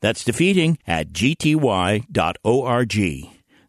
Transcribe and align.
That's 0.00 0.24
defeating 0.24 0.78
at 0.86 1.12
gty.org. 1.12 2.06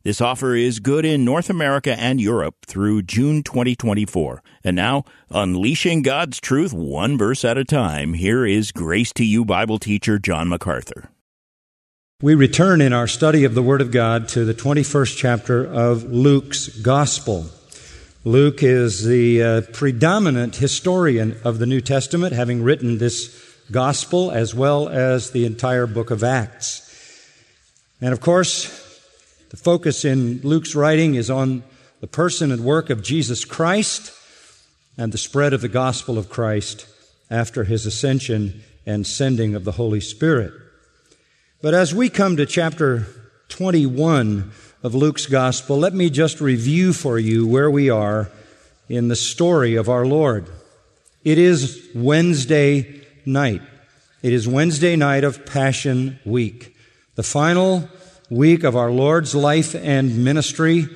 This 0.03 0.19
offer 0.19 0.55
is 0.55 0.79
good 0.79 1.05
in 1.05 1.23
North 1.23 1.47
America 1.47 1.95
and 1.99 2.19
Europe 2.19 2.55
through 2.65 3.03
June 3.03 3.43
2024. 3.43 4.41
And 4.63 4.75
now, 4.75 5.03
unleashing 5.29 6.01
God's 6.01 6.39
truth 6.39 6.73
one 6.73 7.19
verse 7.19 7.45
at 7.45 7.59
a 7.59 7.63
time, 7.63 8.15
here 8.15 8.43
is 8.43 8.71
Grace 8.71 9.13
to 9.13 9.23
You 9.23 9.45
Bible 9.45 9.77
teacher 9.77 10.17
John 10.17 10.49
MacArthur. 10.49 11.11
We 12.19 12.33
return 12.33 12.81
in 12.81 12.93
our 12.93 13.07
study 13.07 13.43
of 13.43 13.53
the 13.53 13.61
Word 13.61 13.81
of 13.81 13.91
God 13.91 14.27
to 14.29 14.43
the 14.43 14.55
21st 14.55 15.17
chapter 15.17 15.65
of 15.65 16.03
Luke's 16.03 16.67
Gospel. 16.67 17.45
Luke 18.23 18.63
is 18.63 19.05
the 19.05 19.43
uh, 19.43 19.61
predominant 19.73 20.55
historian 20.55 21.39
of 21.43 21.59
the 21.59 21.65
New 21.67 21.81
Testament, 21.81 22.33
having 22.33 22.63
written 22.63 22.97
this 22.97 23.50
gospel 23.71 24.31
as 24.31 24.53
well 24.53 24.89
as 24.89 25.31
the 25.31 25.45
entire 25.45 25.87
book 25.87 26.11
of 26.11 26.23
Acts. 26.23 26.87
And 28.01 28.13
of 28.13 28.21
course, 28.21 28.67
the 29.49 29.57
focus 29.57 30.05
in 30.05 30.41
Luke's 30.43 30.75
writing 30.75 31.15
is 31.15 31.29
on 31.29 31.63
the 31.99 32.07
person 32.07 32.51
and 32.51 32.63
work 32.63 32.89
of 32.89 33.03
Jesus 33.03 33.45
Christ 33.45 34.11
and 34.97 35.11
the 35.11 35.17
spread 35.17 35.53
of 35.53 35.61
the 35.61 35.69
gospel 35.69 36.17
of 36.17 36.29
Christ 36.29 36.87
after 37.29 37.63
his 37.63 37.85
ascension 37.85 38.63
and 38.85 39.05
sending 39.05 39.55
of 39.55 39.63
the 39.63 39.73
Holy 39.73 40.01
Spirit. 40.01 40.53
But 41.61 41.73
as 41.73 41.93
we 41.93 42.09
come 42.09 42.37
to 42.37 42.45
chapter 42.45 43.07
21 43.49 44.51
of 44.83 44.95
Luke's 44.95 45.27
gospel, 45.27 45.77
let 45.77 45.93
me 45.93 46.09
just 46.09 46.41
review 46.41 46.91
for 46.91 47.19
you 47.19 47.47
where 47.47 47.69
we 47.69 47.89
are 47.89 48.31
in 48.89 49.07
the 49.07 49.15
story 49.15 49.75
of 49.75 49.89
our 49.89 50.05
Lord. 50.05 50.47
It 51.23 51.37
is 51.37 51.87
Wednesday 51.93 53.00
night. 53.25 53.61
It 54.21 54.33
is 54.33 54.47
Wednesday 54.47 54.95
night 54.95 55.23
of 55.23 55.45
Passion 55.45 56.19
Week, 56.25 56.75
the 57.15 57.23
final 57.23 57.89
week 58.29 58.63
of 58.63 58.75
our 58.75 58.91
Lord's 58.91 59.35
life 59.35 59.75
and 59.75 60.23
ministry 60.23 60.87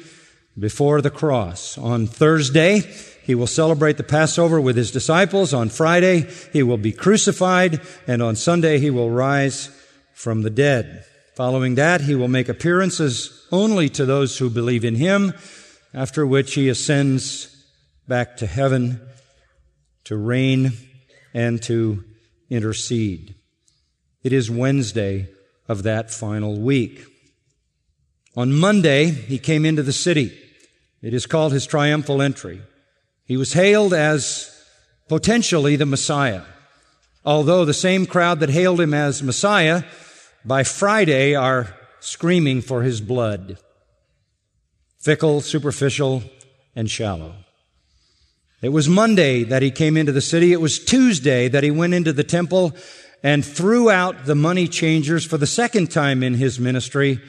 before 0.57 1.01
the 1.01 1.09
cross. 1.09 1.77
On 1.77 2.07
Thursday, 2.07 2.79
he 3.23 3.35
will 3.35 3.47
celebrate 3.47 3.97
the 3.97 4.03
Passover 4.03 4.61
with 4.61 4.77
his 4.77 4.91
disciples. 4.91 5.53
On 5.53 5.69
Friday, 5.69 6.29
he 6.53 6.63
will 6.63 6.77
be 6.77 6.91
crucified. 6.91 7.81
And 8.07 8.21
on 8.21 8.35
Sunday, 8.35 8.79
he 8.79 8.89
will 8.89 9.09
rise 9.09 9.69
from 10.13 10.43
the 10.43 10.49
dead. 10.49 11.05
Following 11.35 11.75
that, 11.75 12.01
he 12.01 12.15
will 12.15 12.27
make 12.27 12.47
appearances 12.47 13.45
only 13.51 13.89
to 13.89 14.05
those 14.05 14.37
who 14.37 14.49
believe 14.49 14.85
in 14.85 14.95
him, 14.95 15.33
after 15.93 16.25
which 16.25 16.53
he 16.53 16.69
ascends 16.69 17.51
back 18.07 18.37
to 18.37 18.45
heaven 18.45 19.01
to 20.05 20.15
reign 20.15 20.71
and 21.33 21.61
to 21.63 22.03
intercede. 22.49 23.35
It 24.23 24.33
is 24.33 24.49
Wednesday 24.49 25.29
of 25.67 25.83
that 25.83 26.11
final 26.11 26.59
week. 26.59 27.05
On 28.35 28.53
Monday, 28.53 29.09
he 29.09 29.37
came 29.37 29.65
into 29.65 29.83
the 29.83 29.93
city. 29.93 30.37
It 31.01 31.13
is 31.13 31.25
called 31.25 31.53
his 31.53 31.65
triumphal 31.65 32.21
entry. 32.21 32.61
He 33.23 33.37
was 33.37 33.53
hailed 33.53 33.93
as 33.93 34.51
potentially 35.07 35.75
the 35.75 35.85
Messiah. 35.85 36.43
Although 37.23 37.65
the 37.65 37.73
same 37.73 38.05
crowd 38.05 38.39
that 38.39 38.49
hailed 38.49 38.81
him 38.81 38.93
as 38.93 39.23
Messiah 39.23 39.83
by 40.43 40.63
Friday 40.63 41.33
are 41.33 41.75
screaming 41.99 42.61
for 42.61 42.83
his 42.83 43.01
blood. 43.01 43.57
Fickle, 44.99 45.41
superficial, 45.41 46.23
and 46.75 46.89
shallow. 46.89 47.44
It 48.65 48.73
was 48.73 48.89
Monday 48.89 49.43
that 49.43 49.61
he 49.61 49.69
came 49.69 49.95
into 49.95 50.11
the 50.11 50.21
city. 50.21 50.51
It 50.51 50.59
was 50.59 50.83
Tuesday 50.83 51.47
that 51.49 51.63
he 51.63 51.69
went 51.69 51.93
into 51.93 52.11
the 52.11 52.23
temple 52.23 52.73
and 53.21 53.45
threw 53.45 53.91
out 53.91 54.25
the 54.25 54.33
money 54.33 54.67
changers 54.67 55.23
for 55.23 55.37
the 55.37 55.45
second 55.45 55.91
time 55.91 56.23
in 56.23 56.33
his 56.33 56.59
ministry 56.59 57.21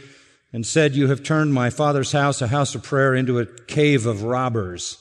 and 0.55 0.67
said, 0.67 0.95
You 0.95 1.09
have 1.09 1.23
turned 1.23 1.53
my 1.53 1.69
father's 1.69 2.13
house, 2.13 2.41
a 2.41 2.47
house 2.47 2.75
of 2.75 2.85
prayer, 2.85 3.15
into 3.15 3.39
a 3.39 3.45
cave 3.45 4.07
of 4.07 4.23
robbers. 4.23 4.97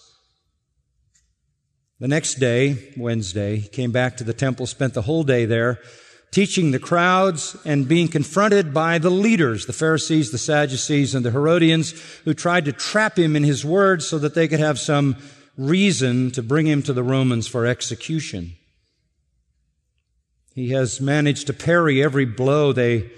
The 2.01 2.09
next 2.09 2.34
day, 2.34 2.91
Wednesday, 2.97 3.56
he 3.56 3.69
came 3.69 3.94
back 3.94 4.18
to 4.18 4.25
the 4.25 4.34
temple, 4.34 4.68
spent 4.68 4.94
the 4.94 5.03
whole 5.03 5.24
day 5.24 5.45
there, 5.45 5.79
teaching 6.31 6.72
the 6.72 6.79
crowds 6.79 7.56
and 7.63 7.88
being 7.88 8.09
confronted 8.09 8.74
by 8.74 8.97
the 8.97 9.09
leaders, 9.09 9.68
the 9.68 9.72
Pharisees, 9.72 10.31
the 10.31 10.38
Sadducees, 10.38 11.16
and 11.16 11.25
the 11.25 11.31
Herodians, 11.31 11.91
who 12.25 12.34
tried 12.34 12.66
to 12.66 12.74
trap 12.74 13.18
him 13.18 13.38
in 13.38 13.45
his 13.45 13.63
words 13.63 14.06
so 14.06 14.19
that 14.19 14.34
they 14.34 14.50
could 14.50 14.59
have 14.59 14.78
some 14.78 15.16
reason 15.57 16.31
to 16.31 16.43
bring 16.43 16.66
him 16.66 16.81
to 16.83 16.93
the 16.93 17.03
Romans 17.03 17.47
for 17.47 17.66
execution. 17.66 18.53
He 20.53 20.69
has 20.69 21.01
managed 21.01 21.47
to 21.47 21.53
parry 21.53 22.03
every 22.03 22.25
blow 22.25 22.71
they 22.71 23.11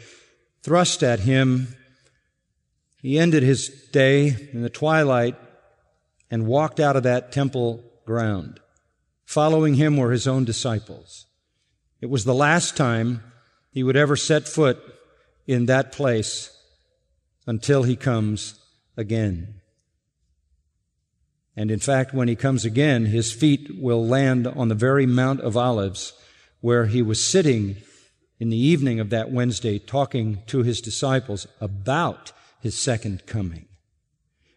thrust 0.63 1.03
at 1.03 1.21
him. 1.21 1.75
He 3.01 3.19
ended 3.19 3.43
his 3.43 3.69
day 3.91 4.49
in 4.51 4.61
the 4.61 4.69
twilight 4.69 5.35
and 6.29 6.47
walked 6.47 6.79
out 6.79 6.95
of 6.95 7.03
that 7.03 7.31
temple 7.31 7.83
ground. 8.05 8.59
Following 9.25 9.75
him 9.75 9.97
were 9.97 10.11
his 10.11 10.27
own 10.27 10.45
disciples. 10.45 11.25
It 12.01 12.09
was 12.09 12.23
the 12.23 12.33
last 12.33 12.77
time 12.77 13.21
he 13.71 13.83
would 13.83 13.95
ever 13.95 14.15
set 14.15 14.47
foot 14.47 14.79
in 15.45 15.65
that 15.67 15.91
place 15.91 16.51
until 17.45 17.83
he 17.83 17.95
comes 17.95 18.59
again. 18.95 19.56
And 21.57 21.72
in 21.72 21.79
fact, 21.79 22.13
when 22.13 22.28
he 22.28 22.35
comes 22.35 22.66
again, 22.66 23.07
his 23.07 23.34
feet 23.34 23.81
will 23.81 24.06
land 24.07 24.45
on 24.45 24.68
the 24.68 24.75
very 24.75 25.07
Mount 25.07 25.41
of 25.41 25.57
Olives 25.57 26.13
where 26.62 26.85
he 26.85 27.01
was 27.01 27.25
sitting 27.25 27.78
in 28.40 28.50
the 28.50 28.57
evening 28.57 29.00
of 29.00 29.09
that 29.09 29.31
Wednesday 29.31 29.79
talking 29.79 30.44
to 30.45 30.62
his 30.62 30.79
disciples 30.81 31.47
about 31.59 32.31
his 32.62 32.78
second 32.78 33.25
coming. 33.25 33.66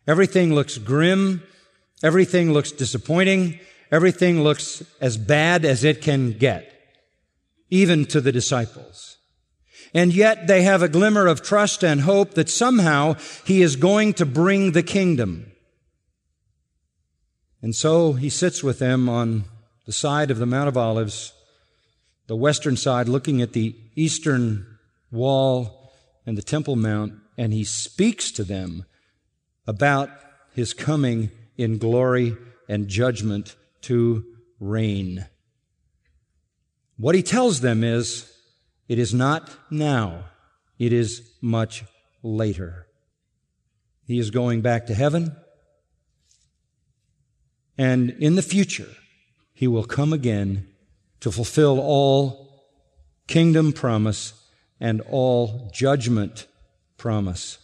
Everything 0.06 0.54
looks 0.54 0.76
grim. 0.76 1.42
Everything 2.02 2.52
looks 2.52 2.70
disappointing. 2.70 3.58
Everything 3.90 4.42
looks 4.42 4.82
as 5.00 5.16
bad 5.16 5.64
as 5.64 5.84
it 5.84 6.02
can 6.02 6.32
get, 6.32 6.70
even 7.70 8.04
to 8.06 8.20
the 8.20 8.32
disciples. 8.32 9.16
And 9.94 10.14
yet 10.14 10.46
they 10.46 10.62
have 10.62 10.82
a 10.82 10.88
glimmer 10.88 11.26
of 11.26 11.42
trust 11.42 11.82
and 11.82 12.02
hope 12.02 12.34
that 12.34 12.48
somehow 12.50 13.14
he 13.44 13.62
is 13.62 13.76
going 13.76 14.12
to 14.14 14.26
bring 14.26 14.72
the 14.72 14.82
kingdom. 14.82 15.49
And 17.62 17.74
so 17.74 18.14
he 18.14 18.28
sits 18.28 18.62
with 18.62 18.78
them 18.78 19.08
on 19.08 19.44
the 19.86 19.92
side 19.92 20.30
of 20.30 20.38
the 20.38 20.46
Mount 20.46 20.68
of 20.68 20.76
Olives, 20.76 21.32
the 22.26 22.36
western 22.36 22.76
side 22.76 23.08
looking 23.08 23.42
at 23.42 23.52
the 23.52 23.76
eastern 23.96 24.78
wall 25.10 25.92
and 26.24 26.38
the 26.38 26.42
Temple 26.42 26.76
Mount, 26.76 27.14
and 27.36 27.52
he 27.52 27.64
speaks 27.64 28.30
to 28.32 28.44
them 28.44 28.84
about 29.66 30.10
his 30.54 30.72
coming 30.72 31.30
in 31.56 31.78
glory 31.78 32.36
and 32.68 32.88
judgment 32.88 33.56
to 33.82 34.24
reign. 34.58 35.26
What 36.96 37.14
he 37.14 37.22
tells 37.22 37.60
them 37.60 37.82
is, 37.82 38.32
it 38.88 38.98
is 38.98 39.14
not 39.14 39.50
now, 39.70 40.24
it 40.78 40.92
is 40.92 41.30
much 41.40 41.84
later. 42.22 42.86
He 44.06 44.18
is 44.18 44.30
going 44.30 44.60
back 44.60 44.86
to 44.86 44.94
heaven. 44.94 45.36
And 47.80 48.10
in 48.18 48.34
the 48.34 48.42
future, 48.42 48.90
he 49.54 49.66
will 49.66 49.84
come 49.84 50.12
again 50.12 50.68
to 51.20 51.32
fulfill 51.32 51.80
all 51.80 52.66
kingdom 53.26 53.72
promise 53.72 54.34
and 54.78 55.00
all 55.08 55.70
judgment 55.72 56.46
promise. 56.98 57.56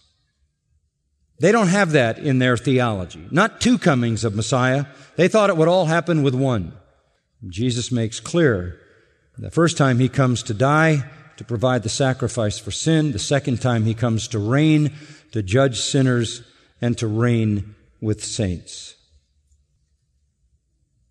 They 1.38 1.52
don't 1.52 1.68
have 1.68 1.92
that 1.92 2.18
in 2.18 2.38
their 2.38 2.56
theology. 2.56 3.28
Not 3.30 3.60
two 3.60 3.76
comings 3.76 4.24
of 4.24 4.34
Messiah. 4.34 4.86
They 5.16 5.28
thought 5.28 5.50
it 5.50 5.56
would 5.58 5.68
all 5.68 5.84
happen 5.84 6.22
with 6.22 6.34
one. 6.34 6.72
Jesus 7.46 7.92
makes 7.92 8.18
clear 8.18 8.80
the 9.36 9.50
first 9.50 9.76
time 9.76 9.98
he 9.98 10.08
comes 10.08 10.42
to 10.44 10.54
die, 10.54 11.04
to 11.36 11.44
provide 11.44 11.82
the 11.82 11.90
sacrifice 11.90 12.58
for 12.58 12.70
sin. 12.70 13.12
The 13.12 13.18
second 13.18 13.60
time 13.60 13.84
he 13.84 13.92
comes 13.92 14.28
to 14.28 14.38
reign, 14.38 14.92
to 15.32 15.42
judge 15.42 15.82
sinners, 15.82 16.40
and 16.80 16.96
to 16.96 17.06
reign 17.06 17.74
with 18.00 18.24
saints. 18.24 18.95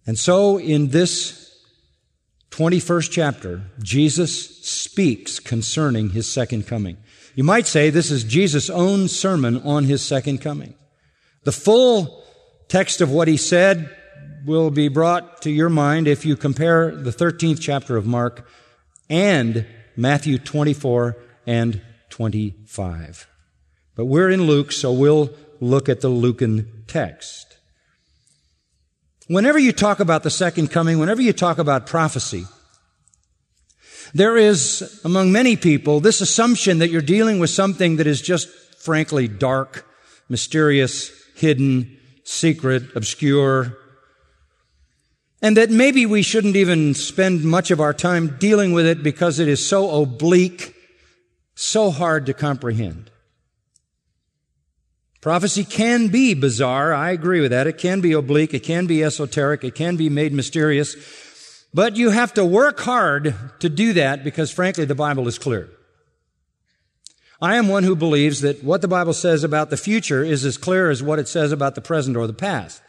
And 0.06 0.20
so 0.20 0.58
in 0.60 0.90
this 0.90 1.46
21st 2.52 3.12
chapter, 3.12 3.62
Jesus 3.82 4.66
speaks 4.66 5.40
concerning 5.40 6.12
his 6.12 6.32
second 6.32 6.68
coming, 6.68 6.98
You 7.36 7.44
might 7.44 7.68
say 7.68 7.90
this 7.90 8.12
is 8.12 8.24
Jesus' 8.24 8.70
own 8.70 9.08
sermon 9.08 9.62
on 9.64 9.86
his 9.86 10.02
second 10.02 10.40
coming. 10.40 10.76
The 11.44 11.52
full 11.52 12.24
text 12.68 13.02
of 13.02 13.12
what 13.12 13.28
he 13.28 13.38
said 13.38 13.96
will 14.46 14.70
be 14.70 14.88
brought 14.88 15.42
to 15.42 15.52
your 15.52 15.70
mind 15.70 16.08
if 16.08 16.26
you 16.26 16.36
compare 16.36 16.96
the 16.96 17.12
13th 17.12 17.60
chapter 17.60 17.98
of 17.98 18.06
Mark 18.06 18.48
and 19.10 19.66
Matthew 19.96 20.38
24 20.38 21.18
and 21.46 21.82
25. 22.10 23.28
But 23.96 24.06
we're 24.06 24.30
in 24.30 24.44
Luke, 24.44 24.72
so 24.72 24.92
we'll 24.94 25.32
look 25.60 25.90
at 25.90 26.02
the 26.02 26.10
Lucan 26.10 26.84
text. 26.88 27.55
Whenever 29.28 29.58
you 29.58 29.72
talk 29.72 30.00
about 30.00 30.24
the 30.24 30.30
second 30.30 30.70
coming, 30.70 31.00
whenever 31.00 31.22
you 31.22 31.34
talk 31.34 31.58
about 31.58 31.88
prophecy, 31.88 32.46
there 34.14 34.38
is, 34.38 35.02
among 35.04 35.32
many 35.32 35.56
people, 35.56 36.00
this 36.00 36.22
assumption 36.22 36.80
that 36.80 36.90
you're 36.90 37.02
dealing 37.02 37.40
with 37.40 37.50
something 37.50 37.96
that 37.98 38.08
is 38.08 38.22
just 38.22 38.48
frankly 38.80 39.28
dark, 39.28 39.86
mysterious, 40.30 41.12
hidden, 41.36 41.98
secret, 42.24 42.84
obscure, 42.96 43.78
and 45.42 45.58
that 45.58 45.70
maybe 45.70 46.06
we 46.06 46.22
shouldn't 46.22 46.56
even 46.56 46.94
spend 46.94 47.44
much 47.44 47.72
of 47.72 47.80
our 47.80 47.94
time 47.94 48.38
dealing 48.38 48.74
with 48.74 48.86
it 48.86 49.04
because 49.04 49.40
it 49.40 49.48
is 49.48 49.68
so 49.68 50.02
oblique, 50.02 50.76
so 51.56 51.92
hard 51.92 52.26
to 52.28 52.34
comprehend. 52.34 53.12
Prophecy 55.26 55.64
can 55.64 56.10
be 56.10 56.36
bizarre. 56.36 56.94
I 56.94 57.10
agree 57.10 57.42
with 57.42 57.50
that. 57.50 57.66
It 57.66 57.80
can 57.80 58.00
be 58.00 58.14
oblique. 58.14 58.54
It 58.54 58.60
can 58.60 58.86
be 58.86 59.04
esoteric. 59.04 59.64
It 59.64 59.74
can 59.74 59.96
be 59.96 60.08
made 60.08 60.34
mysterious. 60.34 61.66
But 61.74 61.96
you 61.96 62.12
have 62.12 62.36
to 62.36 62.46
work 62.46 62.80
hard 62.82 63.34
to 63.60 63.68
do 63.68 63.94
that 63.94 64.24
because 64.24 64.52
frankly, 64.52 64.86
the 64.86 64.94
Bible 64.94 65.28
is 65.28 65.40
clear. 65.40 65.68
I 67.42 67.56
am 67.56 67.70
one 67.70 67.82
who 67.82 67.96
believes 67.96 68.42
that 68.42 68.64
what 68.64 68.82
the 68.82 68.88
Bible 68.88 69.14
says 69.14 69.44
about 69.44 69.72
the 69.72 69.78
future 69.78 70.24
is 70.24 70.46
as 70.46 70.60
clear 70.60 70.92
as 70.92 71.02
what 71.02 71.18
it 71.18 71.28
says 71.28 71.52
about 71.52 71.74
the 71.74 71.82
present 71.82 72.16
or 72.16 72.28
the 72.28 72.32
past. 72.32 72.84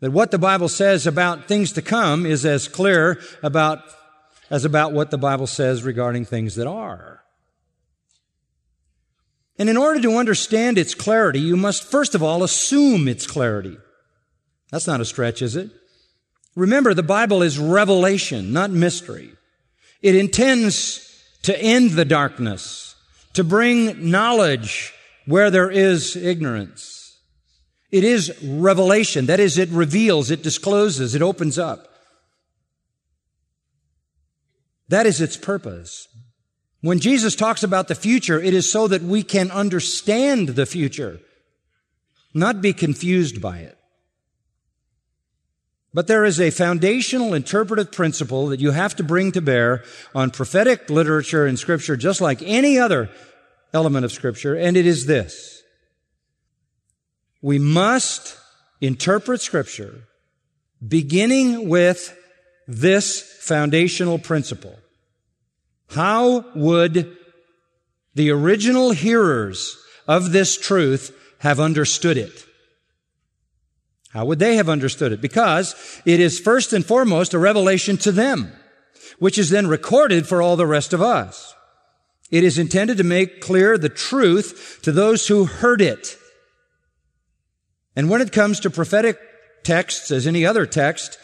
That 0.00 0.10
what 0.10 0.32
the 0.32 0.40
Bible 0.40 0.68
says 0.68 1.06
about 1.06 1.46
things 1.46 1.70
to 1.74 1.80
come 1.80 2.26
is 2.26 2.44
as 2.44 2.66
clear 2.66 3.20
about, 3.44 3.84
as 4.50 4.64
about 4.64 4.92
what 4.92 5.12
the 5.12 5.16
Bible 5.16 5.46
says 5.46 5.84
regarding 5.84 6.24
things 6.24 6.56
that 6.56 6.66
are. 6.66 7.22
And 9.58 9.70
in 9.70 9.76
order 9.76 10.00
to 10.00 10.18
understand 10.18 10.76
its 10.76 10.94
clarity, 10.94 11.40
you 11.40 11.56
must 11.56 11.84
first 11.84 12.14
of 12.14 12.22
all 12.22 12.42
assume 12.42 13.08
its 13.08 13.26
clarity. 13.26 13.76
That's 14.70 14.86
not 14.86 15.00
a 15.00 15.04
stretch, 15.04 15.40
is 15.42 15.56
it? 15.56 15.70
Remember, 16.54 16.94
the 16.94 17.02
Bible 17.02 17.42
is 17.42 17.58
revelation, 17.58 18.52
not 18.52 18.70
mystery. 18.70 19.32
It 20.02 20.14
intends 20.14 21.02
to 21.42 21.58
end 21.60 21.92
the 21.92 22.04
darkness, 22.04 22.94
to 23.34 23.44
bring 23.44 24.10
knowledge 24.10 24.92
where 25.26 25.50
there 25.50 25.70
is 25.70 26.16
ignorance. 26.16 27.18
It 27.90 28.04
is 28.04 28.36
revelation. 28.42 29.26
That 29.26 29.40
is, 29.40 29.58
it 29.58 29.68
reveals, 29.70 30.30
it 30.30 30.42
discloses, 30.42 31.14
it 31.14 31.22
opens 31.22 31.58
up. 31.58 31.86
That 34.88 35.06
is 35.06 35.20
its 35.20 35.36
purpose. 35.36 36.08
When 36.86 37.00
Jesus 37.00 37.34
talks 37.34 37.64
about 37.64 37.88
the 37.88 37.96
future, 37.96 38.40
it 38.40 38.54
is 38.54 38.70
so 38.70 38.86
that 38.86 39.02
we 39.02 39.24
can 39.24 39.50
understand 39.50 40.50
the 40.50 40.66
future, 40.66 41.18
not 42.32 42.62
be 42.62 42.72
confused 42.72 43.42
by 43.42 43.58
it. 43.58 43.76
But 45.92 46.06
there 46.06 46.24
is 46.24 46.40
a 46.40 46.52
foundational 46.52 47.34
interpretive 47.34 47.90
principle 47.90 48.46
that 48.46 48.60
you 48.60 48.70
have 48.70 48.94
to 48.96 49.02
bring 49.02 49.32
to 49.32 49.40
bear 49.40 49.82
on 50.14 50.30
prophetic 50.30 50.88
literature 50.88 51.44
and 51.44 51.58
scripture, 51.58 51.96
just 51.96 52.20
like 52.20 52.40
any 52.42 52.78
other 52.78 53.10
element 53.74 54.04
of 54.04 54.12
scripture, 54.12 54.54
and 54.54 54.76
it 54.76 54.86
is 54.86 55.06
this. 55.06 55.64
We 57.42 57.58
must 57.58 58.38
interpret 58.80 59.40
scripture 59.40 60.04
beginning 60.86 61.68
with 61.68 62.16
this 62.68 63.22
foundational 63.40 64.20
principle. 64.20 64.78
How 65.88 66.44
would 66.54 67.16
the 68.14 68.30
original 68.30 68.92
hearers 68.92 69.76
of 70.08 70.32
this 70.32 70.56
truth 70.58 71.14
have 71.40 71.60
understood 71.60 72.16
it? 72.16 72.44
How 74.10 74.24
would 74.24 74.38
they 74.38 74.56
have 74.56 74.68
understood 74.68 75.12
it? 75.12 75.20
Because 75.20 75.74
it 76.06 76.20
is 76.20 76.40
first 76.40 76.72
and 76.72 76.84
foremost 76.84 77.34
a 77.34 77.38
revelation 77.38 77.96
to 77.98 78.12
them, 78.12 78.52
which 79.18 79.36
is 79.36 79.50
then 79.50 79.66
recorded 79.66 80.26
for 80.26 80.40
all 80.40 80.56
the 80.56 80.66
rest 80.66 80.92
of 80.92 81.02
us. 81.02 81.54
It 82.30 82.42
is 82.42 82.58
intended 82.58 82.96
to 82.96 83.04
make 83.04 83.40
clear 83.40 83.78
the 83.78 83.88
truth 83.88 84.80
to 84.82 84.92
those 84.92 85.28
who 85.28 85.44
heard 85.44 85.80
it. 85.80 86.16
And 87.94 88.10
when 88.10 88.20
it 88.20 88.32
comes 88.32 88.58
to 88.60 88.70
prophetic 88.70 89.18
texts, 89.62 90.10
as 90.10 90.26
any 90.26 90.44
other 90.44 90.66
text, 90.66 91.18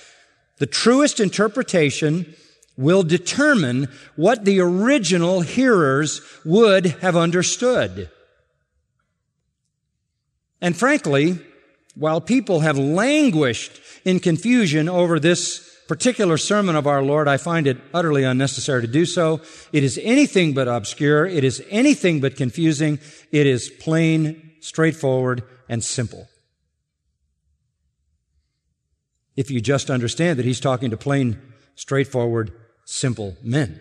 the 0.59 0.67
truest 0.67 1.19
interpretation 1.19 2.35
will 2.83 3.03
determine 3.03 3.89
what 4.17 4.45
the 4.45 4.61
original 4.61 5.41
hearers 5.41 6.21
would 6.45 6.87
have 6.87 7.17
understood. 7.17 8.11
And 10.61 10.77
frankly, 10.77 11.39
while 11.95 12.21
people 12.21 12.61
have 12.61 12.79
languished 12.79 13.81
in 14.05 14.21
confusion 14.21 14.89
over 14.89 15.19
this 15.19 15.69
particular 15.89 16.37
sermon 16.39 16.77
of 16.77 16.87
our 16.87 17.03
Lord, 17.03 17.29
I 17.29 17.37
find 17.37 17.67
it 17.67 17.79
utterly 17.93 18.25
unnecessary 18.25 18.81
to 18.83 18.87
do 18.87 19.05
so. 19.05 19.41
It 19.73 19.83
is 19.83 19.99
anything 20.03 20.55
but 20.55 20.69
obscure. 20.69 21.27
It 21.27 21.45
is 21.45 21.63
anything 21.69 22.21
but 22.21 22.37
confusing. 22.37 22.99
It 23.31 23.47
is 23.47 23.69
plain, 23.69 24.53
straightforward, 24.61 25.43
and 25.69 25.83
simple. 25.83 26.29
If 29.37 29.51
you 29.51 29.61
just 29.61 29.91
understand 29.91 30.39
that 30.39 30.47
he's 30.47 30.61
talking 30.61 30.91
to 30.91 30.97
plain, 30.97 31.41
straightforward, 31.75 32.53
simple 32.85 33.37
men. 33.43 33.81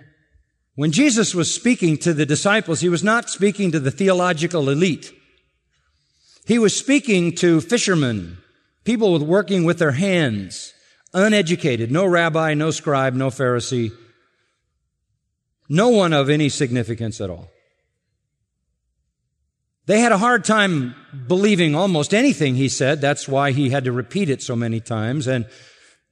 When 0.76 0.92
Jesus 0.92 1.36
was 1.36 1.54
speaking 1.54 1.98
to 1.98 2.14
the 2.14 2.26
disciples, 2.26 2.80
he 2.80 2.90
was 2.90 3.04
not 3.04 3.30
speaking 3.30 3.72
to 3.72 3.80
the 3.80 3.92
theological 3.92 4.70
elite. 4.70 5.12
He 6.46 6.58
was 6.58 6.76
speaking 6.76 7.36
to 7.36 7.62
fishermen, 7.62 8.38
people 8.84 9.14
with 9.14 9.22
working 9.22 9.64
with 9.64 9.80
their 9.80 9.92
hands, 9.92 10.74
uneducated, 11.14 11.92
no 11.92 12.06
rabbi, 12.06 12.54
no 12.54 12.72
scribe, 12.72 13.14
no 13.14 13.30
Pharisee, 13.30 13.92
no 15.70 15.90
one 15.90 16.14
of 16.14 16.30
any 16.30 16.50
significance 16.50 17.22
at 17.22 17.30
all. 17.30 17.50
They 19.86 20.00
had 20.00 20.12
a 20.12 20.18
hard 20.18 20.46
time 20.46 20.96
believing 21.28 21.76
almost 21.76 22.14
anything 22.14 22.56
he 22.56 22.70
said. 22.70 23.02
That's 23.02 23.28
why 23.28 23.52
he 23.52 23.70
had 23.70 23.86
to 23.86 23.92
repeat 23.92 24.30
it 24.30 24.42
so 24.42 24.56
many 24.56 24.80
times. 24.80 25.28
And 25.28 25.46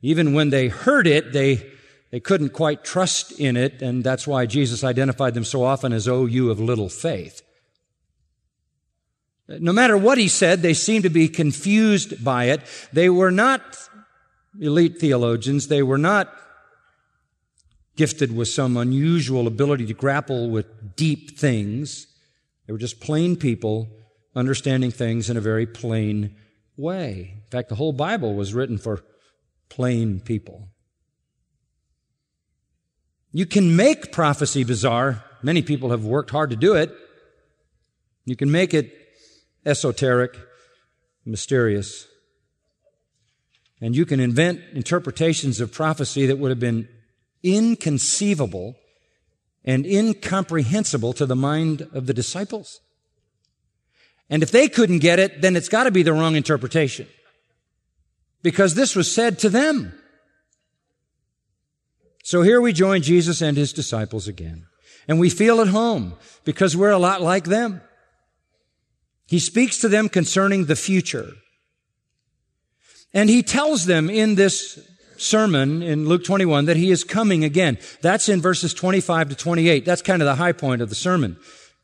even 0.01 0.33
when 0.33 0.49
they 0.49 0.67
heard 0.67 1.07
it, 1.07 1.33
they, 1.33 1.65
they 2.11 2.19
couldn't 2.19 2.53
quite 2.53 2.83
trust 2.83 3.39
in 3.39 3.55
it. 3.55 3.81
And 3.81 4.03
that's 4.03 4.27
why 4.27 4.45
Jesus 4.45 4.83
identified 4.83 5.33
them 5.33 5.43
so 5.43 5.63
often 5.63 5.93
as, 5.93 6.07
oh, 6.07 6.25
you 6.25 6.49
of 6.49 6.59
little 6.59 6.89
faith. 6.89 7.41
No 9.47 9.73
matter 9.73 9.97
what 9.97 10.17
he 10.17 10.27
said, 10.27 10.61
they 10.61 10.73
seemed 10.73 11.03
to 11.03 11.09
be 11.09 11.27
confused 11.27 12.23
by 12.23 12.45
it. 12.45 12.61
They 12.93 13.09
were 13.09 13.31
not 13.31 13.61
elite 14.59 14.99
theologians. 14.99 15.67
They 15.67 15.83
were 15.83 15.97
not 15.97 16.31
gifted 17.95 18.35
with 18.35 18.47
some 18.47 18.77
unusual 18.77 19.47
ability 19.47 19.85
to 19.87 19.93
grapple 19.93 20.49
with 20.49 20.95
deep 20.95 21.37
things. 21.37 22.07
They 22.65 22.73
were 22.73 22.79
just 22.79 22.99
plain 22.99 23.35
people 23.35 23.89
understanding 24.35 24.91
things 24.91 25.29
in 25.29 25.37
a 25.37 25.41
very 25.41 25.65
plain 25.65 26.35
way. 26.77 27.33
In 27.35 27.49
fact, 27.49 27.69
the 27.69 27.75
whole 27.75 27.91
Bible 27.91 28.35
was 28.35 28.53
written 28.53 28.77
for 28.77 29.03
plain 29.67 30.19
people. 30.19 30.69
You 33.31 33.45
can 33.45 33.75
make 33.75 34.11
prophecy 34.11 34.63
bizarre. 34.63 35.23
Many 35.43 35.61
people 35.61 35.91
have 35.91 36.03
worked 36.03 36.31
hard 36.31 36.49
to 36.49 36.55
do 36.55 36.75
it. 36.75 36.91
You 38.25 38.35
can 38.35 38.51
make 38.51 38.73
it 38.73 38.91
esoteric, 39.65 40.35
mysterious. 41.25 42.07
And 43.81 43.95
you 43.95 44.05
can 44.05 44.19
invent 44.19 44.61
interpretations 44.73 45.61
of 45.61 45.71
prophecy 45.71 46.25
that 46.25 46.37
would 46.37 46.49
have 46.49 46.59
been 46.59 46.89
inconceivable 47.43 48.75
and 49.63 49.85
incomprehensible 49.85 51.13
to 51.13 51.25
the 51.25 51.35
mind 51.35 51.87
of 51.93 52.07
the 52.07 52.13
disciples. 52.13 52.81
And 54.29 54.43
if 54.43 54.51
they 54.51 54.67
couldn't 54.67 54.99
get 54.99 55.19
it, 55.19 55.41
then 55.41 55.55
it's 55.55 55.69
got 55.69 55.83
to 55.83 55.91
be 55.91 56.03
the 56.03 56.13
wrong 56.13 56.35
interpretation. 56.35 57.07
Because 58.41 58.75
this 58.75 58.95
was 58.95 59.13
said 59.13 59.39
to 59.39 59.49
them. 59.49 59.98
So 62.29 62.43
here 62.43 62.61
we 62.61 62.73
join 62.73 63.01
Jesus 63.01 63.41
and 63.41 63.57
his 63.57 63.73
disciples 63.73 64.27
again. 64.27 64.67
And 65.07 65.19
we 65.19 65.31
feel 65.31 65.61
at 65.61 65.69
home 65.69 66.13
because 66.45 66.77
we're 66.77 66.91
a 66.91 66.99
lot 66.99 67.23
like 67.23 67.45
them. 67.45 67.81
He 69.25 69.39
speaks 69.39 69.79
to 69.79 69.87
them 69.87 70.09
concerning 70.09 70.65
the 70.65 70.75
future. 70.75 71.31
And 73.15 73.31
he 73.31 73.41
tells 73.41 73.87
them 73.87 74.11
in 74.11 74.35
this 74.35 74.79
sermon 75.17 75.81
in 75.81 76.07
Luke 76.07 76.23
21 76.23 76.65
that 76.65 76.77
he 76.77 76.91
is 76.91 77.03
coming 77.03 77.43
again. 77.43 77.79
That's 78.03 78.29
in 78.29 78.41
verses 78.41 78.75
25 78.75 79.29
to 79.29 79.35
28. 79.35 79.83
That's 79.83 80.03
kind 80.03 80.21
of 80.21 80.27
the 80.27 80.35
high 80.35 80.51
point 80.51 80.83
of 80.83 80.89
the 80.89 80.95
sermon. 80.95 81.35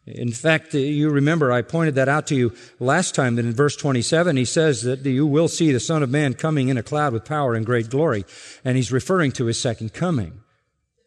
In 0.07 0.31
fact, 0.31 0.75
uh, 0.75 0.77
you 0.77 1.09
remember 1.09 1.51
I 1.51 1.63
pointed 1.63 1.95
that 1.95 2.07
out 2.07 2.27
to 2.27 2.35
you 2.35 2.53
last 2.79 3.15
time 3.15 3.35
that 3.35 3.45
in 3.45 3.53
verse 3.53 3.75
27 3.75 4.38
he 4.38 4.45
says 4.45 4.83
that 4.83 5.03
you 5.03 5.25
will 5.25 5.47
see 5.47 5.71
the 5.71 5.79
Son 5.79 6.03
of 6.03 6.09
Man 6.09 6.35
coming 6.35 6.69
in 6.69 6.77
a 6.77 6.83
cloud 6.83 7.13
with 7.13 7.25
power 7.25 7.55
and 7.55 7.65
great 7.65 7.89
glory. 7.89 8.24
And 8.63 8.77
he's 8.77 8.91
referring 8.91 9.31
to 9.33 9.45
his 9.45 9.59
second 9.59 9.93
coming. 9.93 10.41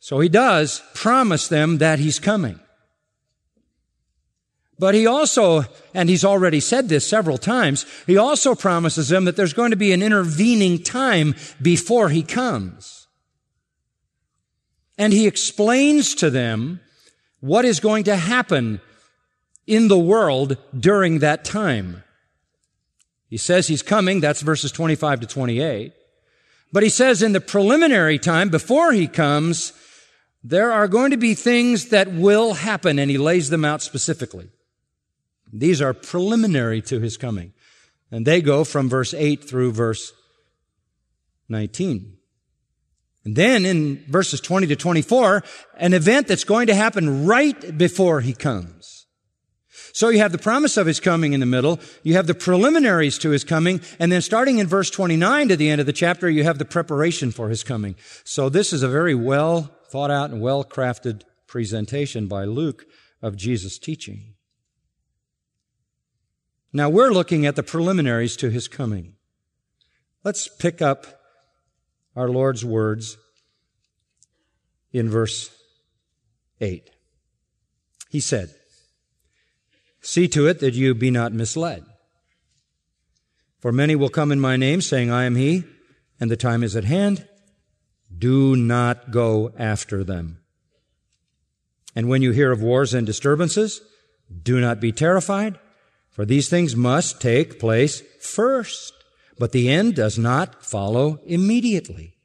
So 0.00 0.20
he 0.20 0.28
does 0.28 0.82
promise 0.94 1.48
them 1.48 1.78
that 1.78 1.98
he's 1.98 2.18
coming. 2.18 2.58
But 4.80 4.94
he 4.94 5.06
also, 5.06 5.64
and 5.92 6.08
he's 6.08 6.24
already 6.24 6.60
said 6.60 6.88
this 6.88 7.06
several 7.06 7.36
times, 7.36 7.84
he 8.06 8.16
also 8.16 8.54
promises 8.54 9.08
them 9.08 9.24
that 9.24 9.34
there's 9.34 9.52
going 9.52 9.70
to 9.70 9.76
be 9.76 9.92
an 9.92 10.02
intervening 10.02 10.82
time 10.82 11.34
before 11.60 12.10
he 12.10 12.22
comes. 12.22 13.08
And 14.96 15.12
he 15.12 15.26
explains 15.26 16.14
to 16.16 16.30
them 16.30 16.80
what 17.40 17.64
is 17.64 17.80
going 17.80 18.04
to 18.04 18.16
happen 18.16 18.80
in 19.68 19.88
the 19.88 19.98
world 19.98 20.56
during 20.76 21.18
that 21.18 21.44
time. 21.44 22.02
He 23.28 23.36
says 23.36 23.68
he's 23.68 23.82
coming, 23.82 24.20
that's 24.20 24.40
verses 24.40 24.72
25 24.72 25.20
to 25.20 25.26
28. 25.26 25.92
But 26.72 26.82
he 26.82 26.88
says 26.88 27.22
in 27.22 27.32
the 27.32 27.40
preliminary 27.40 28.18
time, 28.18 28.48
before 28.48 28.92
he 28.92 29.06
comes, 29.06 29.74
there 30.42 30.72
are 30.72 30.88
going 30.88 31.10
to 31.10 31.16
be 31.18 31.34
things 31.34 31.90
that 31.90 32.10
will 32.10 32.54
happen, 32.54 32.98
and 32.98 33.10
he 33.10 33.18
lays 33.18 33.50
them 33.50 33.64
out 33.64 33.82
specifically. 33.82 34.48
These 35.52 35.82
are 35.82 35.92
preliminary 35.92 36.80
to 36.82 37.00
his 37.00 37.16
coming. 37.16 37.52
And 38.10 38.26
they 38.26 38.40
go 38.40 38.64
from 38.64 38.88
verse 38.88 39.12
8 39.12 39.44
through 39.44 39.72
verse 39.72 40.12
19. 41.50 42.16
And 43.24 43.36
then 43.36 43.66
in 43.66 44.04
verses 44.08 44.40
20 44.40 44.68
to 44.68 44.76
24, 44.76 45.42
an 45.76 45.92
event 45.92 46.28
that's 46.28 46.44
going 46.44 46.68
to 46.68 46.74
happen 46.74 47.26
right 47.26 47.76
before 47.76 48.22
he 48.22 48.32
comes. 48.32 48.97
So 49.98 50.10
you 50.10 50.20
have 50.20 50.30
the 50.30 50.38
promise 50.38 50.76
of 50.76 50.86
his 50.86 51.00
coming 51.00 51.32
in 51.32 51.40
the 51.40 51.44
middle, 51.44 51.80
you 52.04 52.14
have 52.14 52.28
the 52.28 52.32
preliminaries 52.32 53.18
to 53.18 53.30
his 53.30 53.42
coming, 53.42 53.80
and 53.98 54.12
then 54.12 54.22
starting 54.22 54.58
in 54.58 54.68
verse 54.68 54.90
29 54.90 55.48
to 55.48 55.56
the 55.56 55.68
end 55.68 55.80
of 55.80 55.88
the 55.88 55.92
chapter, 55.92 56.30
you 56.30 56.44
have 56.44 56.58
the 56.58 56.64
preparation 56.64 57.32
for 57.32 57.48
his 57.48 57.64
coming. 57.64 57.96
So 58.22 58.48
this 58.48 58.72
is 58.72 58.84
a 58.84 58.88
very 58.88 59.16
well 59.16 59.74
thought 59.90 60.12
out 60.12 60.30
and 60.30 60.40
well 60.40 60.62
crafted 60.62 61.22
presentation 61.48 62.28
by 62.28 62.44
Luke 62.44 62.86
of 63.22 63.34
Jesus' 63.34 63.76
teaching. 63.76 64.34
Now 66.72 66.88
we're 66.88 67.10
looking 67.10 67.44
at 67.44 67.56
the 67.56 67.64
preliminaries 67.64 68.36
to 68.36 68.50
his 68.50 68.68
coming. 68.68 69.14
Let's 70.22 70.46
pick 70.46 70.80
up 70.80 71.08
our 72.14 72.28
Lord's 72.28 72.64
words 72.64 73.16
in 74.92 75.10
verse 75.10 75.50
8. 76.60 76.88
He 78.10 78.20
said, 78.20 78.54
See 80.08 80.26
to 80.28 80.46
it 80.46 80.60
that 80.60 80.72
you 80.72 80.94
be 80.94 81.10
not 81.10 81.34
misled. 81.34 81.84
For 83.60 83.72
many 83.72 83.94
will 83.94 84.08
come 84.08 84.32
in 84.32 84.40
my 84.40 84.56
name, 84.56 84.80
saying, 84.80 85.10
I 85.10 85.24
am 85.24 85.36
he, 85.36 85.64
and 86.18 86.30
the 86.30 86.36
time 86.36 86.62
is 86.62 86.74
at 86.74 86.84
hand. 86.84 87.28
Do 88.16 88.56
not 88.56 89.10
go 89.10 89.52
after 89.58 90.02
them. 90.02 90.38
And 91.94 92.08
when 92.08 92.22
you 92.22 92.30
hear 92.30 92.50
of 92.50 92.62
wars 92.62 92.94
and 92.94 93.06
disturbances, 93.06 93.82
do 94.42 94.58
not 94.62 94.80
be 94.80 94.92
terrified, 94.92 95.58
for 96.08 96.24
these 96.24 96.48
things 96.48 96.74
must 96.74 97.20
take 97.20 97.60
place 97.60 98.02
first, 98.18 98.94
but 99.38 99.52
the 99.52 99.68
end 99.68 99.94
does 99.94 100.18
not 100.18 100.64
follow 100.64 101.20
immediately. 101.26 102.16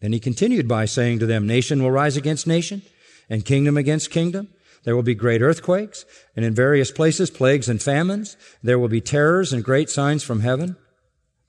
Then 0.00 0.14
he 0.14 0.18
continued 0.18 0.66
by 0.66 0.86
saying 0.86 1.18
to 1.18 1.26
them, 1.26 1.46
Nation 1.46 1.82
will 1.82 1.90
rise 1.90 2.16
against 2.16 2.46
nation, 2.46 2.80
and 3.28 3.44
kingdom 3.44 3.76
against 3.76 4.10
kingdom. 4.10 4.48
There 4.84 4.96
will 4.96 5.02
be 5.02 5.14
great 5.14 5.42
earthquakes, 5.42 6.04
and 6.34 6.44
in 6.44 6.54
various 6.54 6.90
places 6.90 7.30
plagues 7.30 7.68
and 7.68 7.82
famines. 7.82 8.36
There 8.62 8.78
will 8.78 8.88
be 8.88 9.00
terrors 9.00 9.52
and 9.52 9.62
great 9.62 9.90
signs 9.90 10.22
from 10.22 10.40
heaven. 10.40 10.76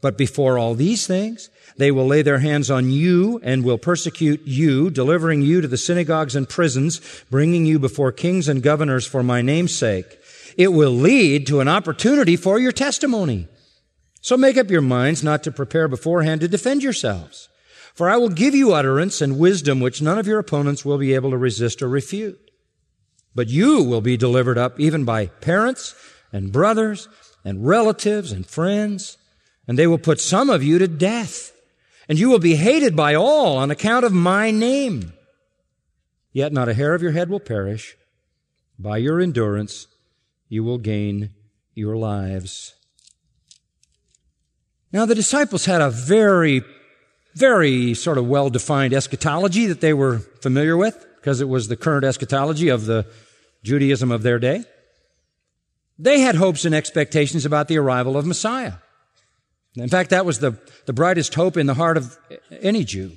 But 0.02 0.18
before 0.18 0.58
all 0.58 0.74
these 0.74 1.06
things, 1.06 1.50
they 1.78 1.92
will 1.92 2.08
lay 2.08 2.24
their 2.24 2.40
hands 2.40 2.72
on 2.72 2.90
you 2.90 3.40
and 3.44 3.64
will 3.64 3.78
persecute 3.78 4.42
you, 4.46 4.90
delivering 4.90 5.44
you 5.44 5.62
to 5.62 5.68
the 5.68 5.78
synagogues 5.78 6.36
and 6.36 6.50
prisons, 6.50 7.00
bringing 7.30 7.66
you 7.66 7.80
before 7.80 8.12
kings 8.12 8.48
and 8.48 8.64
governors 8.64 9.06
for 9.06 9.24
my 9.24 9.42
name's 9.42 9.76
sake. 9.76 10.20
It 10.58 10.70
will 10.70 10.92
lead 10.92 11.48
to 11.48 11.62
an 11.62 11.68
opportunity 11.68 12.36
for 12.36 12.60
your 12.60 12.72
testimony. 12.72 13.48
So 14.22 14.36
make 14.38 14.58
up 14.58 14.70
your 14.70 14.82
minds 14.82 15.24
not 15.24 15.44
to 15.44 15.52
prepare 15.52 15.88
beforehand 15.88 16.42
to 16.42 16.48
defend 16.48 16.84
yourselves. 16.84 17.48
For 17.94 18.10
I 18.10 18.18
will 18.18 18.30
give 18.30 18.56
you 18.56 18.74
utterance 18.74 19.22
and 19.22 19.40
wisdom 19.40 19.80
which 19.80 20.02
none 20.02 20.18
of 20.18 20.28
your 20.28 20.40
opponents 20.40 20.84
will 20.84 20.98
be 20.98 21.14
able 21.14 21.32
to 21.32 21.38
resist 21.38 21.82
or 21.82 21.90
refute. 21.90 22.51
But 23.34 23.50
you 23.50 23.84
will 23.84 24.02
be 24.02 24.18
delivered 24.18 24.58
up 24.58 24.80
even 24.80 25.06
by 25.06 25.28
parents 25.28 25.96
and 26.34 26.52
brothers 26.52 27.08
and 27.46 27.66
relatives 27.66 28.32
and 28.32 28.46
friends, 28.46 29.18
and 29.68 29.78
they 29.78 29.88
will 29.88 29.98
put 29.98 30.20
some 30.20 30.50
of 30.50 30.64
you 30.64 30.80
to 30.80 30.88
death, 30.88 31.54
and 32.10 32.20
you 32.20 32.30
will 32.30 32.40
be 32.40 32.56
hated 32.56 32.96
by 32.96 33.16
all 33.16 33.58
on 33.58 33.72
account 33.72 34.06
of 34.06 34.12
my 34.12 34.52
name. 34.52 35.14
Yet 36.34 36.54
not 36.54 36.70
a 36.70 36.74
hair 36.74 36.94
of 36.94 37.02
your 37.02 37.12
head 37.12 37.30
will 37.30 37.40
perish. 37.40 37.96
By 38.78 38.98
your 38.98 39.20
endurance, 39.20 39.88
you 40.50 40.64
will 40.64 40.78
gain 40.78 41.32
your 41.74 41.96
lives. 41.96 42.76
Now, 44.92 45.06
the 45.06 45.16
disciples 45.16 45.66
had 45.66 45.82
a 45.82 45.90
very, 45.90 46.64
very 47.34 47.94
sort 47.94 48.18
of 48.18 48.28
well 48.28 48.50
defined 48.50 48.94
eschatology 48.94 49.68
that 49.68 49.80
they 49.80 49.94
were 49.94 50.20
familiar 50.20 50.76
with 50.76 51.06
because 51.22 51.40
it 51.40 51.48
was 51.48 51.68
the 51.68 51.78
current 51.78 52.04
eschatology 52.04 52.70
of 52.70 52.88
the 52.88 53.06
Judaism 53.64 54.12
of 54.12 54.24
their 54.24 54.40
day. 54.40 54.64
They 56.00 56.20
had 56.20 56.36
hopes 56.36 56.66
and 56.66 56.74
expectations 56.74 57.46
about 57.46 57.68
the 57.68 57.78
arrival 57.78 58.18
of 58.18 58.26
Messiah. 58.26 58.74
In 59.76 59.88
fact, 59.88 60.10
that 60.10 60.26
was 60.26 60.40
the, 60.40 60.58
the 60.88 60.94
brightest 60.94 61.36
hope 61.36 61.58
in 61.58 61.68
the 61.68 61.76
heart 61.76 61.96
of 61.96 62.18
any 62.50 62.84
Jew. 62.84 63.12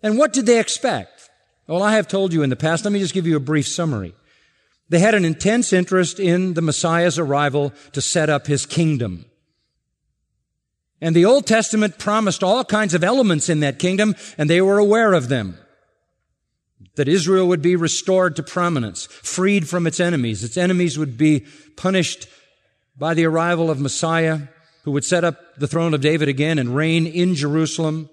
And 0.00 0.16
what 0.16 0.32
did 0.32 0.46
they 0.46 0.60
expect? 0.60 1.28
Well, 1.66 1.82
I 1.82 1.96
have 1.96 2.06
told 2.06 2.32
you 2.32 2.44
in 2.44 2.50
the 2.50 2.56
past. 2.56 2.84
Let 2.84 2.92
me 2.92 3.00
just 3.00 3.14
give 3.14 3.26
you 3.26 3.36
a 3.36 3.40
brief 3.40 3.66
summary. 3.66 4.14
They 4.88 5.00
had 5.00 5.16
an 5.16 5.24
intense 5.24 5.72
interest 5.72 6.20
in 6.20 6.54
the 6.54 6.62
Messiah's 6.62 7.18
arrival 7.18 7.72
to 7.92 8.00
set 8.00 8.30
up 8.30 8.46
his 8.46 8.64
kingdom. 8.64 9.24
And 11.00 11.16
the 11.16 11.24
Old 11.24 11.46
Testament 11.46 11.98
promised 11.98 12.44
all 12.44 12.64
kinds 12.64 12.94
of 12.94 13.02
elements 13.02 13.48
in 13.48 13.60
that 13.60 13.80
kingdom, 13.80 14.14
and 14.38 14.48
they 14.48 14.60
were 14.60 14.78
aware 14.78 15.14
of 15.14 15.28
them 15.28 15.58
that 16.96 17.08
Israel 17.08 17.48
would 17.48 17.62
be 17.62 17.76
restored 17.76 18.36
to 18.36 18.42
prominence, 18.42 19.06
freed 19.06 19.68
from 19.68 19.86
its 19.86 20.00
enemies. 20.00 20.44
Its 20.44 20.56
enemies 20.56 20.98
would 20.98 21.16
be 21.16 21.46
punished 21.76 22.26
by 22.96 23.14
the 23.14 23.24
arrival 23.24 23.70
of 23.70 23.80
Messiah, 23.80 24.40
who 24.84 24.92
would 24.92 25.04
set 25.04 25.24
up 25.24 25.38
the 25.56 25.66
throne 25.66 25.94
of 25.94 26.00
David 26.00 26.28
again 26.28 26.58
and 26.58 26.74
reign 26.74 27.06
in 27.06 27.34
Jerusalem. 27.34 28.10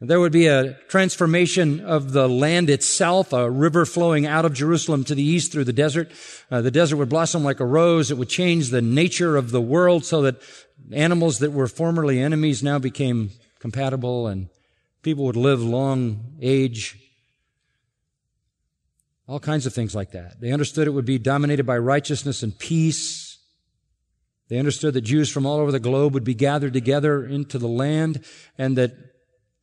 There 0.00 0.18
would 0.18 0.32
be 0.32 0.48
a 0.48 0.74
transformation 0.88 1.80
of 1.80 2.12
the 2.12 2.28
land 2.28 2.68
itself, 2.68 3.32
a 3.32 3.48
river 3.48 3.86
flowing 3.86 4.26
out 4.26 4.44
of 4.44 4.52
Jerusalem 4.52 5.04
to 5.04 5.14
the 5.14 5.22
east 5.22 5.52
through 5.52 5.64
the 5.64 5.72
desert. 5.72 6.10
Uh, 6.50 6.60
the 6.60 6.72
desert 6.72 6.96
would 6.96 7.08
blossom 7.08 7.44
like 7.44 7.60
a 7.60 7.64
rose. 7.64 8.10
It 8.10 8.18
would 8.18 8.28
change 8.28 8.70
the 8.70 8.82
nature 8.82 9.36
of 9.36 9.52
the 9.52 9.60
world 9.60 10.04
so 10.04 10.22
that 10.22 10.42
animals 10.90 11.38
that 11.38 11.52
were 11.52 11.68
formerly 11.68 12.20
enemies 12.20 12.64
now 12.64 12.80
became 12.80 13.30
compatible 13.60 14.26
and 14.26 14.48
people 15.02 15.24
would 15.24 15.36
live 15.36 15.62
long 15.62 16.36
age 16.40 16.98
all 19.26 19.40
kinds 19.40 19.66
of 19.66 19.72
things 19.72 19.94
like 19.94 20.12
that. 20.12 20.40
They 20.40 20.52
understood 20.52 20.86
it 20.86 20.92
would 20.92 21.04
be 21.04 21.18
dominated 21.18 21.64
by 21.64 21.78
righteousness 21.78 22.42
and 22.42 22.58
peace. 22.58 23.38
They 24.48 24.58
understood 24.58 24.94
that 24.94 25.02
Jews 25.02 25.30
from 25.30 25.46
all 25.46 25.58
over 25.58 25.72
the 25.72 25.80
globe 25.80 26.14
would 26.14 26.24
be 26.24 26.34
gathered 26.34 26.72
together 26.72 27.24
into 27.24 27.58
the 27.58 27.68
land 27.68 28.24
and 28.58 28.76
that 28.76 28.92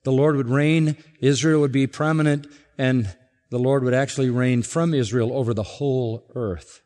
the 0.03 0.11
Lord 0.11 0.35
would 0.35 0.49
reign, 0.49 0.95
Israel 1.19 1.61
would 1.61 1.71
be 1.71 1.85
prominent, 1.85 2.47
and 2.77 3.13
the 3.49 3.59
Lord 3.59 3.83
would 3.83 3.93
actually 3.93 4.29
reign 4.29 4.63
from 4.63 4.93
Israel 4.93 5.33
over 5.33 5.53
the 5.53 5.63
whole 5.63 6.25
earth. 6.35 6.81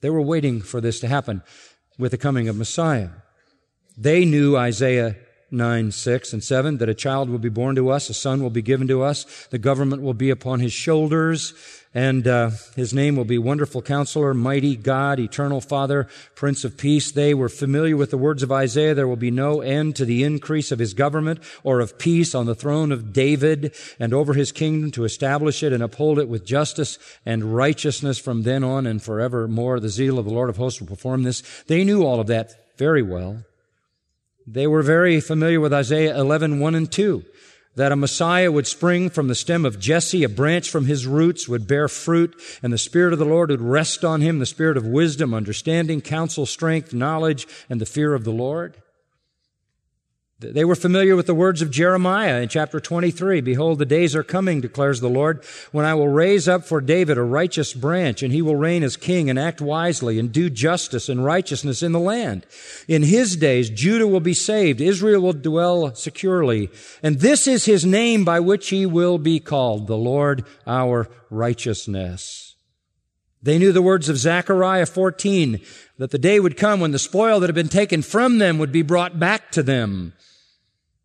They 0.00 0.10
were 0.10 0.20
waiting 0.20 0.60
for 0.60 0.80
this 0.80 1.00
to 1.00 1.08
happen 1.08 1.42
with 1.98 2.10
the 2.10 2.18
coming 2.18 2.48
of 2.48 2.56
Messiah. 2.56 3.08
They 3.96 4.24
knew 4.24 4.56
Isaiah 4.56 5.16
9, 5.54 5.92
6, 5.92 6.32
and 6.32 6.44
7, 6.44 6.78
that 6.78 6.88
a 6.88 6.94
child 6.94 7.30
will 7.30 7.38
be 7.38 7.48
born 7.48 7.76
to 7.76 7.90
us, 7.90 8.10
a 8.10 8.14
son 8.14 8.42
will 8.42 8.50
be 8.50 8.62
given 8.62 8.86
to 8.88 9.02
us, 9.02 9.46
the 9.50 9.58
government 9.58 10.02
will 10.02 10.14
be 10.14 10.30
upon 10.30 10.60
his 10.60 10.72
shoulders, 10.72 11.54
and 11.94 12.26
uh, 12.26 12.50
his 12.74 12.92
name 12.92 13.14
will 13.14 13.24
be 13.24 13.38
Wonderful 13.38 13.80
Counselor, 13.80 14.34
Mighty 14.34 14.74
God, 14.74 15.20
Eternal 15.20 15.60
Father, 15.60 16.08
Prince 16.34 16.64
of 16.64 16.76
Peace. 16.76 17.12
They 17.12 17.34
were 17.34 17.48
familiar 17.48 17.96
with 17.96 18.10
the 18.10 18.18
words 18.18 18.42
of 18.42 18.50
Isaiah. 18.50 18.94
There 18.94 19.06
will 19.06 19.14
be 19.14 19.30
no 19.30 19.60
end 19.60 19.94
to 19.96 20.04
the 20.04 20.24
increase 20.24 20.72
of 20.72 20.80
his 20.80 20.92
government 20.92 21.38
or 21.62 21.78
of 21.78 21.96
peace 21.96 22.34
on 22.34 22.46
the 22.46 22.54
throne 22.56 22.90
of 22.90 23.12
David 23.12 23.72
and 24.00 24.12
over 24.12 24.34
his 24.34 24.50
kingdom 24.50 24.90
to 24.90 25.04
establish 25.04 25.62
it 25.62 25.72
and 25.72 25.84
uphold 25.84 26.18
it 26.18 26.28
with 26.28 26.44
justice 26.44 26.98
and 27.24 27.54
righteousness 27.54 28.18
from 28.18 28.42
then 28.42 28.64
on 28.64 28.88
and 28.88 29.00
forevermore. 29.00 29.78
The 29.78 29.88
zeal 29.88 30.18
of 30.18 30.24
the 30.24 30.34
Lord 30.34 30.50
of 30.50 30.56
hosts 30.56 30.80
will 30.80 30.88
perform 30.88 31.22
this. 31.22 31.42
They 31.68 31.84
knew 31.84 32.02
all 32.02 32.18
of 32.18 32.26
that 32.26 32.76
very 32.76 33.02
well. 33.02 33.44
They 34.46 34.66
were 34.66 34.82
very 34.82 35.20
familiar 35.20 35.60
with 35.60 35.72
Isaiah 35.72 36.18
11, 36.18 36.60
1 36.60 36.74
and 36.74 36.90
2. 36.90 37.24
that 37.76 37.92
a 37.92 37.96
Messiah 37.96 38.52
would 38.52 38.66
spring 38.66 39.10
from 39.10 39.26
the 39.28 39.34
stem 39.34 39.64
of 39.64 39.80
Jesse, 39.80 40.22
a 40.22 40.28
branch 40.28 40.70
from 40.70 40.86
his 40.86 41.06
roots 41.06 41.48
would 41.48 41.66
bear 41.66 41.88
fruit, 41.88 42.40
and 42.62 42.72
the 42.72 42.78
Spirit 42.78 43.12
of 43.12 43.18
the 43.18 43.24
Lord 43.24 43.50
would 43.50 43.60
rest 43.60 44.04
on 44.04 44.20
him, 44.20 44.38
the 44.38 44.46
Spirit 44.46 44.76
of 44.76 44.86
wisdom, 44.86 45.34
understanding, 45.34 46.00
counsel, 46.00 46.46
strength, 46.46 46.94
knowledge, 46.94 47.48
and 47.68 47.80
the 47.80 47.86
fear 47.86 48.14
of 48.14 48.24
the 48.24 48.30
Lord. 48.30 48.76
They 50.52 50.64
were 50.64 50.74
familiar 50.74 51.16
with 51.16 51.26
the 51.26 51.34
words 51.34 51.62
of 51.62 51.70
Jeremiah 51.70 52.40
in 52.42 52.48
chapter 52.48 52.78
23. 52.78 53.40
Behold, 53.40 53.78
the 53.78 53.86
days 53.86 54.14
are 54.14 54.22
coming, 54.22 54.60
declares 54.60 55.00
the 55.00 55.08
Lord, 55.08 55.42
when 55.72 55.86
I 55.86 55.94
will 55.94 56.08
raise 56.08 56.46
up 56.46 56.64
for 56.64 56.80
David 56.80 57.16
a 57.16 57.22
righteous 57.22 57.72
branch, 57.72 58.22
and 58.22 58.32
he 58.32 58.42
will 58.42 58.56
reign 58.56 58.82
as 58.82 58.96
king 58.96 59.30
and 59.30 59.38
act 59.38 59.60
wisely 59.60 60.18
and 60.18 60.30
do 60.30 60.50
justice 60.50 61.08
and 61.08 61.24
righteousness 61.24 61.82
in 61.82 61.92
the 61.92 62.00
land. 62.00 62.46
In 62.88 63.02
his 63.02 63.36
days, 63.36 63.70
Judah 63.70 64.06
will 64.06 64.20
be 64.20 64.34
saved. 64.34 64.80
Israel 64.80 65.22
will 65.22 65.32
dwell 65.32 65.94
securely. 65.94 66.70
And 67.02 67.20
this 67.20 67.46
is 67.46 67.64
his 67.64 67.86
name 67.86 68.24
by 68.24 68.40
which 68.40 68.68
he 68.68 68.84
will 68.84 69.18
be 69.18 69.40
called, 69.40 69.86
the 69.86 69.96
Lord 69.96 70.44
our 70.66 71.08
righteousness. 71.30 72.56
They 73.42 73.58
knew 73.58 73.72
the 73.72 73.82
words 73.82 74.08
of 74.08 74.16
Zechariah 74.16 74.86
14, 74.86 75.60
that 75.98 76.10
the 76.10 76.18
day 76.18 76.40
would 76.40 76.56
come 76.56 76.80
when 76.80 76.92
the 76.92 76.98
spoil 76.98 77.40
that 77.40 77.48
had 77.48 77.54
been 77.54 77.68
taken 77.68 78.02
from 78.02 78.38
them 78.38 78.58
would 78.58 78.72
be 78.72 78.82
brought 78.82 79.18
back 79.18 79.50
to 79.52 79.62
them 79.62 80.14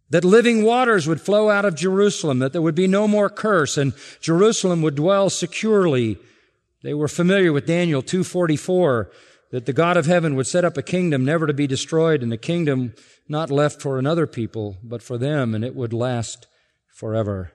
that 0.09 0.25
living 0.25 0.63
waters 0.63 1.07
would 1.07 1.21
flow 1.21 1.49
out 1.49 1.65
of 1.65 1.75
Jerusalem, 1.75 2.39
that 2.39 2.51
there 2.53 2.61
would 2.61 2.75
be 2.75 2.87
no 2.87 3.07
more 3.07 3.29
curse, 3.29 3.77
and 3.77 3.93
Jerusalem 4.19 4.81
would 4.81 4.95
dwell 4.95 5.29
securely. 5.29 6.17
They 6.81 6.93
were 6.93 7.07
familiar 7.07 7.53
with 7.53 7.67
Daniel 7.67 8.01
244, 8.01 9.11
that 9.51 9.65
the 9.65 9.73
God 9.73 9.97
of 9.97 10.05
heaven 10.05 10.35
would 10.35 10.47
set 10.47 10.65
up 10.65 10.77
a 10.77 10.83
kingdom 10.83 11.25
never 11.25 11.45
to 11.47 11.53
be 11.53 11.67
destroyed, 11.67 12.23
and 12.23 12.33
a 12.33 12.37
kingdom 12.37 12.93
not 13.27 13.51
left 13.51 13.81
for 13.81 13.99
another 13.99 14.25
people, 14.25 14.77
but 14.83 15.03
for 15.03 15.17
them, 15.17 15.53
and 15.53 15.63
it 15.63 15.75
would 15.75 15.93
last 15.93 16.47
forever. 16.87 17.51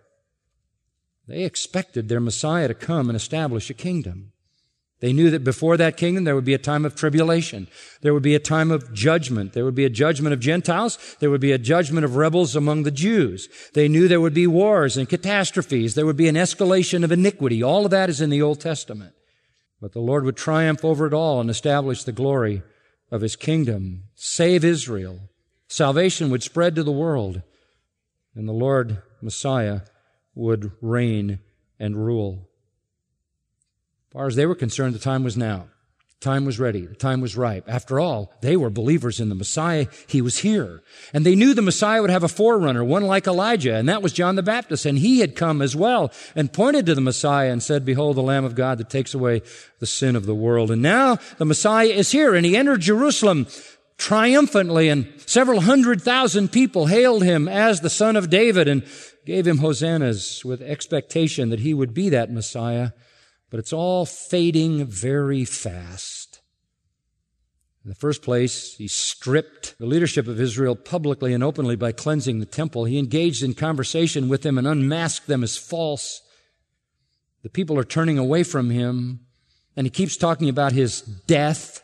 They 1.26 1.44
expected 1.44 2.08
their 2.08 2.20
Messiah 2.20 2.68
to 2.68 2.75
come 2.75 3.08
and 3.08 3.16
establish 3.16 3.70
a 3.70 3.75
kingdom. 3.75 4.32
They 5.00 5.12
knew 5.12 5.30
that 5.30 5.44
before 5.44 5.76
that 5.76 5.96
kingdom 5.96 6.24
there 6.24 6.34
would 6.34 6.44
be 6.44 6.54
a 6.54 6.58
time 6.58 6.84
of 6.84 6.94
tribulation. 6.94 7.68
There 8.00 8.14
would 8.14 8.22
be 8.22 8.34
a 8.34 8.40
time 8.40 8.70
of 8.70 8.92
judgment. 8.94 9.52
There 9.52 9.64
would 9.64 9.74
be 9.74 9.84
a 9.84 9.90
judgment 9.90 10.32
of 10.32 10.40
Gentiles. 10.40 11.16
There 11.20 11.30
would 11.30 11.40
be 11.40 11.52
a 11.52 11.58
judgment 11.58 12.04
of 12.04 12.16
rebels 12.16 12.56
among 12.56 12.84
the 12.84 12.90
Jews. 12.90 13.48
They 13.74 13.88
knew 13.88 14.08
there 14.08 14.20
would 14.20 14.34
be 14.34 14.46
wars 14.46 14.96
and 14.96 15.08
catastrophes. 15.08 15.94
There 15.94 16.06
would 16.06 16.16
be 16.16 16.28
an 16.28 16.36
escalation 16.36 17.04
of 17.04 17.12
iniquity. 17.12 17.62
All 17.62 17.84
of 17.84 17.90
that 17.90 18.08
is 18.08 18.20
in 18.20 18.30
the 18.30 18.40
Old 18.40 18.60
Testament. 18.60 19.14
But 19.80 19.92
the 19.92 20.00
Lord 20.00 20.24
would 20.24 20.36
triumph 20.36 20.84
over 20.84 21.06
it 21.06 21.12
all 21.12 21.40
and 21.40 21.50
establish 21.50 22.04
the 22.04 22.12
glory 22.12 22.62
of 23.10 23.20
His 23.20 23.36
kingdom, 23.36 24.04
save 24.14 24.64
Israel. 24.64 25.28
Salvation 25.68 26.30
would 26.30 26.42
spread 26.42 26.74
to 26.76 26.82
the 26.82 26.92
world, 26.92 27.42
and 28.34 28.48
the 28.48 28.52
Lord 28.52 29.02
Messiah 29.20 29.80
would 30.34 30.72
reign 30.80 31.40
and 31.78 32.02
rule 32.02 32.48
far 34.14 34.26
as 34.28 34.37
they 34.37 34.47
were 34.47 34.54
concerned, 34.54 34.94
the 34.94 35.00
time 35.00 35.25
was 35.25 35.37
now. 35.37 35.66
The 36.21 36.30
time 36.30 36.47
was 36.47 36.59
ready. 36.59 36.87
The 36.87 36.94
time 36.94 37.21
was 37.21 37.37
ripe. 37.37 37.64
After 37.66 38.00
all, 38.00 38.33
they 38.40 38.56
were 38.56 38.71
believers 38.71 39.21
in 39.21 39.28
the 39.28 39.35
Messiah. 39.35 39.87
He 40.06 40.23
was 40.23 40.38
here. 40.38 40.83
And 41.12 41.26
they 41.26 41.35
knew 41.35 41.52
the 41.52 41.61
Messiah 41.61 42.00
would 42.00 42.11
have 42.11 42.23
a 42.23 42.28
forerunner, 42.28 42.83
one 42.83 43.02
like 43.02 43.26
Elijah, 43.26 43.75
and 43.75 43.88
that 43.88 44.02
was 44.02 44.12
John 44.12 44.37
the 44.37 44.42
Baptist. 44.42 44.87
And 44.87 44.99
he 44.99 45.18
had 45.18 45.37
come 45.37 45.61
as 45.61 45.76
well 45.76 46.12
and 46.35 46.52
pointed 46.52 46.87
to 46.87 46.94
the 46.94 47.00
Messiah 47.00 47.50
and 47.50 47.62
said, 47.62 47.85
Behold, 47.85 48.16
the 48.16 48.23
Lamb 48.23 48.44
of 48.44 48.54
God 48.54 48.78
that 48.78 48.88
takes 48.88 49.12
away 49.12 49.42
the 49.80 49.87
sin 49.87 50.16
of 50.16 50.26
the 50.26 50.35
world. 50.35 50.71
And 50.71 50.80
now 50.80 51.18
the 51.37 51.44
Messiah 51.44 51.88
is 51.88 52.12
here 52.12 52.35
and 52.35 52.47
he 52.47 52.56
entered 52.56 52.80
Jerusalem 52.80 53.49
triumphantly 53.99 54.88
and 54.88 55.12
several 55.26 55.62
hundred 55.62 56.00
thousand 56.00 56.52
people 56.52 56.87
hailed 56.87 57.25
him 57.25 57.49
as 57.49 57.80
the 57.80 57.90
son 57.90 58.16
of 58.16 58.30
David 58.30 58.68
and 58.68 58.87
gave 59.26 59.47
him 59.47 59.59
hosannas 59.59 60.44
with 60.44 60.62
expectation 60.62 61.50
that 61.50 61.61
he 61.61 61.75
would 61.75 61.92
be 61.92 62.09
that 62.11 62.33
Messiah 62.33 62.90
but 63.54 63.61
it's 63.61 63.73
all 63.73 64.04
fading 64.04 64.84
very 64.84 65.44
fast. 65.44 66.40
In 67.84 67.88
the 67.88 67.94
first 67.94 68.20
place, 68.20 68.75
he 68.75 68.88
stripped 68.88 69.78
the 69.78 69.87
leadership 69.87 70.26
of 70.26 70.40
Israel 70.40 70.75
publicly 70.75 71.32
and 71.32 71.45
openly 71.45 71.76
by 71.76 71.93
cleansing 71.93 72.40
the 72.40 72.47
temple. 72.47 72.84
He 72.84 72.99
engaged 72.99 73.45
in 73.45 73.54
conversation 73.54 74.28
with 74.28 74.43
them 74.43 74.58
and 74.58 74.67
unmasked 74.67 75.28
them 75.28 75.45
as 75.45 75.56
false. 75.56 76.21
The 77.45 77.49
people 77.49 77.78
are 77.78 77.84
turning 77.84 78.19
away 78.19 78.43
from 78.43 78.71
him, 78.71 79.21
and 79.76 79.86
he 79.86 79.90
keeps 79.93 80.17
talking 80.17 80.49
about 80.49 80.73
his 80.73 81.02
death 81.02 81.83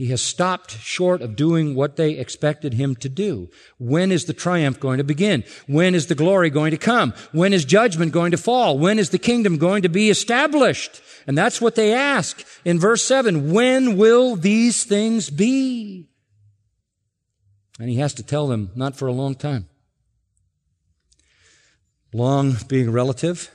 he 0.00 0.06
has 0.06 0.22
stopped 0.22 0.70
short 0.78 1.20
of 1.20 1.36
doing 1.36 1.74
what 1.74 1.96
they 1.96 2.12
expected 2.12 2.72
him 2.72 2.96
to 2.96 3.08
do. 3.10 3.50
When 3.78 4.10
is 4.10 4.24
the 4.24 4.32
triumph 4.32 4.80
going 4.80 4.96
to 4.96 5.04
begin? 5.04 5.44
When 5.66 5.94
is 5.94 6.06
the 6.06 6.14
glory 6.14 6.48
going 6.48 6.70
to 6.70 6.78
come? 6.78 7.12
When 7.32 7.52
is 7.52 7.66
judgment 7.66 8.10
going 8.10 8.30
to 8.30 8.38
fall? 8.38 8.78
When 8.78 8.98
is 8.98 9.10
the 9.10 9.18
kingdom 9.18 9.58
going 9.58 9.82
to 9.82 9.90
be 9.90 10.08
established? 10.08 11.02
And 11.26 11.36
that's 11.36 11.60
what 11.60 11.74
they 11.74 11.92
ask 11.92 12.42
in 12.64 12.80
verse 12.80 13.04
7. 13.04 13.52
When 13.52 13.98
will 13.98 14.36
these 14.36 14.84
things 14.84 15.28
be? 15.28 16.08
And 17.78 17.90
he 17.90 17.96
has 17.96 18.14
to 18.14 18.22
tell 18.22 18.46
them, 18.46 18.70
not 18.74 18.96
for 18.96 19.06
a 19.06 19.12
long 19.12 19.34
time. 19.34 19.68
Long 22.14 22.56
being 22.68 22.90
relative. 22.90 23.54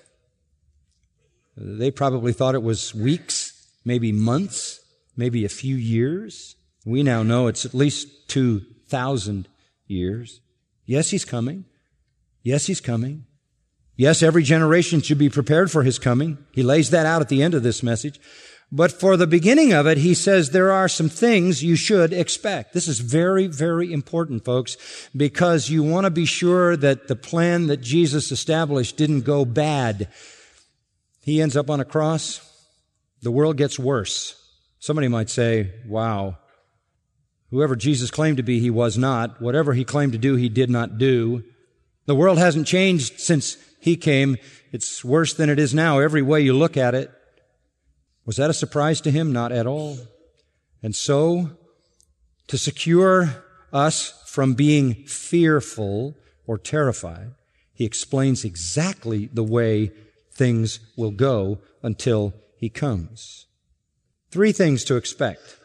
They 1.58 1.90
probably 1.90 2.34
thought 2.34 2.54
it 2.54 2.62
was 2.62 2.94
weeks, 2.94 3.68
maybe 3.84 4.12
months 4.12 4.85
maybe 5.16 5.46
a 5.46 5.50
few 5.50 5.76
years. 5.76 6.56
We 6.86 7.04
now 7.04 7.24
know 7.24 7.48
it's 7.48 7.66
at 7.66 7.74
least 7.74 8.30
2,000 8.30 9.48
years. 9.88 10.42
Yes, 10.86 11.10
he's 11.10 11.26
coming. 11.26 11.66
Yes, 12.44 12.68
he's 12.68 12.82
coming. 12.82 13.26
Yes, 13.98 14.22
every 14.22 14.44
generation 14.44 15.02
should 15.02 15.18
be 15.18 15.30
prepared 15.30 15.72
for 15.72 15.84
his 15.84 15.98
coming. 15.98 16.38
He 16.52 16.64
lays 16.64 16.90
that 16.90 17.06
out 17.06 17.22
at 17.22 17.30
the 17.30 17.42
end 17.42 17.54
of 17.54 17.64
this 17.64 17.82
message. 17.82 18.20
But 18.72 18.92
for 18.92 19.16
the 19.16 19.28
beginning 19.28 19.74
of 19.74 19.88
it, 19.88 20.00
he 20.00 20.14
says 20.14 20.50
there 20.50 20.72
are 20.72 20.90
some 20.90 21.08
things 21.08 21.64
you 21.64 21.76
should 21.76 22.12
expect. 22.12 22.74
This 22.74 22.88
is 22.88 23.00
very, 23.00 23.48
very 23.48 23.94
important, 23.94 24.44
folks, 24.44 24.76
because 25.16 25.70
you 25.70 25.82
want 25.84 26.06
to 26.06 26.12
be 26.12 26.26
sure 26.26 26.76
that 26.76 27.08
the 27.08 27.16
plan 27.16 27.68
that 27.68 27.82
Jesus 27.82 28.32
established 28.32 28.98
didn't 28.98 29.22
go 29.22 29.46
bad. 29.46 30.10
He 31.22 31.42
ends 31.42 31.56
up 31.56 31.70
on 31.70 31.80
a 31.80 31.86
cross. 31.86 32.42
The 33.22 33.32
world 33.32 33.58
gets 33.58 33.80
worse. 33.80 34.42
Somebody 34.86 35.08
might 35.08 35.32
say, 35.32 35.72
wow, 35.88 36.38
whoever 37.50 37.76
Jesus 37.76 38.12
claimed 38.12 38.38
to 38.38 38.44
be, 38.44 38.60
he 38.60 38.70
was 38.70 39.00
not. 39.00 39.42
Whatever 39.42 39.74
he 39.74 39.84
claimed 39.84 40.12
to 40.12 40.20
do, 40.20 40.36
he 40.36 40.48
did 40.48 40.70
not 40.70 41.00
do. 41.00 41.44
The 42.06 42.14
world 42.14 42.38
hasn't 42.38 42.68
changed 42.68 43.20
since 43.20 43.58
he 43.80 43.98
came. 43.98 44.38
It's 44.72 45.04
worse 45.04 45.34
than 45.34 45.50
it 45.50 45.58
is 45.58 45.74
now, 45.74 45.98
every 45.98 46.22
way 46.22 46.42
you 46.42 46.54
look 46.54 46.78
at 46.78 46.94
it. 46.94 47.12
Was 48.28 48.36
that 48.36 48.52
a 48.52 48.54
surprise 48.54 49.02
to 49.02 49.10
him? 49.10 49.34
Not 49.34 49.52
at 49.52 49.66
all. 49.66 49.98
And 50.84 50.96
so, 50.96 51.58
to 52.46 52.56
secure 52.56 53.44
us 53.74 54.14
from 54.28 54.54
being 54.54 54.94
fearful 55.08 56.16
or 56.46 56.60
terrified, 56.60 57.32
he 57.74 57.86
explains 57.86 58.46
exactly 58.46 59.32
the 59.34 59.44
way 59.44 59.92
things 60.32 60.80
will 60.96 61.10
go 61.10 61.58
until 61.82 62.36
he 62.60 62.70
comes. 62.70 63.45
Three 64.32 64.52
things 64.52 64.84
to 64.86 64.96
expect. 64.96 65.58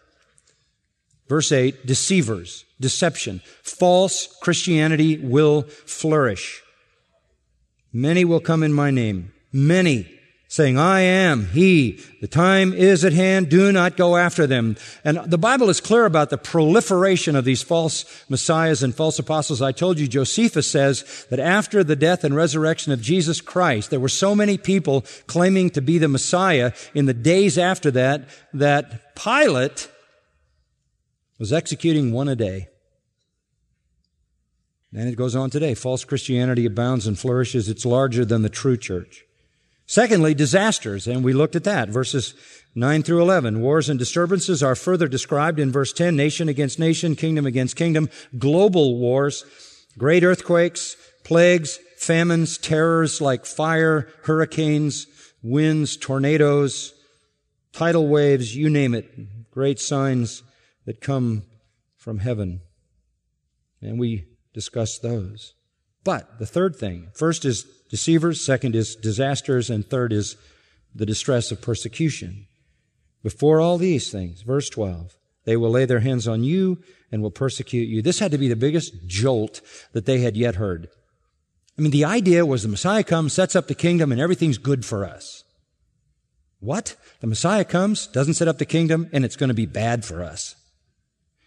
Verse 1.29 1.53
8, 1.53 1.87
deceivers, 1.87 2.65
deception. 2.81 3.41
False 3.63 4.27
Christianity 4.43 5.17
will 5.19 5.63
flourish. 5.63 6.63
Many 7.93 8.25
will 8.25 8.41
come 8.41 8.63
in 8.63 8.73
my 8.73 8.91
name. 8.91 9.33
Many 9.53 10.20
saying, 10.51 10.77
I 10.77 11.03
am 11.03 11.47
He. 11.47 12.01
The 12.21 12.27
time 12.27 12.73
is 12.73 13.05
at 13.05 13.13
hand. 13.13 13.49
Do 13.49 13.71
not 13.71 13.97
go 13.97 14.17
after 14.17 14.49
them. 14.49 14.77
And 15.05 15.19
the 15.19 15.39
Bible 15.39 15.71
is 15.71 15.81
clear 15.81 16.05
about 16.05 16.31
the 16.31 16.37
proliferation 16.37 17.37
of 17.37 17.45
these 17.45 17.63
false 17.63 18.05
messiahs 18.29 18.83
and 18.83 18.93
false 18.93 19.21
apostles. 19.21 19.63
I 19.63 19.71
told 19.71 20.01
you, 20.01 20.09
Josephus 20.09 20.69
says 20.69 21.25
that 21.31 21.39
after 21.39 21.85
the 21.85 21.95
death 21.95 22.25
and 22.25 22.35
resurrection 22.35 22.93
of 22.93 23.01
Jesus 23.01 23.41
Christ, 23.41 23.91
there 23.91 24.01
were 24.01 24.09
so 24.09 24.35
many 24.35 24.59
people 24.59 25.05
claiming 25.29 25.71
to 25.71 25.81
be 25.81 25.99
the 25.99 26.09
Messiah 26.09 26.73
in 26.95 27.07
the 27.07 27.15
days 27.15 27.57
after 27.57 27.93
that, 27.93 28.29
that 28.53 29.15
Pilate 29.15 29.89
was 31.39 31.53
executing 31.53 32.11
one 32.11 32.27
a 32.27 32.35
day. 32.35 32.67
And 34.93 35.09
it 35.09 35.15
goes 35.15 35.37
on 35.37 35.51
today. 35.51 35.75
False 35.75 36.05
Christianity 36.05 36.67
abounds 36.67 37.07
and 37.07 37.17
flourishes. 37.17 37.69
It's 37.69 37.87
larger 37.87 38.25
than 38.25 38.43
the 38.43 38.49
true 38.49 38.77
church. 38.77 39.25
Secondly, 39.91 40.35
disasters, 40.35 41.09
and 41.09 41.25
we 41.25 41.33
looked 41.33 41.57
at 41.57 41.65
that, 41.65 41.89
verses 41.89 42.35
9 42.77 43.03
through 43.03 43.21
11. 43.21 43.61
Wars 43.61 43.89
and 43.89 43.99
disturbances 43.99 44.63
are 44.63 44.77
further 44.77 45.09
described 45.09 45.59
in 45.59 45.73
verse 45.73 45.93
10, 45.93 46.15
nation 46.15 46.49
against 46.49 46.79
nation, 46.79 47.17
kingdom 47.17 47.45
against 47.45 47.75
kingdom, 47.75 48.09
global 48.39 48.99
wars, 48.99 49.45
great 49.99 50.23
earthquakes, 50.23 50.95
plagues, 51.25 51.81
famines, 51.97 52.57
terrors 52.57 53.21
like 53.21 53.45
fire, 53.45 54.09
hurricanes, 54.23 55.09
winds, 55.43 55.97
tornadoes, 55.97 56.95
tidal 57.73 58.07
waves, 58.07 58.55
you 58.55 58.71
name 58.71 58.95
it, 58.95 59.51
great 59.51 59.81
signs 59.81 60.45
that 60.87 61.01
come 61.01 61.43
from 61.97 62.21
heaven. 62.21 62.61
And 63.83 63.99
we 63.99 64.29
discussed 64.55 65.03
those. 65.03 65.55
But 66.05 66.39
the 66.39 66.47
third 66.47 66.77
thing, 66.77 67.09
first 67.13 67.45
is 67.45 67.67
deceivers, 67.91 68.45
second 68.45 68.75
is 68.75 68.97
disasters, 68.97 69.69
and 69.69 69.87
third 69.87 70.13
is 70.13 70.37
the 70.95 71.07
distress 71.07 71.51
of 71.51 71.61
persecution. 71.61 72.47
Before 73.23 73.61
all 73.61 73.77
these 73.77 74.11
things, 74.11 74.43
verse 74.43 74.71
12, 74.71 75.17
they 75.45 75.57
will 75.57 75.71
lay 75.71 75.85
their 75.85 76.01
hands 76.01 76.27
on 76.27 76.43
you 76.43 76.83
and 77.13 77.23
will 77.23 77.31
persecute 77.31 77.89
you. 77.89 78.01
This 78.01 78.21
had 78.21 78.31
to 78.31 78.39
be 78.39 78.49
the 78.49 78.57
biggest 78.57 79.07
jolt 79.07 79.61
that 79.93 80.07
they 80.07 80.21
had 80.21 80.37
yet 80.37 80.55
heard. 80.55 80.89
I 81.77 81.83
mean, 81.83 81.91
the 81.91 82.05
idea 82.05 82.47
was 82.47 82.63
the 82.63 82.69
Messiah 82.69 83.05
comes, 83.05 83.33
sets 83.33 83.57
up 83.57 83.67
the 83.67 83.75
kingdom, 83.75 84.13
and 84.13 84.21
everything's 84.21 84.59
good 84.59 84.85
for 84.85 85.05
us. 85.05 85.45
What? 86.61 86.97
The 87.21 87.27
Messiah 87.27 87.65
comes, 87.65 88.07
doesn't 88.07 88.35
set 88.35 88.49
up 88.49 88.59
the 88.59 88.67
kingdom, 88.67 89.09
and 89.13 89.25
it's 89.25 89.37
going 89.37 89.49
to 89.49 89.55
be 89.55 89.67
bad 89.67 90.05
for 90.05 90.23
us. 90.23 90.57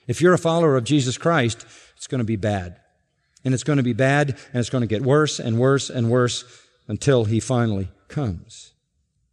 If 0.07 0.21
you're 0.21 0.33
a 0.33 0.39
follower 0.39 0.75
of 0.75 0.83
Jesus 0.83 1.17
Christ, 1.17 1.65
it's 1.95 2.07
going 2.07 2.19
to 2.19 2.25
be 2.25 2.35
bad. 2.35 2.77
And 3.45 3.53
it's 3.53 3.63
going 3.63 3.77
to 3.77 3.83
be 3.83 3.93
bad, 3.93 4.29
and 4.53 4.59
it's 4.59 4.69
going 4.69 4.81
to 4.83 4.87
get 4.87 5.01
worse 5.01 5.39
and 5.39 5.59
worse 5.59 5.89
and 5.89 6.09
worse 6.09 6.45
until 6.87 7.25
he 7.25 7.39
finally 7.39 7.89
comes. 8.07 8.73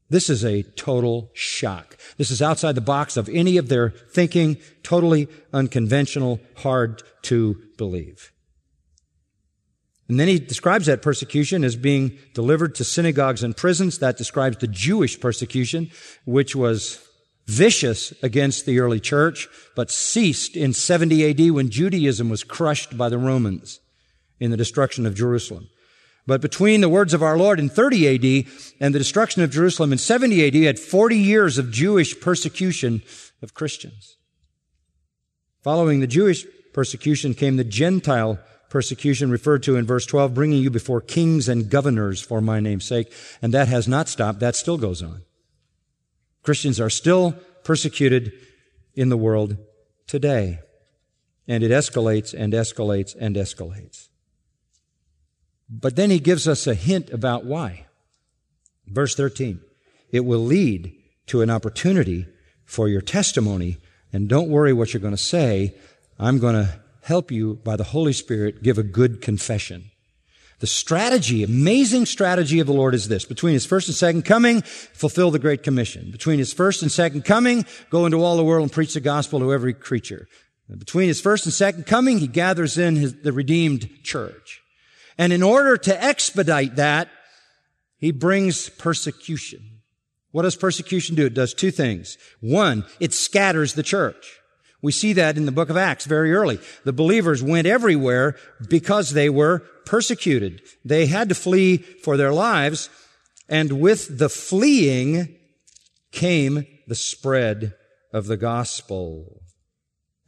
This 0.09 0.29
is 0.29 0.45
a 0.45 0.63
total 0.63 1.31
shock. 1.35 1.97
This 2.17 2.33
is 2.33 2.43
outside 2.43 2.75
the 2.75 2.81
box 2.81 3.17
of 3.17 3.29
any 3.29 3.57
of 3.57 3.69
their 3.69 3.91
thinking, 3.91 4.59
totally 4.83 5.29
unconventional, 5.53 6.41
hard 6.57 7.03
to 7.23 7.57
believe. 7.79 8.33
And 10.09 10.19
then 10.19 10.27
he 10.27 10.41
describes 10.41 10.87
that 10.87 11.03
persecution 11.03 11.63
as 11.63 11.77
being 11.77 12.19
delivered 12.35 12.75
to 12.75 12.85
synagogues 12.85 13.45
and 13.45 13.57
prisons. 13.57 14.01
That 14.01 14.17
describes 14.17 14.57
the 14.57 14.67
Jewish 14.67 15.21
persecution, 15.21 15.93
which 16.25 16.57
was 16.57 16.99
vicious 17.47 18.13
against 18.21 18.67
the 18.67 18.81
early 18.81 18.99
church, 18.99 19.49
but 19.77 19.93
ceased 19.93 20.57
in 20.57 20.73
70 20.73 21.31
AD 21.31 21.53
when 21.53 21.71
Judaism 21.71 22.29
was 22.29 22.43
crushed 22.43 22.99
by 22.99 23.09
the 23.09 23.19
Romans 23.19 23.79
in 24.41 24.51
the 24.51 24.57
destruction 24.57 25.07
of 25.07 25.15
Jerusalem. 25.15 25.69
But 26.27 26.41
between 26.41 26.81
the 26.81 26.89
words 26.89 27.15
of 27.15 27.23
our 27.23 27.37
Lord 27.37 27.59
in 27.59 27.69
30 27.69 28.09
AD 28.09 28.53
and 28.81 28.95
the 28.95 28.99
destruction 28.99 29.43
of 29.43 29.51
Jerusalem 29.51 29.93
in 29.93 29.99
70 29.99 30.47
AD, 30.47 30.55
had 30.55 30.79
40 30.79 31.17
years 31.17 31.59
of 31.59 31.71
Jewish 31.71 32.19
persecution 32.21 33.03
of 33.43 33.55
Christians. 33.55 34.17
Following 35.63 36.01
the 36.01 36.07
Jewish 36.07 36.47
persecution 36.73 37.35
came 37.35 37.57
the 37.57 37.65
Gentile 37.65 38.39
persecution 38.69 39.31
referred 39.31 39.63
to 39.65 39.77
in 39.77 39.85
verse 39.85 40.07
12, 40.07 40.33
bringing 40.33 40.63
you 40.63 40.71
before 40.71 41.01
kings 41.01 41.49
and 41.49 41.69
governors 41.69 42.23
for 42.23 42.41
my 42.41 42.61
name's 42.61 42.87
sake. 42.87 43.13
And 43.43 43.53
that 43.53 43.69
has 43.69 43.89
not 43.89 44.09
stopped. 44.09 44.41
That 44.41 44.57
still 44.57 44.79
goes 44.79 45.03
on. 45.03 45.23
Christians 46.43 46.81
are 46.81 46.91
still 46.91 47.33
persecuted 47.65 48.33
in 48.95 49.09
the 49.09 49.17
world 49.17 49.57
today. 50.07 50.61
And 51.49 51.65
it 51.65 51.73
escalates 51.73 52.33
and 52.33 52.53
escalates 52.53 53.15
and 53.19 53.35
escalates. 53.35 54.10
But 55.71 55.95
then 55.95 56.11
he 56.11 56.19
gives 56.19 56.49
us 56.49 56.67
a 56.67 56.75
hint 56.75 57.11
about 57.11 57.45
why. 57.45 57.87
Verse 58.87 59.15
13. 59.15 59.61
It 60.11 60.25
will 60.25 60.45
lead 60.45 60.93
to 61.27 61.43
an 61.43 61.51
opportunity 61.51 62.27
for 62.65 62.89
your 62.89 63.01
testimony. 63.01 63.79
And 64.13 64.29
don't 64.29 64.49
worry 64.49 64.73
what 64.73 64.93
you're 64.93 65.01
going 65.01 65.13
to 65.15 65.17
say. 65.17 65.75
I'm 66.19 66.39
going 66.39 66.57
to 66.57 66.81
help 67.03 67.31
you 67.31 67.55
by 67.63 67.77
the 67.77 67.85
Holy 67.85 68.13
Spirit 68.13 68.63
give 68.63 68.79
a 68.79 68.83
good 68.83 69.23
confession. 69.23 69.91
The 70.59 70.67
strategy, 70.67 71.43
amazing 71.43 72.05
strategy 72.05 72.61
of 72.61 72.67
the 72.67 72.75
Lord 72.75 72.95
is 72.95 73.09
this. 73.09 73.25
Between 73.25 73.55
his 73.55 73.65
first 73.65 73.89
and 73.89 73.97
second 73.97 74.25
coming, 74.25 74.61
fulfill 74.61 75.31
the 75.31 75.39
Great 75.39 75.63
Commission. 75.63 76.11
Between 76.11 76.39
his 76.39 76.53
first 76.53 76.83
and 76.83 76.93
second 76.93 77.25
coming, 77.25 77.65
go 77.89 78.05
into 78.05 78.23
all 78.23 78.37
the 78.37 78.45
world 78.45 78.65
and 78.65 78.73
preach 78.73 78.93
the 78.93 79.01
gospel 79.01 79.39
to 79.39 79.55
every 79.55 79.73
creature. 79.73 80.29
Between 80.69 81.09
his 81.09 81.21
first 81.21 81.47
and 81.47 81.53
second 81.53 81.87
coming, 81.87 82.19
he 82.19 82.27
gathers 82.27 82.77
in 82.77 82.97
his, 82.97 83.23
the 83.23 83.33
redeemed 83.33 83.89
church. 84.03 84.60
And 85.19 85.33
in 85.33 85.43
order 85.43 85.77
to 85.77 86.03
expedite 86.05 86.77
that, 86.77 87.09
he 87.97 88.13
brings 88.13 88.69
persecution. 88.69 89.81
What 90.33 90.43
does 90.43 90.57
persecution 90.57 91.17
do? 91.17 91.27
It 91.27 91.35
does 91.35 91.55
two 91.55 91.71
things. 91.71 92.17
One, 92.41 92.85
it 93.01 93.13
scatters 93.13 93.75
the 93.75 93.83
church. 93.83 94.41
We 94.83 94.93
see 94.93 95.13
that 95.15 95.37
in 95.37 95.45
the 95.45 95.53
book 95.53 95.69
of 95.69 95.77
Acts 95.77 96.07
very 96.07 96.33
early. 96.33 96.59
The 96.85 96.93
believers 96.93 97.43
went 97.43 97.67
everywhere 97.67 98.37
because 98.69 99.11
they 99.11 99.29
were 99.29 99.61
persecuted. 99.85 100.63
They 100.85 101.07
had 101.07 101.29
to 101.29 101.35
flee 101.35 101.79
for 101.79 102.17
their 102.17 102.33
lives. 102.33 102.89
And 103.49 103.81
with 103.81 104.19
the 104.19 104.31
fleeing 104.31 105.37
came 106.13 106.67
the 106.87 106.95
spread 106.95 107.75
of 108.13 108.27
the 108.27 108.37
gospel. 108.37 109.43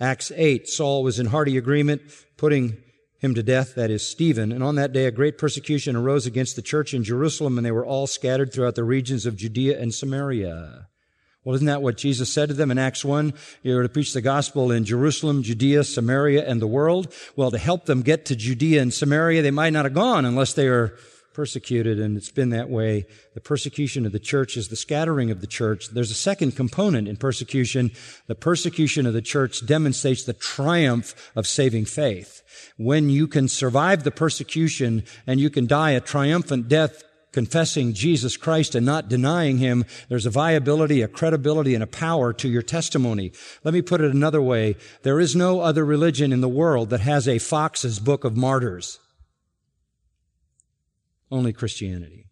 Acts 0.01 0.33
8, 0.35 0.69
Saul 0.69 1.03
was 1.03 1.19
in 1.19 1.27
hearty 1.27 1.57
agreement, 1.57 2.03
putting 2.37 2.77
him 3.23 3.35
to 3.37 3.43
death, 3.43 3.77
that 3.77 3.91
is 3.91 4.07
Stephen. 4.07 4.51
And 4.51 4.65
on 4.65 4.75
that 4.75 4.93
day, 4.93 5.07
a 5.07 5.13
great 5.13 5.39
persecution 5.39 5.95
arose 5.95 6.27
against 6.27 6.57
the 6.57 6.63
church 6.63 6.93
in 6.93 7.05
Jerusalem, 7.05 7.57
and 7.57 7.65
they 7.65 7.71
were 7.71 7.87
all 7.87 8.09
scattered 8.09 8.53
throughout 8.53 8.75
the 8.75 8.83
regions 8.83 9.25
of 9.25 9.37
Judea 9.37 9.81
and 9.81 9.95
Samaria. 9.95 10.89
Well, 11.45 11.55
isn't 11.55 11.69
that 11.69 11.83
what 11.83 11.97
Jesus 11.97 12.33
said 12.33 12.49
to 12.49 12.55
them 12.55 12.73
in 12.73 12.79
Acts 12.79 13.05
1? 13.05 13.33
You 13.63 13.77
were 13.77 13.85
to 13.85 13.89
preach 13.89 14.13
the 14.13 14.21
gospel 14.21 14.73
in 14.73 14.85
Jerusalem, 14.85 15.45
Judea, 15.45 15.85
Samaria, 15.85 16.49
and 16.49 16.61
the 16.61 16.67
world. 16.67 17.13
Well, 17.37 17.53
to 17.53 17.59
help 17.59 17.87
them 17.87 18.03
get 18.03 18.25
to 18.27 18.37
Judea 18.37 18.83
and 18.83 18.93
Samaria, 18.93 19.43
they 19.43 19.51
might 19.53 19.73
not 19.73 19.85
have 19.85 19.95
gone 19.95 20.25
unless 20.25 20.53
they 20.53 20.67
are 20.67 20.95
persecuted, 21.35 21.99
and 21.99 22.17
it's 22.17 22.31
been 22.31 22.51
that 22.51 22.69
way. 22.69 23.07
The 23.35 23.41
persecution 23.41 24.07
of 24.07 24.13
the 24.13 24.19
church 24.19 24.57
is 24.57 24.69
the 24.69 24.77
scattering 24.77 25.31
of 25.31 25.41
the 25.41 25.47
church. 25.47 25.89
There's 25.89 26.11
a 26.11 26.15
second 26.15 26.57
component 26.57 27.09
in 27.09 27.17
persecution. 27.17 27.91
The 28.27 28.35
persecution 28.35 29.07
of 29.07 29.15
the 29.15 29.23
church 29.23 29.65
demonstrates 29.67 30.25
the 30.25 30.33
triumph 30.33 31.31
of 31.35 31.47
saving 31.47 31.87
faith. 31.87 32.43
When 32.77 33.11
you 33.11 33.27
can 33.27 33.49
survive 33.49 34.05
the 34.05 34.11
persecution 34.11 35.05
and 35.27 35.41
you 35.41 35.51
can 35.51 35.67
die 35.67 35.93
a 35.93 36.01
triumphant 36.01 36.69
death 36.69 37.03
confessing 37.33 37.95
Jesus 37.95 38.37
Christ 38.37 38.75
and 38.75 38.85
not 38.85 39.09
denying 39.09 39.59
Him, 39.59 39.85
there's 40.09 40.27
a 40.27 40.31
viability, 40.31 41.03
a 41.03 41.09
credibility, 41.09 41.75
and 41.75 41.83
a 41.83 41.87
power 41.87 42.33
to 42.35 42.49
your 42.49 42.63
testimony. 42.63 43.33
Let 43.65 43.75
me 43.75 43.83
put 43.83 44.03
it 44.03 44.15
another 44.15 44.43
way. 44.43 44.77
There 45.03 45.19
is 45.19 45.35
no 45.35 45.61
other 45.61 45.85
religion 45.85 46.33
in 46.33 46.43
the 46.43 46.49
world 46.49 46.91
that 46.91 47.01
has 47.01 47.27
a 47.27 47.39
Fox's 47.39 47.99
Book 47.99 48.25
of 48.25 48.37
Martyrs 48.37 48.99
only 51.33 51.53
Christianity. 51.53 52.27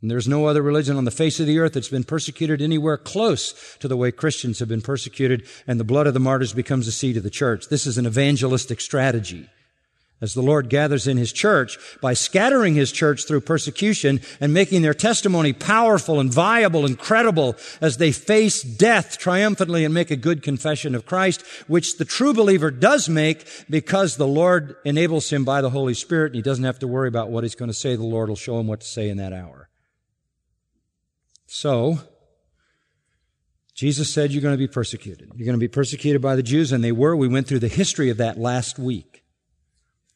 And 0.00 0.10
there's 0.10 0.26
no 0.26 0.46
other 0.46 0.62
religion 0.62 0.96
on 0.96 1.04
the 1.04 1.12
face 1.12 1.38
of 1.38 1.46
the 1.46 1.60
earth 1.60 1.74
that's 1.74 1.88
been 1.88 2.02
persecuted 2.02 2.60
anywhere 2.60 2.96
close 2.96 3.76
to 3.78 3.86
the 3.86 3.96
way 3.96 4.10
Christians 4.10 4.58
have 4.58 4.68
been 4.68 4.82
persecuted, 4.82 5.46
and 5.66 5.78
the 5.78 5.84
blood 5.84 6.08
of 6.08 6.14
the 6.14 6.18
martyrs 6.18 6.52
becomes 6.52 6.86
the 6.86 6.92
seed 6.92 7.16
of 7.16 7.22
the 7.22 7.30
church. 7.30 7.68
This 7.68 7.86
is 7.86 7.98
an 7.98 8.06
evangelistic 8.06 8.80
strategy 8.80 9.48
as 10.22 10.32
the 10.32 10.40
Lord 10.40 10.70
gathers 10.70 11.06
in 11.06 11.18
His 11.18 11.32
church 11.32 11.76
by 12.00 12.14
scattering 12.14 12.74
His 12.74 12.92
church 12.92 13.26
through 13.26 13.42
persecution 13.42 14.20
and 14.40 14.54
making 14.54 14.80
their 14.80 14.94
testimony 14.94 15.52
powerful 15.52 16.20
and 16.20 16.32
viable 16.32 16.86
and 16.86 16.98
credible 16.98 17.56
as 17.80 17.98
they 17.98 18.12
face 18.12 18.62
death 18.62 19.18
triumphantly 19.18 19.84
and 19.84 19.92
make 19.92 20.10
a 20.10 20.16
good 20.16 20.42
confession 20.42 20.94
of 20.94 21.04
Christ, 21.04 21.42
which 21.66 21.98
the 21.98 22.04
true 22.06 22.32
believer 22.32 22.70
does 22.70 23.08
make 23.08 23.46
because 23.68 24.16
the 24.16 24.26
Lord 24.26 24.76
enables 24.84 25.28
him 25.30 25.44
by 25.44 25.60
the 25.60 25.70
Holy 25.70 25.94
Spirit 25.94 26.28
and 26.28 26.36
he 26.36 26.42
doesn't 26.42 26.64
have 26.64 26.78
to 26.78 26.88
worry 26.88 27.08
about 27.08 27.30
what 27.30 27.44
he's 27.44 27.56
going 27.56 27.70
to 27.70 27.74
say. 27.74 27.96
The 27.96 28.04
Lord 28.04 28.28
will 28.30 28.36
show 28.36 28.58
him 28.58 28.68
what 28.68 28.80
to 28.80 28.86
say 28.86 29.10
in 29.10 29.18
that 29.18 29.32
hour. 29.32 29.68
So, 31.46 31.98
Jesus 33.74 34.12
said 34.12 34.32
you're 34.32 34.42
going 34.42 34.54
to 34.54 34.58
be 34.58 34.68
persecuted. 34.68 35.32
You're 35.34 35.46
going 35.46 35.58
to 35.58 35.58
be 35.58 35.68
persecuted 35.68 36.22
by 36.22 36.36
the 36.36 36.42
Jews, 36.42 36.72
and 36.72 36.84
they 36.84 36.92
were. 36.92 37.16
We 37.16 37.28
went 37.28 37.48
through 37.48 37.58
the 37.58 37.68
history 37.68 38.10
of 38.10 38.18
that 38.18 38.38
last 38.38 38.78
week. 38.78 39.21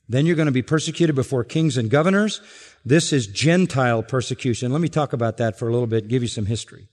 Then 0.09 0.27
you're 0.27 0.37
going 0.37 0.47
to 0.47 0.53
be 0.53 0.63
persecuted 0.63 1.17
before 1.17 1.43
kings 1.45 1.77
and 1.77 1.91
governors. 1.91 2.41
This 2.85 3.13
is 3.13 3.27
Gentile 3.27 4.03
persecution. 4.03 4.73
Let 4.73 4.81
me 4.81 4.89
talk 4.89 5.13
about 5.13 5.37
that 5.39 5.59
for 5.59 5.69
a 5.69 5.73
little 5.73 5.89
bit, 5.89 6.09
give 6.09 6.23
you 6.23 6.29
some 6.29 6.47
history. 6.47 6.89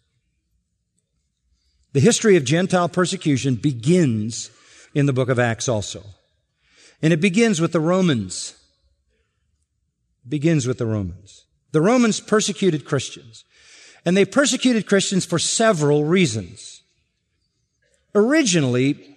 The 1.93 1.99
history 1.99 2.35
of 2.35 2.43
Gentile 2.43 2.89
persecution 2.89 3.55
begins 3.55 4.49
in 4.95 5.05
the 5.05 5.13
book 5.13 5.29
of 5.29 5.37
Acts 5.37 5.69
also. 5.69 6.03
And 7.03 7.13
it 7.13 7.21
begins 7.21 7.61
with 7.61 7.71
the 7.71 7.79
Romans. 7.79 8.55
It 10.25 10.29
begins 10.29 10.65
with 10.65 10.79
the 10.79 10.87
Romans. 10.87 11.45
The 11.71 11.81
Romans 11.81 12.19
persecuted 12.19 12.85
Christians. 12.85 13.45
And 14.05 14.17
they 14.17 14.25
persecuted 14.25 14.87
Christians 14.87 15.25
for 15.25 15.37
several 15.37 16.03
reasons. 16.03 16.81
Originally, 18.15 19.12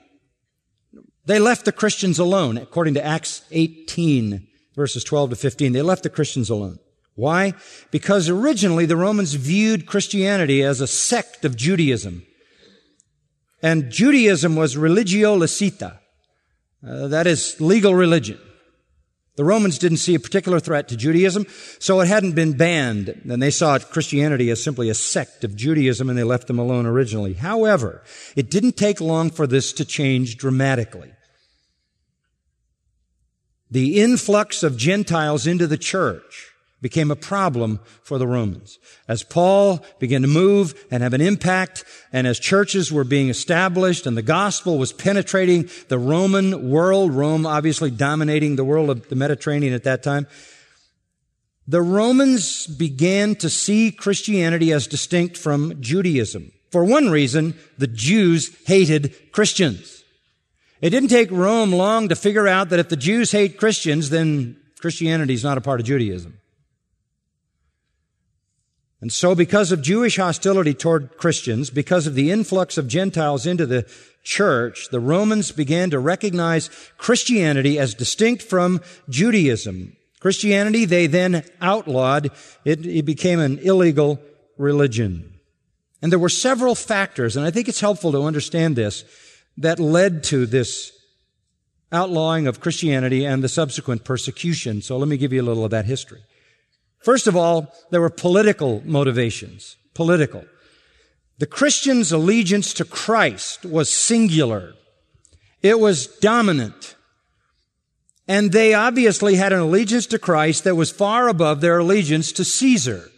they 1.27 1.39
left 1.39 1.65
the 1.65 1.73
Christians 1.73 2.19
alone, 2.19 2.57
according 2.57 2.95
to 2.95 3.05
Acts 3.05 3.43
18, 3.51 4.47
verses 4.75 5.05
12 5.05 5.31
to 5.31 5.37
15. 5.37 5.73
They 5.73 5.83
left 5.83 6.05
the 6.05 6.11
Christians 6.11 6.49
alone. 6.49 6.79
Why? 7.17 7.55
Because 7.91 8.29
originally 8.29 8.87
the 8.87 8.97
Romans 8.97 9.35
viewed 9.35 9.87
Christianity 9.87 10.63
as 10.63 10.81
a 10.81 10.87
sect 10.87 11.45
of 11.45 11.57
Judaism. 11.57 12.25
And 13.63 13.91
Judaism 13.91 14.55
was 14.55 14.77
religio 14.77 15.37
licita. 15.37 15.99
Uh, 16.87 17.09
that 17.09 17.27
is 17.27 17.61
legal 17.61 17.95
religion. 17.95 18.39
The 19.37 19.45
Romans 19.45 19.79
didn't 19.79 19.99
see 19.99 20.15
a 20.15 20.21
particular 20.21 20.61
threat 20.61 20.89
to 20.89 20.97
Judaism, 20.97 21.47
so 21.79 22.01
it 22.01 22.09
hadn't 22.09 22.33
been 22.33 22.57
banned, 22.57 23.09
and 23.29 23.43
they 23.43 23.51
saw 23.51 23.79
Christianity 23.79 24.49
as 24.51 24.63
simply 24.63 24.89
a 24.89 24.95
sect 24.95 25.45
of 25.45 25.57
Judaism, 25.57 26.09
and 26.09 26.19
they 26.19 26.25
left 26.25 26.47
them 26.47 26.59
alone 26.59 26.87
originally. 26.87 27.35
However, 27.35 28.03
it 28.35 28.51
didn't 28.51 28.79
take 28.79 29.01
long 29.01 29.31
for 29.31 29.47
this 29.47 29.75
to 29.75 29.85
change 29.85 30.39
dramatically. 30.39 31.13
The 33.71 34.01
influx 34.01 34.63
of 34.63 34.77
Gentiles 34.77 35.47
into 35.47 35.67
the 35.67 35.79
church 35.79 36.53
became 36.83 37.11
a 37.11 37.17
problem 37.17 37.81
for 38.03 38.19
the 38.19 38.27
Romans. 38.27 38.79
As 39.09 39.23
Paul 39.23 39.85
began 39.99 40.23
to 40.23 40.29
move 40.29 40.75
and 40.91 41.03
have 41.03 41.15
an 41.15 41.21
impact, 41.21 41.85
and 42.13 42.27
as 42.27 42.39
churches 42.39 42.93
were 42.93 43.05
being 43.05 43.29
established 43.29 44.07
and 44.07 44.17
the 44.17 44.23
gospel 44.23 44.79
was 44.79 44.93
penetrating 44.93 45.69
the 45.89 45.99
Roman 45.99 46.71
world, 46.71 47.13
Rome 47.13 47.47
obviously 47.47 47.91
dominating 47.91 48.57
the 48.57 48.65
world 48.65 48.91
of 48.91 49.09
the 49.09 49.17
Mediterranean 49.17 49.73
at 49.73 49.85
that 49.85 50.03
time, 50.03 50.27
the 51.67 51.83
Romans 51.83 52.67
began 52.67 53.35
to 53.37 53.51
see 53.51 53.91
Christianity 53.91 54.73
as 54.73 54.87
distinct 54.87 55.37
from 55.37 55.81
Judaism. 55.81 56.53
For 56.71 56.85
one 56.85 57.09
reason, 57.11 57.55
the 57.79 57.89
Jews 57.89 58.55
hated 58.67 59.33
Christians. 59.33 59.96
It 60.81 60.91
didn't 60.91 61.09
take 61.09 61.31
Rome 61.31 61.73
long 61.73 62.09
to 62.09 62.17
figure 62.17 62.47
out 62.47 62.69
that 62.69 62.79
if 62.79 62.89
the 62.89 62.97
Jews 62.97 63.33
hate 63.33 63.59
Christians, 63.59 64.11
then 64.11 64.57
Christianity 64.79 65.35
is 65.35 65.45
not 65.45 65.59
a 65.59 65.63
part 65.63 65.81
of 65.81 65.87
Judaism. 65.87 66.39
And 69.01 69.13
so 69.13 69.35
because 69.35 69.73
of 69.73 69.83
Jewish 69.83 70.17
hostility 70.17 70.75
toward 70.75 71.17
Christians, 71.17 71.71
because 71.71 72.07
of 72.07 72.15
the 72.15 72.31
influx 72.31 72.79
of 72.79 72.89
Gentiles 72.89 73.47
into 73.47 73.67
the 73.67 73.87
church, 74.23 74.89
the 74.91 75.01
Romans 75.01 75.53
began 75.53 75.91
to 75.91 75.99
recognize 75.99 76.71
Christianity 76.97 77.79
as 77.79 77.95
distinct 77.95 78.43
from 78.43 78.81
Judaism. 79.09 79.97
Christianity 80.21 80.87
they 80.87 81.07
then 81.07 81.45
outlawed. 81.61 82.31
It, 82.65 82.85
it 82.87 83.05
became 83.05 83.39
an 83.39 83.59
illegal 83.59 84.21
religion. 84.57 85.39
And 86.03 86.11
there 86.11 86.19
were 86.19 86.29
several 86.29 86.75
factors, 86.75 87.37
and 87.37 87.47
I 87.47 87.51
think 87.51 87.69
it's 87.69 87.81
helpful 87.81 88.13
to 88.13 88.25
understand 88.25 88.77
this, 88.77 89.05
that 89.57 89.79
led 89.79 90.23
to 90.25 90.47
this 90.47 90.93
outlawing 91.93 92.47
of 92.47 92.61
Christianity 92.61 93.25
and 93.25 93.43
the 93.43 93.49
subsequent 93.49 94.05
persecution. 94.05 94.83
So 94.83 94.97
let 94.97 95.09
me 95.09 95.17
give 95.17 95.33
you 95.33 95.41
a 95.41 95.45
little 95.45 95.65
of 95.65 95.71
that 95.71 95.87
history. 95.87 96.21
First 97.03 97.27
of 97.27 97.37
all, 97.37 97.73
there 97.91 98.01
were 98.01 98.11
political 98.11 98.83
motivations. 98.85 99.77
Political. 99.95 100.45
The 101.39 101.47
Christians' 101.47 102.13
allegiance 102.13 102.75
to 102.75 102.85
Christ 102.85 103.65
was 103.65 103.91
singular. 103.91 104.75
It 105.63 105.79
was 105.79 106.07
dominant. 106.07 106.97
And 108.29 108.53
they 108.53 108.75
obviously 108.75 109.37
had 109.37 109.53
an 109.53 109.61
allegiance 109.61 110.07
to 110.07 110.19
Christ 110.19 110.65
that 110.65 110.75
was 110.75 110.91
far 110.91 111.29
above 111.29 111.61
their 111.61 111.79
allegiance 111.79 112.33
to 112.33 112.45
Caesar. 112.45 113.09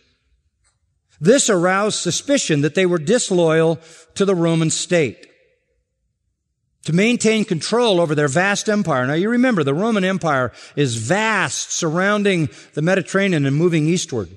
This 1.20 1.48
aroused 1.48 1.98
suspicion 1.98 2.61
that 2.61 2.74
they 2.74 2.87
were 2.87 2.98
disloyal 2.98 3.81
to 4.14 4.24
the 4.24 4.35
Roman 4.35 4.70
state 4.70 5.27
to 6.84 6.92
maintain 6.92 7.44
control 7.44 8.00
over 8.00 8.14
their 8.14 8.28
vast 8.28 8.68
empire. 8.68 9.06
Now 9.06 9.14
you 9.14 9.28
remember 9.28 9.62
the 9.64 9.74
Roman 9.74 10.04
Empire 10.04 10.52
is 10.76 10.96
vast, 10.96 11.72
surrounding 11.72 12.48
the 12.74 12.82
Mediterranean 12.82 13.46
and 13.46 13.56
moving 13.56 13.86
eastward. 13.86 14.30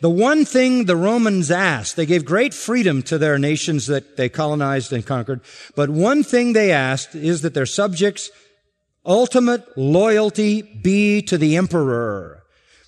The 0.00 0.10
one 0.10 0.44
thing 0.44 0.84
the 0.84 0.94
Romans 0.94 1.50
asked, 1.50 1.96
they 1.96 2.06
gave 2.06 2.24
great 2.24 2.54
freedom 2.54 3.02
to 3.04 3.18
their 3.18 3.36
nations 3.36 3.88
that 3.88 4.16
they 4.16 4.28
colonized 4.28 4.92
and 4.92 5.04
conquered, 5.04 5.40
but 5.74 5.90
one 5.90 6.22
thing 6.22 6.52
they 6.52 6.70
asked 6.70 7.16
is 7.16 7.42
that 7.42 7.54
their 7.54 7.66
subjects 7.66 8.30
ultimate 9.04 9.76
loyalty 9.76 10.62
be 10.62 11.22
to 11.22 11.36
the 11.36 11.56
emperor. 11.56 12.44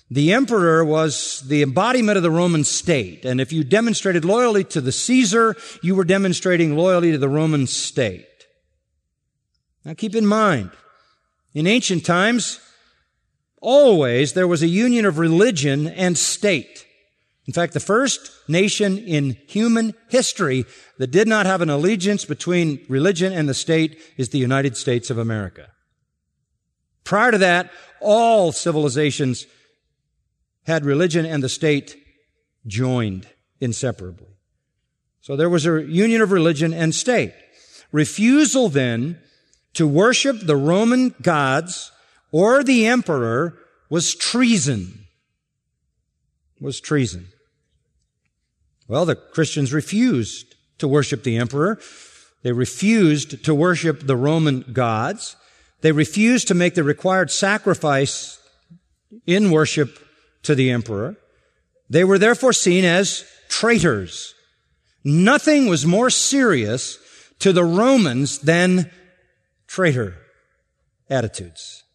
The 0.09 0.33
emperor 0.33 0.85
was 0.85 1.41
the 1.47 1.63
embodiment 1.63 2.17
of 2.17 2.23
the 2.23 2.31
Roman 2.31 2.63
state, 2.63 3.25
and 3.25 3.41
if 3.41 3.51
you 3.51 3.63
demonstrated 3.63 4.23
loyalty 4.23 4.63
to 4.65 4.81
the 4.81 4.91
Caesar, 4.91 5.55
you 5.81 5.95
were 5.95 6.03
demonstrating 6.05 6.77
loyalty 6.77 7.11
to 7.11 7.17
the 7.17 7.29
Roman 7.29 7.67
state. 7.67 8.25
Now 9.83 9.93
keep 9.93 10.15
in 10.15 10.25
mind, 10.25 10.71
in 11.53 11.67
ancient 11.67 12.05
times, 12.05 12.59
always 13.61 14.33
there 14.33 14.47
was 14.47 14.61
a 14.61 14.67
union 14.67 15.05
of 15.05 15.17
religion 15.17 15.87
and 15.87 16.17
state. 16.17 16.85
In 17.47 17.53
fact, 17.53 17.73
the 17.73 17.79
first 17.79 18.31
nation 18.47 18.97
in 18.97 19.37
human 19.47 19.93
history 20.09 20.65
that 20.99 21.11
did 21.11 21.27
not 21.27 21.45
have 21.45 21.61
an 21.61 21.69
allegiance 21.69 22.23
between 22.23 22.85
religion 22.87 23.33
and 23.33 23.49
the 23.49 23.53
state 23.53 23.99
is 24.17 24.29
the 24.29 24.37
United 24.37 24.77
States 24.77 25.09
of 25.09 25.17
America. 25.17 25.69
Prior 27.03 27.31
to 27.31 27.37
that, 27.39 27.71
all 27.99 28.51
civilizations 28.51 29.47
had 30.65 30.85
religion 30.85 31.25
and 31.25 31.43
the 31.43 31.49
state 31.49 31.97
joined 32.67 33.27
inseparably. 33.59 34.37
So 35.21 35.35
there 35.35 35.49
was 35.49 35.65
a 35.65 35.83
union 35.83 36.21
of 36.21 36.31
religion 36.31 36.73
and 36.73 36.93
state. 36.93 37.33
Refusal 37.91 38.69
then 38.69 39.19
to 39.73 39.87
worship 39.87 40.39
the 40.41 40.55
Roman 40.55 41.15
gods 41.21 41.91
or 42.31 42.63
the 42.63 42.87
emperor 42.87 43.57
was 43.89 44.15
treason. 44.15 45.05
Was 46.59 46.79
treason. 46.79 47.27
Well, 48.87 49.05
the 49.05 49.15
Christians 49.15 49.73
refused 49.73 50.55
to 50.77 50.87
worship 50.87 51.23
the 51.23 51.37
emperor. 51.37 51.79
They 52.43 52.51
refused 52.51 53.43
to 53.45 53.55
worship 53.55 54.05
the 54.05 54.15
Roman 54.15 54.61
gods. 54.73 55.35
They 55.81 55.91
refused 55.91 56.47
to 56.49 56.53
make 56.53 56.75
the 56.75 56.83
required 56.83 57.31
sacrifice 57.31 58.39
in 59.25 59.51
worship 59.51 59.99
to 60.43 60.55
the 60.55 60.71
emperor. 60.71 61.15
They 61.89 62.03
were 62.03 62.17
therefore 62.17 62.53
seen 62.53 62.85
as 62.85 63.25
traitors. 63.49 64.33
Nothing 65.03 65.67
was 65.67 65.85
more 65.85 66.09
serious 66.09 66.97
to 67.39 67.51
the 67.51 67.65
Romans 67.65 68.39
than 68.39 68.91
traitor 69.71 70.17
attitudes. 71.09 71.85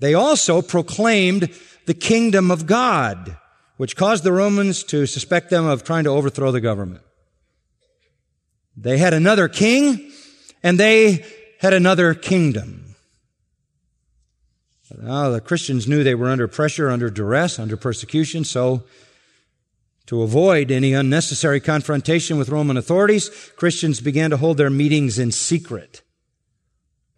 They 0.00 0.12
also 0.12 0.60
proclaimed 0.60 1.48
the 1.86 1.94
kingdom 1.94 2.50
of 2.50 2.66
God, 2.66 3.38
which 3.78 3.96
caused 3.96 4.22
the 4.22 4.32
Romans 4.32 4.84
to 4.84 5.06
suspect 5.06 5.48
them 5.48 5.64
of 5.64 5.82
trying 5.82 6.04
to 6.04 6.10
overthrow 6.10 6.52
the 6.52 6.60
government. 6.60 7.00
They 8.76 8.98
had 8.98 9.14
another 9.14 9.48
king 9.48 10.12
and 10.62 10.78
they 10.78 11.24
had 11.60 11.72
another 11.72 12.12
kingdom. 12.12 12.94
Now, 14.94 15.30
the 15.30 15.40
Christians 15.40 15.88
knew 15.88 16.04
they 16.04 16.14
were 16.14 16.28
under 16.28 16.48
pressure, 16.48 16.90
under 16.90 17.08
duress, 17.08 17.58
under 17.58 17.78
persecution, 17.78 18.44
so 18.44 18.84
to 20.06 20.22
avoid 20.22 20.70
any 20.70 20.92
unnecessary 20.92 21.60
confrontation 21.60 22.38
with 22.38 22.48
Roman 22.48 22.76
authorities, 22.76 23.28
Christians 23.56 24.00
began 24.00 24.30
to 24.30 24.36
hold 24.36 24.56
their 24.56 24.70
meetings 24.70 25.18
in 25.18 25.32
secret. 25.32 26.02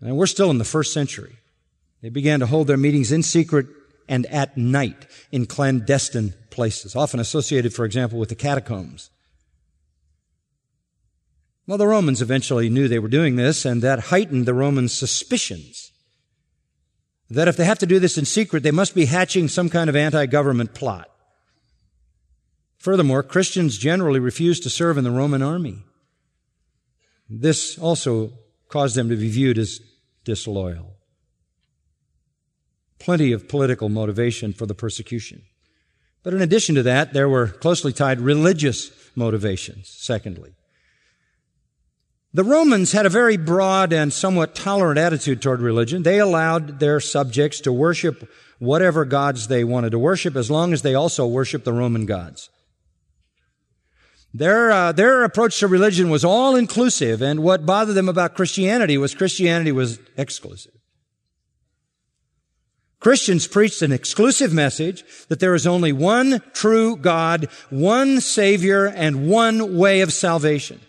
And 0.00 0.16
we're 0.16 0.26
still 0.26 0.50
in 0.50 0.58
the 0.58 0.64
first 0.64 0.92
century. 0.92 1.36
They 2.02 2.08
began 2.08 2.40
to 2.40 2.46
hold 2.46 2.66
their 2.66 2.76
meetings 2.76 3.12
in 3.12 3.22
secret 3.22 3.66
and 4.08 4.24
at 4.26 4.56
night 4.56 5.06
in 5.30 5.46
clandestine 5.46 6.34
places, 6.50 6.96
often 6.96 7.20
associated, 7.20 7.74
for 7.74 7.84
example, 7.84 8.18
with 8.18 8.30
the 8.30 8.34
catacombs. 8.34 9.10
Well, 11.66 11.76
the 11.76 11.86
Romans 11.86 12.22
eventually 12.22 12.70
knew 12.70 12.88
they 12.88 12.98
were 12.98 13.08
doing 13.08 13.36
this, 13.36 13.66
and 13.66 13.82
that 13.82 14.04
heightened 14.04 14.46
the 14.46 14.54
Romans' 14.54 14.96
suspicions 14.96 15.92
that 17.28 17.48
if 17.48 17.58
they 17.58 17.66
have 17.66 17.78
to 17.80 17.86
do 17.86 17.98
this 17.98 18.16
in 18.16 18.24
secret, 18.24 18.62
they 18.62 18.70
must 18.70 18.94
be 18.94 19.04
hatching 19.04 19.48
some 19.48 19.68
kind 19.68 19.90
of 19.90 19.96
anti-government 19.96 20.72
plot. 20.72 21.10
Furthermore, 22.78 23.22
Christians 23.22 23.76
generally 23.76 24.20
refused 24.20 24.62
to 24.62 24.70
serve 24.70 24.98
in 24.98 25.04
the 25.04 25.10
Roman 25.10 25.42
army. 25.42 25.82
This 27.28 27.78
also 27.78 28.32
caused 28.68 28.94
them 28.94 29.08
to 29.08 29.16
be 29.16 29.28
viewed 29.28 29.58
as 29.58 29.80
disloyal. 30.24 30.94
Plenty 32.98 33.32
of 33.32 33.48
political 33.48 33.88
motivation 33.88 34.52
for 34.52 34.66
the 34.66 34.74
persecution. 34.74 35.42
But 36.22 36.34
in 36.34 36.42
addition 36.42 36.74
to 36.76 36.82
that, 36.84 37.12
there 37.12 37.28
were 37.28 37.48
closely 37.48 37.92
tied 37.92 38.20
religious 38.20 38.90
motivations, 39.14 39.88
secondly. 39.88 40.52
The 42.34 42.44
Romans 42.44 42.92
had 42.92 43.06
a 43.06 43.10
very 43.10 43.36
broad 43.36 43.92
and 43.92 44.12
somewhat 44.12 44.54
tolerant 44.54 44.98
attitude 44.98 45.40
toward 45.40 45.60
religion. 45.60 46.02
They 46.02 46.18
allowed 46.18 46.78
their 46.78 47.00
subjects 47.00 47.60
to 47.62 47.72
worship 47.72 48.30
whatever 48.58 49.04
gods 49.04 49.48
they 49.48 49.64
wanted 49.64 49.90
to 49.90 49.98
worship 49.98 50.36
as 50.36 50.50
long 50.50 50.72
as 50.72 50.82
they 50.82 50.94
also 50.94 51.26
worshiped 51.26 51.64
the 51.64 51.72
Roman 51.72 52.04
gods. 52.04 52.50
Their, 54.38 54.70
uh, 54.70 54.92
their 54.92 55.24
approach 55.24 55.58
to 55.58 55.66
religion 55.66 56.10
was 56.10 56.24
all 56.24 56.54
inclusive, 56.54 57.20
and 57.20 57.42
what 57.42 57.66
bothered 57.66 57.96
them 57.96 58.08
about 58.08 58.36
Christianity 58.36 58.96
was 58.96 59.12
Christianity 59.12 59.72
was 59.72 59.98
exclusive. 60.16 60.74
Christians 63.00 63.48
preached 63.48 63.82
an 63.82 63.90
exclusive 63.90 64.52
message 64.52 65.02
that 65.26 65.40
there 65.40 65.56
is 65.56 65.66
only 65.66 65.90
one 65.90 66.40
true 66.52 66.94
God, 66.94 67.48
one 67.68 68.20
Savior, 68.20 68.86
and 68.86 69.28
one 69.28 69.76
way 69.76 70.02
of 70.02 70.12
salvation. 70.12 70.80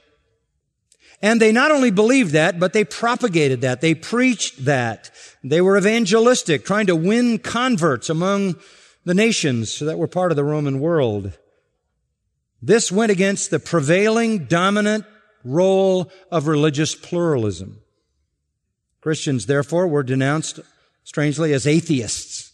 And 1.20 1.42
they 1.42 1.52
not 1.52 1.72
only 1.72 1.90
believed 1.90 2.34
that, 2.34 2.60
but 2.60 2.74
they 2.74 2.84
propagated 2.84 3.62
that. 3.62 3.82
They 3.82 3.96
preached 3.96 4.66
that. 4.66 5.10
They 5.44 5.60
were 5.60 5.76
evangelistic, 5.76 6.66
trying 6.66 6.86
to 6.86 6.96
win 6.96 7.40
converts 7.40 8.12
among 8.12 8.58
the 9.06 9.16
nations 9.16 9.80
that 9.80 9.98
were 9.98 10.08
part 10.08 10.32
of 10.32 10.36
the 10.36 10.44
Roman 10.44 10.80
world. 10.80 11.34
This 12.62 12.92
went 12.92 13.12
against 13.12 13.52
the 13.52 13.60
prevailing 13.60 14.46
dominant 14.46 15.06
role 15.44 16.12
of 16.32 16.48
religious 16.48 16.96
pluralism. 16.96 17.82
Christians, 19.02 19.46
therefore, 19.46 19.88
were 19.88 20.04
denounced, 20.04 20.60
strangely, 21.04 21.54
as 21.54 21.66
atheists 21.66 22.50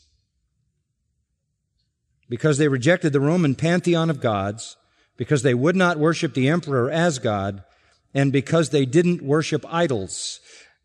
because 2.29 2.57
they 2.57 2.67
rejected 2.67 3.13
the 3.13 3.19
Roman 3.19 3.55
pantheon 3.55 4.09
of 4.09 4.21
gods, 4.21 4.77
because 5.17 5.43
they 5.43 5.53
would 5.53 5.75
not 5.75 5.99
worship 5.99 6.33
the 6.33 6.49
emperor 6.49 6.89
as 6.89 7.19
God, 7.19 7.63
and 8.13 8.31
because 8.31 8.69
they 8.69 8.85
didn't 8.85 9.21
worship 9.21 9.65
idols. 9.69 10.39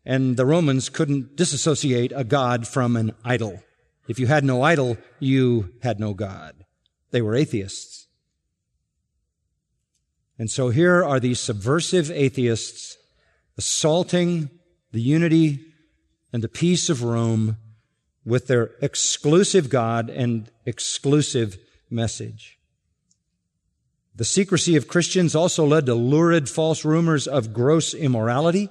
And 0.05 0.37
the 0.37 0.45
Romans 0.45 0.89
couldn't 0.89 1.35
disassociate 1.35 2.11
a 2.15 2.23
god 2.23 2.67
from 2.67 2.95
an 2.95 3.13
idol. 3.23 3.61
If 4.07 4.19
you 4.19 4.27
had 4.27 4.43
no 4.43 4.61
idol, 4.61 4.97
you 5.19 5.73
had 5.81 5.99
no 5.99 6.13
God. 6.13 6.65
They 7.11 7.21
were 7.21 7.35
atheists. 7.35 7.90
And 10.41 10.49
so 10.49 10.69
here 10.69 11.05
are 11.05 11.19
these 11.19 11.39
subversive 11.39 12.09
atheists 12.09 12.97
assaulting 13.59 14.49
the 14.91 14.99
unity 14.99 15.59
and 16.33 16.43
the 16.43 16.49
peace 16.49 16.89
of 16.89 17.03
Rome 17.03 17.57
with 18.25 18.47
their 18.47 18.71
exclusive 18.81 19.69
God 19.69 20.09
and 20.09 20.49
exclusive 20.65 21.59
message. 21.91 22.57
The 24.15 24.25
secrecy 24.25 24.75
of 24.75 24.87
Christians 24.87 25.35
also 25.35 25.63
led 25.63 25.85
to 25.85 25.93
lurid 25.93 26.49
false 26.49 26.83
rumors 26.83 27.27
of 27.27 27.53
gross 27.53 27.93
immorality. 27.93 28.69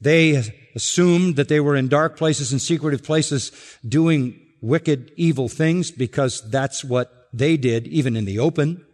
They 0.00 0.42
assumed 0.74 1.36
that 1.36 1.46
they 1.46 1.60
were 1.60 1.76
in 1.76 1.86
dark 1.86 2.16
places 2.16 2.50
and 2.50 2.60
secretive 2.60 3.04
places 3.04 3.52
doing 3.88 4.40
wicked, 4.60 5.12
evil 5.14 5.48
things 5.48 5.92
because 5.92 6.42
that's 6.50 6.82
what 6.82 7.28
they 7.32 7.56
did, 7.56 7.86
even 7.86 8.16
in 8.16 8.24
the 8.24 8.40
open. 8.40 8.84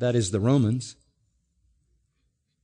That 0.00 0.16
is 0.16 0.30
the 0.30 0.40
Romans. 0.40 0.96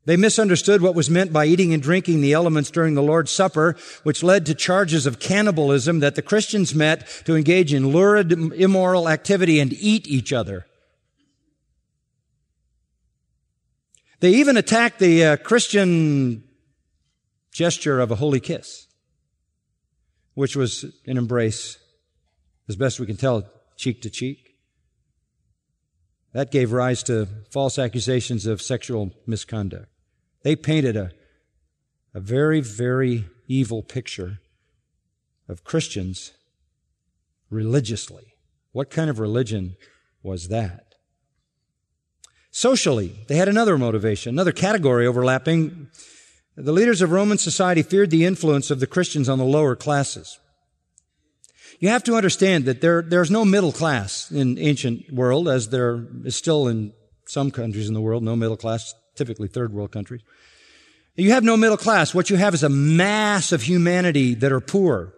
They 0.06 0.16
misunderstood 0.16 0.80
what 0.80 0.94
was 0.94 1.10
meant 1.10 1.32
by 1.32 1.46
eating 1.46 1.74
and 1.74 1.82
drinking 1.82 2.22
the 2.22 2.32
elements 2.32 2.70
during 2.70 2.94
the 2.94 3.02
Lord's 3.02 3.30
Supper, 3.30 3.76
which 4.04 4.22
led 4.22 4.46
to 4.46 4.54
charges 4.54 5.04
of 5.04 5.18
cannibalism 5.18 6.00
that 6.00 6.14
the 6.14 6.22
Christians 6.22 6.74
met 6.74 7.06
to 7.26 7.36
engage 7.36 7.74
in 7.74 7.88
lurid, 7.88 8.32
immoral 8.32 9.08
activity 9.08 9.60
and 9.60 9.72
eat 9.74 10.08
each 10.08 10.32
other. 10.32 10.64
They 14.20 14.30
even 14.30 14.56
attacked 14.56 14.98
the 14.98 15.24
uh, 15.24 15.36
Christian 15.36 16.44
gesture 17.52 18.00
of 18.00 18.10
a 18.10 18.16
holy 18.16 18.40
kiss, 18.40 18.86
which 20.34 20.56
was 20.56 20.84
an 21.06 21.18
embrace, 21.18 21.76
as 22.66 22.76
best 22.76 22.98
we 22.98 23.06
can 23.06 23.16
tell, 23.16 23.44
cheek 23.76 24.00
to 24.02 24.10
cheek. 24.10 24.45
That 26.36 26.50
gave 26.50 26.70
rise 26.70 27.02
to 27.04 27.26
false 27.50 27.78
accusations 27.78 28.44
of 28.44 28.60
sexual 28.60 29.10
misconduct. 29.26 29.88
They 30.42 30.54
painted 30.54 30.94
a, 30.94 31.12
a 32.12 32.20
very, 32.20 32.60
very 32.60 33.24
evil 33.48 33.82
picture 33.82 34.40
of 35.48 35.64
Christians 35.64 36.32
religiously. 37.48 38.34
What 38.72 38.90
kind 38.90 39.08
of 39.08 39.18
religion 39.18 39.76
was 40.22 40.48
that? 40.48 40.96
Socially, 42.50 43.16
they 43.28 43.36
had 43.36 43.48
another 43.48 43.78
motivation, 43.78 44.34
another 44.34 44.52
category 44.52 45.06
overlapping. 45.06 45.88
The 46.54 46.72
leaders 46.72 47.00
of 47.00 47.12
Roman 47.12 47.38
society 47.38 47.80
feared 47.80 48.10
the 48.10 48.26
influence 48.26 48.70
of 48.70 48.80
the 48.80 48.86
Christians 48.86 49.30
on 49.30 49.38
the 49.38 49.46
lower 49.46 49.74
classes. 49.74 50.38
You 51.78 51.90
have 51.90 52.04
to 52.04 52.14
understand 52.14 52.64
that 52.64 52.80
there, 52.80 53.02
there's 53.02 53.30
no 53.30 53.44
middle 53.44 53.72
class 53.72 54.30
in 54.30 54.58
ancient 54.58 55.12
world, 55.12 55.48
as 55.48 55.68
there 55.68 56.06
is 56.24 56.34
still 56.36 56.68
in 56.68 56.92
some 57.26 57.50
countries 57.50 57.88
in 57.88 57.94
the 57.94 58.00
world, 58.00 58.22
no 58.22 58.36
middle 58.36 58.56
class, 58.56 58.94
typically 59.14 59.48
third 59.48 59.72
world 59.72 59.92
countries. 59.92 60.22
You 61.16 61.32
have 61.32 61.44
no 61.44 61.56
middle 61.56 61.76
class. 61.76 62.14
What 62.14 62.30
you 62.30 62.36
have 62.36 62.54
is 62.54 62.62
a 62.62 62.68
mass 62.68 63.52
of 63.52 63.62
humanity 63.62 64.34
that 64.34 64.52
are 64.52 64.60
poor. 64.60 65.14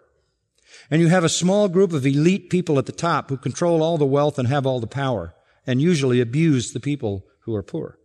And 0.91 1.01
you 1.01 1.09
have 1.09 1.25
a 1.25 1.29
small 1.29 1.69
group 1.69 1.93
of 1.93 2.07
elite 2.07 2.51
people 2.51 2.79
at 2.79 2.87
the 2.87 2.93
top 2.93 3.29
who 3.29 3.37
control 3.37 3.83
all 3.83 3.99
the 3.99 4.07
wealth 4.07 4.39
and 4.39 4.49
have 4.49 4.67
all 4.67 4.81
the 4.81 4.87
power 4.87 5.35
and 5.67 5.83
usually 5.83 6.21
abuse 6.21 6.73
the 6.73 6.81
people 6.81 7.27
who 7.41 7.55
are 7.55 7.63
poor. 7.63 7.99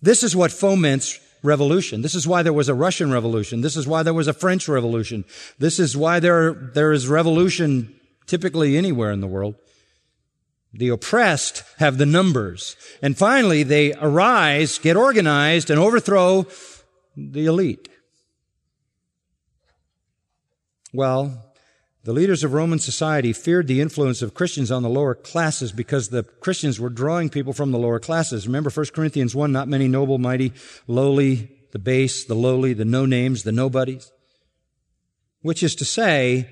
This 0.00 0.22
is 0.22 0.36
what 0.36 0.52
foments 0.52 1.18
revolution. 1.42 2.02
This 2.02 2.14
is 2.14 2.26
why 2.26 2.42
there 2.42 2.52
was 2.52 2.68
a 2.68 2.74
Russian 2.74 3.12
revolution. 3.12 3.60
This 3.60 3.76
is 3.76 3.86
why 3.86 4.02
there 4.02 4.14
was 4.14 4.28
a 4.28 4.32
French 4.32 4.68
revolution. 4.68 5.24
This 5.58 5.78
is 5.78 5.96
why 5.96 6.20
there, 6.20 6.52
there 6.52 6.92
is 6.92 7.08
revolution 7.08 7.94
typically 8.26 8.76
anywhere 8.76 9.10
in 9.12 9.20
the 9.20 9.26
world. 9.26 9.54
The 10.72 10.90
oppressed 10.90 11.64
have 11.78 11.98
the 11.98 12.06
numbers. 12.06 12.76
And 13.00 13.16
finally, 13.16 13.62
they 13.62 13.94
arise, 13.94 14.78
get 14.78 14.96
organized, 14.96 15.70
and 15.70 15.80
overthrow 15.80 16.46
the 17.16 17.46
elite. 17.46 17.88
Well, 20.92 21.47
the 22.08 22.14
leaders 22.14 22.42
of 22.42 22.54
Roman 22.54 22.78
society 22.78 23.34
feared 23.34 23.66
the 23.66 23.82
influence 23.82 24.22
of 24.22 24.32
Christians 24.32 24.70
on 24.70 24.82
the 24.82 24.88
lower 24.88 25.14
classes 25.14 25.72
because 25.72 26.08
the 26.08 26.22
Christians 26.22 26.80
were 26.80 26.88
drawing 26.88 27.28
people 27.28 27.52
from 27.52 27.70
the 27.70 27.78
lower 27.78 28.00
classes. 28.00 28.46
Remember 28.46 28.70
1 28.70 28.86
Corinthians 28.94 29.34
1, 29.34 29.52
not 29.52 29.68
many 29.68 29.88
noble, 29.88 30.16
mighty, 30.16 30.54
lowly, 30.86 31.50
the 31.72 31.78
base, 31.78 32.24
the 32.24 32.34
lowly, 32.34 32.72
the 32.72 32.86
no 32.86 33.04
names, 33.04 33.42
the 33.42 33.52
nobodies. 33.52 34.10
Which 35.42 35.62
is 35.62 35.74
to 35.74 35.84
say, 35.84 36.48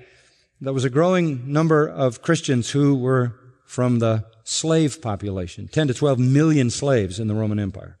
there 0.61 0.73
was 0.73 0.85
a 0.85 0.91
growing 0.91 1.51
number 1.51 1.87
of 1.89 2.21
Christians 2.21 2.69
who 2.69 2.95
were 2.95 3.33
from 3.65 3.97
the 3.97 4.25
slave 4.43 5.01
population, 5.01 5.69
10 5.69 5.87
to 5.87 5.95
12 5.95 6.19
million 6.19 6.69
slaves 6.69 7.19
in 7.19 7.27
the 7.27 7.33
Roman 7.33 7.57
Empire. 7.57 7.97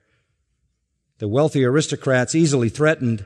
The 1.17 1.27
wealthy 1.27 1.65
aristocrats 1.65 2.35
easily 2.35 2.69
threatened, 2.69 3.25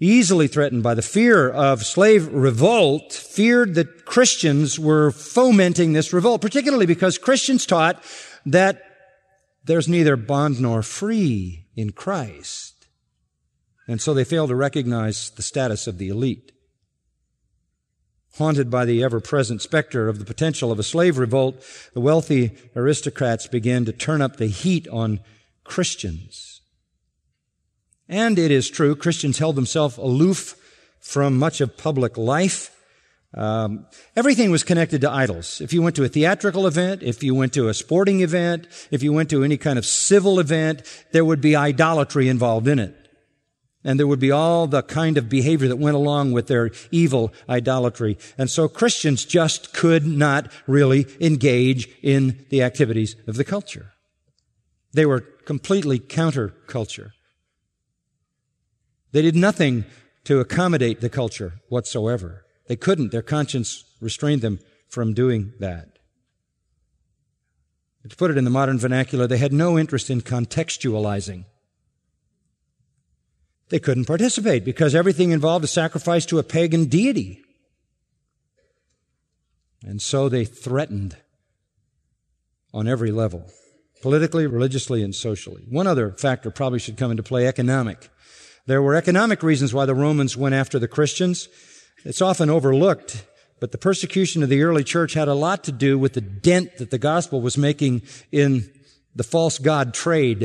easily 0.00 0.46
threatened 0.46 0.82
by 0.82 0.94
the 0.94 1.02
fear 1.02 1.50
of 1.50 1.84
slave 1.84 2.32
revolt, 2.32 3.12
feared 3.12 3.74
that 3.74 4.04
Christians 4.04 4.78
were 4.78 5.10
fomenting 5.10 5.92
this 5.92 6.12
revolt, 6.12 6.40
particularly 6.40 6.86
because 6.86 7.18
Christians 7.18 7.66
taught 7.66 8.02
that 8.46 8.82
there's 9.64 9.88
neither 9.88 10.16
bond 10.16 10.60
nor 10.60 10.82
free 10.82 11.66
in 11.76 11.90
Christ. 11.90 12.86
And 13.86 14.00
so 14.00 14.14
they 14.14 14.24
failed 14.24 14.50
to 14.50 14.56
recognize 14.56 15.30
the 15.30 15.42
status 15.42 15.86
of 15.86 15.98
the 15.98 16.08
elite. 16.08 16.52
Haunted 18.36 18.70
by 18.70 18.84
the 18.84 19.02
ever 19.02 19.18
present 19.18 19.62
specter 19.62 20.08
of 20.08 20.18
the 20.18 20.24
potential 20.24 20.70
of 20.70 20.78
a 20.78 20.84
slave 20.84 21.18
revolt, 21.18 21.62
the 21.92 22.00
wealthy 22.00 22.52
aristocrats 22.76 23.46
began 23.46 23.84
to 23.84 23.92
turn 23.92 24.22
up 24.22 24.36
the 24.36 24.46
heat 24.46 24.86
on 24.88 25.20
Christians. 25.64 26.47
And 28.08 28.38
it 28.38 28.50
is 28.50 28.70
true, 28.70 28.96
Christians 28.96 29.38
held 29.38 29.56
themselves 29.56 29.98
aloof 29.98 30.56
from 31.00 31.38
much 31.38 31.60
of 31.60 31.76
public 31.76 32.16
life. 32.16 32.74
Um, 33.34 33.86
everything 34.16 34.50
was 34.50 34.64
connected 34.64 35.02
to 35.02 35.10
idols. 35.10 35.60
If 35.60 35.74
you 35.74 35.82
went 35.82 35.96
to 35.96 36.04
a 36.04 36.08
theatrical 36.08 36.66
event, 36.66 37.02
if 37.02 37.22
you 37.22 37.34
went 37.34 37.52
to 37.52 37.68
a 37.68 37.74
sporting 37.74 38.20
event, 38.20 38.66
if 38.90 39.02
you 39.02 39.12
went 39.12 39.28
to 39.30 39.44
any 39.44 39.58
kind 39.58 39.78
of 39.78 39.84
civil 39.84 40.40
event, 40.40 40.82
there 41.12 41.24
would 41.24 41.42
be 41.42 41.54
idolatry 41.54 42.28
involved 42.28 42.66
in 42.66 42.78
it. 42.78 42.94
And 43.84 43.98
there 43.98 44.06
would 44.06 44.18
be 44.18 44.32
all 44.32 44.66
the 44.66 44.82
kind 44.82 45.18
of 45.18 45.28
behavior 45.28 45.68
that 45.68 45.76
went 45.76 45.96
along 45.96 46.32
with 46.32 46.46
their 46.46 46.70
evil 46.90 47.32
idolatry. 47.48 48.18
And 48.36 48.50
so 48.50 48.68
Christians 48.68 49.24
just 49.24 49.72
could 49.72 50.06
not 50.06 50.50
really 50.66 51.06
engage 51.20 51.88
in 52.02 52.46
the 52.48 52.62
activities 52.62 53.14
of 53.26 53.36
the 53.36 53.44
culture. 53.44 53.92
They 54.94 55.06
were 55.06 55.20
completely 55.20 55.98
counterculture. 55.98 57.12
They 59.12 59.22
did 59.22 59.36
nothing 59.36 59.84
to 60.24 60.40
accommodate 60.40 61.00
the 61.00 61.08
culture 61.08 61.54
whatsoever. 61.68 62.44
They 62.66 62.76
couldn't. 62.76 63.12
Their 63.12 63.22
conscience 63.22 63.84
restrained 64.00 64.42
them 64.42 64.60
from 64.88 65.14
doing 65.14 65.52
that. 65.58 65.98
To 68.08 68.16
put 68.16 68.30
it 68.30 68.38
in 68.38 68.44
the 68.44 68.50
modern 68.50 68.78
vernacular, 68.78 69.26
they 69.26 69.36
had 69.36 69.52
no 69.52 69.78
interest 69.78 70.08
in 70.08 70.22
contextualizing. 70.22 71.44
They 73.68 73.78
couldn't 73.78 74.06
participate 74.06 74.64
because 74.64 74.94
everything 74.94 75.30
involved 75.30 75.64
a 75.64 75.68
sacrifice 75.68 76.24
to 76.26 76.38
a 76.38 76.42
pagan 76.42 76.86
deity. 76.86 77.42
And 79.84 80.00
so 80.00 80.28
they 80.28 80.46
threatened 80.46 81.16
on 82.72 82.88
every 82.88 83.12
level, 83.12 83.50
politically, 84.00 84.46
religiously, 84.46 85.02
and 85.02 85.14
socially. 85.14 85.64
One 85.68 85.86
other 85.86 86.12
factor 86.12 86.50
probably 86.50 86.78
should 86.78 86.96
come 86.96 87.10
into 87.10 87.22
play, 87.22 87.46
economic. 87.46 88.08
There 88.68 88.82
were 88.82 88.94
economic 88.94 89.42
reasons 89.42 89.72
why 89.72 89.86
the 89.86 89.94
Romans 89.94 90.36
went 90.36 90.54
after 90.54 90.78
the 90.78 90.86
Christians. 90.86 91.48
It's 92.04 92.20
often 92.20 92.50
overlooked, 92.50 93.24
but 93.60 93.72
the 93.72 93.78
persecution 93.78 94.42
of 94.42 94.50
the 94.50 94.62
early 94.62 94.84
church 94.84 95.14
had 95.14 95.26
a 95.26 95.32
lot 95.32 95.64
to 95.64 95.72
do 95.72 95.98
with 95.98 96.12
the 96.12 96.20
dent 96.20 96.76
that 96.76 96.90
the 96.90 96.98
gospel 96.98 97.40
was 97.40 97.56
making 97.56 98.02
in 98.30 98.70
the 99.16 99.22
false 99.22 99.58
god 99.58 99.94
trade. 99.94 100.40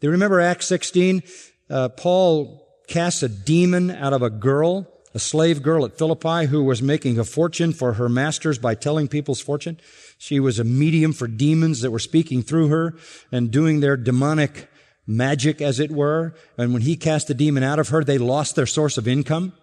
Do 0.00 0.06
you 0.06 0.10
remember 0.10 0.40
Acts 0.40 0.66
16? 0.66 1.22
uh, 1.70 1.88
Paul 1.88 2.68
casts 2.86 3.22
a 3.22 3.30
demon 3.30 3.92
out 3.92 4.12
of 4.12 4.20
a 4.20 4.28
girl, 4.28 4.86
a 5.14 5.18
slave 5.18 5.62
girl 5.62 5.86
at 5.86 5.96
Philippi 5.96 6.44
who 6.48 6.62
was 6.62 6.82
making 6.82 7.18
a 7.18 7.24
fortune 7.24 7.72
for 7.72 7.94
her 7.94 8.10
masters 8.10 8.58
by 8.58 8.74
telling 8.74 9.08
people's 9.08 9.40
fortune. 9.40 9.80
She 10.18 10.38
was 10.38 10.58
a 10.58 10.64
medium 10.64 11.14
for 11.14 11.26
demons 11.26 11.80
that 11.80 11.92
were 11.92 11.98
speaking 11.98 12.42
through 12.42 12.68
her 12.68 12.94
and 13.32 13.50
doing 13.50 13.80
their 13.80 13.96
demonic 13.96 14.68
magic 15.08 15.60
as 15.60 15.80
it 15.80 15.90
were. 15.90 16.34
And 16.56 16.72
when 16.72 16.82
he 16.82 16.94
cast 16.94 17.26
the 17.26 17.34
demon 17.34 17.64
out 17.64 17.80
of 17.80 17.88
her, 17.88 18.04
they 18.04 18.18
lost 18.18 18.54
their 18.54 18.66
source 18.66 18.98
of 18.98 19.08
income. 19.08 19.54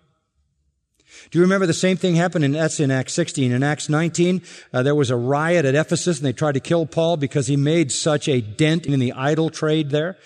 Do 1.31 1.39
you 1.39 1.43
remember 1.43 1.65
the 1.65 1.73
same 1.73 1.95
thing 1.95 2.15
happened 2.15 2.43
in, 2.43 2.51
that's 2.51 2.79
in 2.79 2.91
Acts 2.91 3.13
16. 3.13 3.51
In 3.51 3.63
Acts 3.63 3.87
19, 3.87 4.41
uh, 4.73 4.83
there 4.83 4.95
was 4.95 5.11
a 5.11 5.15
riot 5.15 5.63
at 5.63 5.75
Ephesus 5.75 6.17
and 6.17 6.25
they 6.25 6.33
tried 6.33 6.53
to 6.53 6.59
kill 6.59 6.85
Paul 6.85 7.15
because 7.15 7.47
he 7.47 7.55
made 7.55 7.91
such 7.91 8.27
a 8.27 8.41
dent 8.41 8.85
in 8.85 8.99
the 8.99 9.13
idol 9.13 9.49
trade 9.49 9.91
there. 9.91 10.17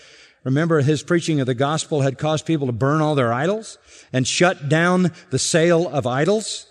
Remember 0.44 0.80
his 0.80 1.04
preaching 1.04 1.42
of 1.42 1.48
the 1.48 1.54
gospel 1.54 2.02
had 2.02 2.18
caused 2.18 2.46
people 2.46 2.66
to 2.68 2.74
burn 2.74 3.02
all 3.02 3.14
their 3.14 3.34
idols 3.34 3.78
and 4.14 4.28
shut 4.28 4.70
down 4.70 5.12
the 5.30 5.40
sale 5.40 5.88
of 5.88 6.08
idols. 6.08 6.66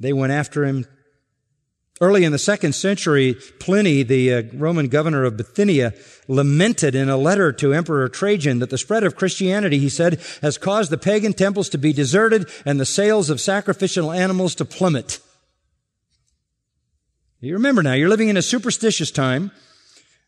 They 0.00 0.12
went 0.12 0.32
after 0.32 0.64
him 0.64 0.84
Early 1.98 2.24
in 2.24 2.32
the 2.32 2.38
second 2.38 2.74
century, 2.74 3.36
Pliny, 3.58 4.02
the 4.02 4.34
uh, 4.34 4.42
Roman 4.52 4.88
governor 4.88 5.24
of 5.24 5.38
Bithynia, 5.38 5.94
lamented 6.28 6.94
in 6.94 7.08
a 7.08 7.16
letter 7.16 7.52
to 7.52 7.72
Emperor 7.72 8.06
Trajan 8.10 8.58
that 8.58 8.68
the 8.68 8.76
spread 8.76 9.02
of 9.02 9.16
Christianity, 9.16 9.78
he 9.78 9.88
said, 9.88 10.20
has 10.42 10.58
caused 10.58 10.90
the 10.90 10.98
pagan 10.98 11.32
temples 11.32 11.70
to 11.70 11.78
be 11.78 11.94
deserted 11.94 12.50
and 12.66 12.78
the 12.78 12.84
sales 12.84 13.30
of 13.30 13.40
sacrificial 13.40 14.12
animals 14.12 14.54
to 14.56 14.66
plummet. 14.66 15.20
You 17.40 17.54
remember 17.54 17.82
now, 17.82 17.94
you're 17.94 18.10
living 18.10 18.28
in 18.28 18.36
a 18.36 18.42
superstitious 18.42 19.10
time. 19.10 19.50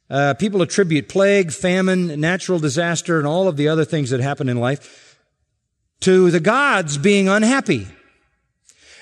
Uh, 0.09 0.33
people 0.35 0.63
attribute 0.63 1.11
plague, 1.11 1.53
famine, 1.53 2.19
natural 2.19 2.59
disaster, 2.59 3.19
and 3.19 3.27
all 3.27 3.47
of 3.47 3.59
the 3.59 3.69
other 3.69 3.85
things 3.85 4.09
that 4.09 4.21
happen 4.21 4.49
in 4.49 4.57
life 4.57 5.19
to 6.01 6.31
the 6.31 6.41
gods 6.41 6.97
being 6.97 7.29
unhappy. 7.29 7.89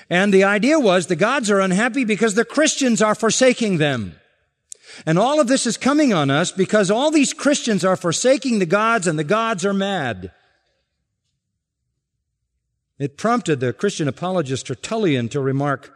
And 0.09 0.33
the 0.33 0.43
idea 0.43 0.79
was 0.79 1.07
the 1.07 1.15
gods 1.15 1.51
are 1.51 1.59
unhappy 1.59 2.05
because 2.05 2.35
the 2.35 2.45
Christians 2.45 3.01
are 3.01 3.15
forsaking 3.15 3.77
them. 3.77 4.15
And 5.05 5.19
all 5.19 5.39
of 5.39 5.47
this 5.47 5.65
is 5.65 5.77
coming 5.77 6.13
on 6.13 6.29
us 6.29 6.51
because 6.51 6.89
all 6.89 7.11
these 7.11 7.33
Christians 7.33 7.83
are 7.83 7.97
forsaking 7.97 8.59
the 8.59 8.65
gods 8.65 9.05
and 9.05 9.19
the 9.19 9.23
gods 9.23 9.65
are 9.65 9.73
mad. 9.73 10.31
It 12.97 13.17
prompted 13.17 13.59
the 13.59 13.73
Christian 13.73 14.07
apologist 14.07 14.67
Tertullian 14.67 15.29
to 15.29 15.39
remark, 15.39 15.93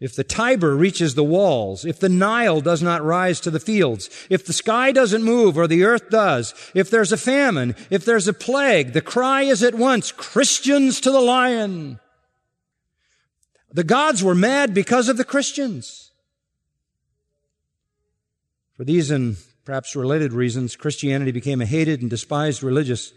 if 0.00 0.16
the 0.16 0.24
Tiber 0.24 0.74
reaches 0.74 1.14
the 1.14 1.22
walls, 1.22 1.84
if 1.84 2.00
the 2.00 2.08
Nile 2.08 2.60
does 2.60 2.82
not 2.82 3.04
rise 3.04 3.38
to 3.40 3.50
the 3.50 3.60
fields, 3.60 4.10
if 4.28 4.44
the 4.44 4.52
sky 4.52 4.90
doesn't 4.90 5.22
move 5.22 5.56
or 5.56 5.68
the 5.68 5.84
earth 5.84 6.10
does, 6.10 6.52
if 6.74 6.90
there's 6.90 7.12
a 7.12 7.16
famine, 7.16 7.76
if 7.88 8.04
there's 8.04 8.26
a 8.26 8.32
plague, 8.32 8.92
the 8.92 9.00
cry 9.00 9.42
is 9.42 9.62
at 9.62 9.76
once, 9.76 10.10
Christians 10.10 11.00
to 11.00 11.12
the 11.12 11.20
lion. 11.20 12.00
The 13.74 13.84
gods 13.84 14.22
were 14.22 14.36
mad 14.36 14.72
because 14.72 15.08
of 15.08 15.16
the 15.16 15.24
Christians. 15.24 16.12
For 18.76 18.84
these 18.84 19.10
and 19.10 19.36
perhaps 19.64 19.96
related 19.96 20.32
reasons, 20.32 20.76
Christianity 20.76 21.32
became 21.32 21.60
a 21.60 21.66
hated 21.66 22.00
and 22.00 22.08
despised 22.08 22.62
religious 22.62 23.12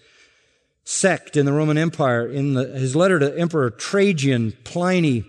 sect 0.84 1.38
in 1.38 1.46
the 1.46 1.54
Roman 1.54 1.78
Empire. 1.78 2.28
In 2.28 2.56
the, 2.56 2.66
his 2.66 2.96
letter 2.96 3.20
to 3.20 3.38
Emperor 3.38 3.70
Trajan, 3.70 4.54
Pliny 4.64 5.26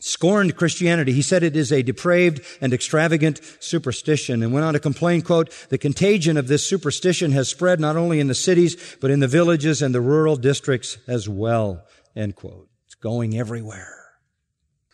scorned 0.00 0.56
Christianity. 0.56 1.12
He 1.12 1.22
said 1.22 1.42
it 1.42 1.56
is 1.56 1.70
a 1.70 1.82
depraved 1.82 2.40
and 2.60 2.72
extravagant 2.72 3.40
superstition 3.60 4.42
and 4.42 4.52
went 4.52 4.64
on 4.64 4.74
to 4.74 4.80
complain, 4.80 5.22
quote, 5.22 5.50
the 5.68 5.78
contagion 5.78 6.36
of 6.38 6.48
this 6.48 6.66
superstition 6.66 7.32
has 7.32 7.48
spread 7.48 7.80
not 7.80 7.96
only 7.96 8.20
in 8.20 8.28
the 8.28 8.34
cities, 8.34 8.96
but 9.00 9.10
in 9.10 9.20
the 9.20 9.28
villages 9.28 9.82
and 9.82 9.94
the 9.94 10.00
rural 10.00 10.36
districts 10.36 10.96
as 11.06 11.28
well, 11.28 11.84
end 12.16 12.36
quote. 12.36 12.68
It's 12.86 12.94
going 12.94 13.36
everywhere. 13.36 13.97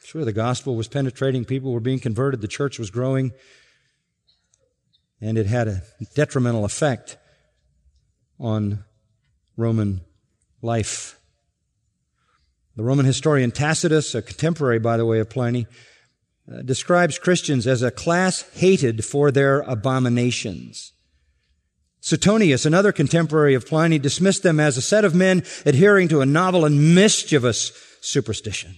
Sure, 0.05 0.25
the 0.25 0.35
gospel 0.35 0.77
was 0.77 0.87
penetrating, 0.87 1.47
people 1.47 1.73
were 1.73 1.81
being 1.81 1.99
converted, 1.99 2.43
the 2.43 2.47
church 2.47 2.79
was 2.79 2.91
growing, 2.91 3.33
and 5.19 5.39
it 5.39 5.47
had 5.47 5.67
a 5.67 5.83
detrimental 6.15 6.67
effect 6.67 7.17
on 8.39 8.85
Roman 9.57 10.03
life. 10.61 11.19
The 12.77 12.83
Roman 12.83 13.07
historian 13.07 13.51
Tacitus, 13.51 14.15
a 14.15 14.21
contemporary, 14.21 14.79
by 14.79 14.99
the 14.99 15.07
way, 15.07 15.21
of 15.21 15.31
Pliny, 15.31 15.67
uh, 16.53 16.61
describes 16.61 17.19
Christians 17.19 17.67
as 17.67 17.81
a 17.81 17.91
class 17.91 18.43
hated 18.53 19.07
for 19.07 19.31
their 19.31 19.61
abominations. 19.61 20.93
Suetonius, 22.01 22.67
another 22.67 22.93
contemporary 22.93 23.55
of 23.55 23.67
Pliny, 23.67 23.99
dismissed 23.99 24.43
them 24.43 24.61
as 24.61 24.77
a 24.77 24.83
set 24.83 25.07
of 25.07 25.15
men 25.15 25.45
adhering 25.65 26.09
to 26.09 26.21
a 26.21 26.27
novel 26.27 26.67
and 26.67 26.95
mischievous 26.95 27.73
superstition. 28.03 28.75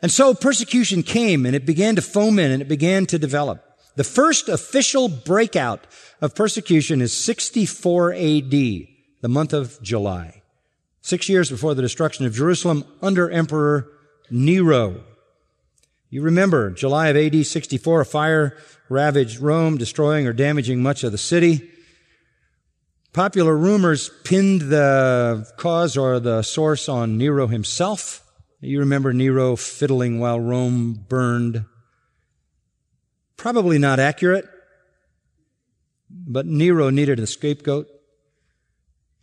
And 0.00 0.10
so 0.12 0.34
persecution 0.34 1.02
came 1.02 1.44
and 1.44 1.56
it 1.56 1.66
began 1.66 1.96
to 1.96 2.02
foment 2.02 2.52
and 2.52 2.62
it 2.62 2.68
began 2.68 3.06
to 3.06 3.18
develop. 3.18 3.64
The 3.96 4.04
first 4.04 4.48
official 4.48 5.08
breakout 5.08 5.86
of 6.20 6.34
persecution 6.34 7.00
is 7.00 7.16
64 7.16 8.12
AD, 8.12 8.50
the 8.50 8.88
month 9.28 9.52
of 9.52 9.82
July. 9.82 10.42
Six 11.00 11.28
years 11.28 11.50
before 11.50 11.74
the 11.74 11.82
destruction 11.82 12.26
of 12.26 12.34
Jerusalem 12.34 12.84
under 13.02 13.28
Emperor 13.28 13.88
Nero. 14.30 15.02
You 16.10 16.22
remember 16.22 16.70
July 16.70 17.08
of 17.08 17.16
AD 17.16 17.44
64, 17.44 18.00
a 18.00 18.04
fire 18.04 18.56
ravaged 18.88 19.40
Rome, 19.40 19.76
destroying 19.76 20.26
or 20.26 20.32
damaging 20.32 20.82
much 20.82 21.02
of 21.02 21.12
the 21.12 21.18
city. 21.18 21.70
Popular 23.12 23.56
rumors 23.56 24.10
pinned 24.22 24.62
the 24.62 25.46
cause 25.56 25.96
or 25.96 26.20
the 26.20 26.42
source 26.42 26.88
on 26.88 27.18
Nero 27.18 27.48
himself. 27.48 28.24
You 28.60 28.80
remember 28.80 29.12
Nero 29.12 29.54
fiddling 29.54 30.18
while 30.18 30.40
Rome 30.40 31.04
burned. 31.08 31.64
Probably 33.36 33.78
not 33.78 34.00
accurate, 34.00 34.46
but 36.10 36.44
Nero 36.44 36.90
needed 36.90 37.20
a 37.20 37.26
scapegoat. 37.26 37.86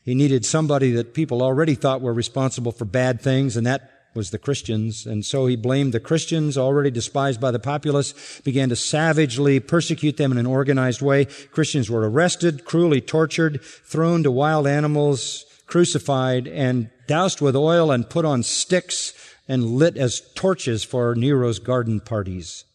He 0.03 0.15
needed 0.15 0.45
somebody 0.45 0.91
that 0.91 1.13
people 1.13 1.41
already 1.41 1.75
thought 1.75 2.01
were 2.01 2.13
responsible 2.13 2.71
for 2.71 2.85
bad 2.85 3.19
things, 3.19 3.57
and 3.57 3.65
that 3.67 3.91
was 4.13 4.31
the 4.31 4.37
Christians. 4.37 5.05
And 5.05 5.25
so 5.25 5.47
he 5.47 5.57
blamed 5.57 5.93
the 5.93 5.99
Christians, 5.99 6.57
already 6.57 6.89
despised 6.89 7.41
by 7.41 7.51
the 7.51 7.59
populace, 7.59 8.39
began 8.45 8.69
to 8.69 8.75
savagely 8.77 9.59
persecute 9.59 10.15
them 10.15 10.31
in 10.31 10.37
an 10.37 10.45
organized 10.45 11.01
way. 11.01 11.25
Christians 11.25 11.89
were 11.89 12.09
arrested, 12.09 12.63
cruelly 12.63 13.01
tortured, 13.01 13.61
thrown 13.61 14.23
to 14.23 14.31
wild 14.31 14.65
animals, 14.65 15.43
crucified, 15.65 16.47
and 16.47 16.89
doused 17.07 17.41
with 17.41 17.55
oil 17.55 17.91
and 17.91 18.09
put 18.09 18.25
on 18.25 18.43
sticks 18.43 19.13
and 19.47 19.63
lit 19.63 19.97
as 19.97 20.21
torches 20.35 20.83
for 20.83 21.15
Nero's 21.15 21.59
garden 21.59 21.99
parties 21.99 22.65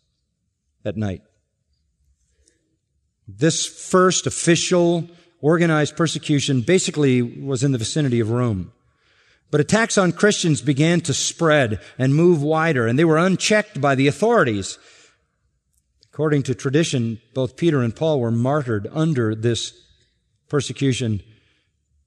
at 0.84 0.96
night. 0.96 1.22
This 3.26 3.66
first 3.66 4.26
official 4.26 5.08
organized 5.40 5.96
persecution 5.96 6.60
basically 6.62 7.22
was 7.22 7.62
in 7.62 7.72
the 7.72 7.78
vicinity 7.78 8.20
of 8.20 8.30
Rome. 8.30 8.72
But 9.50 9.60
attacks 9.60 9.98
on 9.98 10.12
Christians 10.12 10.60
began 10.60 11.00
to 11.02 11.14
spread 11.14 11.80
and 11.98 12.14
move 12.14 12.42
wider, 12.42 12.86
and 12.86 12.98
they 12.98 13.04
were 13.04 13.18
unchecked 13.18 13.80
by 13.80 13.94
the 13.94 14.06
authorities. 14.06 14.78
According 16.12 16.44
to 16.44 16.54
tradition, 16.54 17.20
both 17.34 17.56
Peter 17.56 17.82
and 17.82 17.94
Paul 17.94 18.20
were 18.20 18.30
martyred 18.30 18.86
under 18.92 19.34
this 19.34 19.72
persecution 20.48 21.22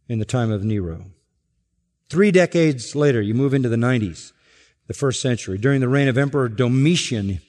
in 0.08 0.20
the 0.20 0.26
time 0.26 0.52
of 0.52 0.64
Nero. 0.64 1.06
Three 2.14 2.30
decades 2.30 2.96
later, 2.96 3.24
you 3.24 3.34
move 3.34 3.56
into 3.56 3.70
the 3.70 3.76
90s 3.76 4.34
the 4.86 4.94
first 4.94 5.20
century. 5.20 5.58
During 5.58 5.82
the 5.82 5.88
reign 5.88 6.08
of 6.08 6.16
Emperor 6.16 6.48
Domitian, 6.48 7.40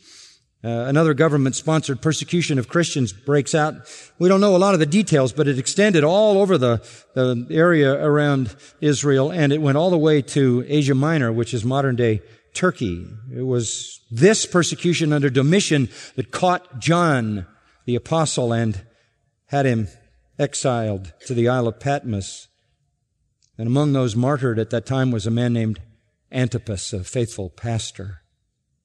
uh, 0.65 0.87
another 0.89 1.13
government 1.13 1.55
sponsored 1.55 2.01
persecution 2.01 2.59
of 2.59 2.67
Christians 2.67 3.13
breaks 3.13 3.55
out. 3.55 3.75
We 4.19 4.31
don't 4.31 4.41
know 4.41 4.57
a 4.57 4.65
lot 4.65 4.73
of 4.73 4.81
the 4.81 4.87
details, 4.87 5.35
but 5.35 5.49
it 5.49 5.59
extended 5.59 6.03
all 6.03 6.41
over 6.41 6.57
the, 6.57 6.83
the 7.13 7.47
area 7.51 7.93
around 7.93 8.57
Israel 8.81 9.31
and 9.31 9.53
it 9.53 9.61
went 9.61 9.77
all 9.77 9.91
the 9.91 9.99
way 9.99 10.23
to 10.23 10.65
Asia 10.67 10.95
Minor, 10.95 11.31
which 11.31 11.53
is 11.53 11.63
modern 11.63 11.95
day 11.95 12.23
Turkey. 12.55 13.07
It 13.37 13.43
was 13.43 14.01
this 14.11 14.47
persecution 14.47 15.13
under 15.13 15.29
Domitian 15.29 15.91
that 16.17 16.31
caught 16.31 16.79
John 16.79 17.47
the 17.85 17.97
apostle 17.97 18.55
and 18.55 18.83
had 19.49 19.67
him 19.67 19.89
exiled 20.39 21.13
to 21.27 21.35
the 21.35 21.51
Isle 21.51 21.69
of 21.69 21.81
Patmos. 21.81 22.49
And 23.57 23.67
among 23.67 23.93
those 23.93 24.17
martyred 24.17 24.59
at 24.59 24.71
that 24.71 24.87
time 24.87 25.11
was 25.11 25.27
a 25.27 25.31
man 25.31 25.53
named 25.53 25.81
Antipas, 26.33 26.93
a 26.93 27.05
faithful 27.05 27.51
pastor. 27.51 28.23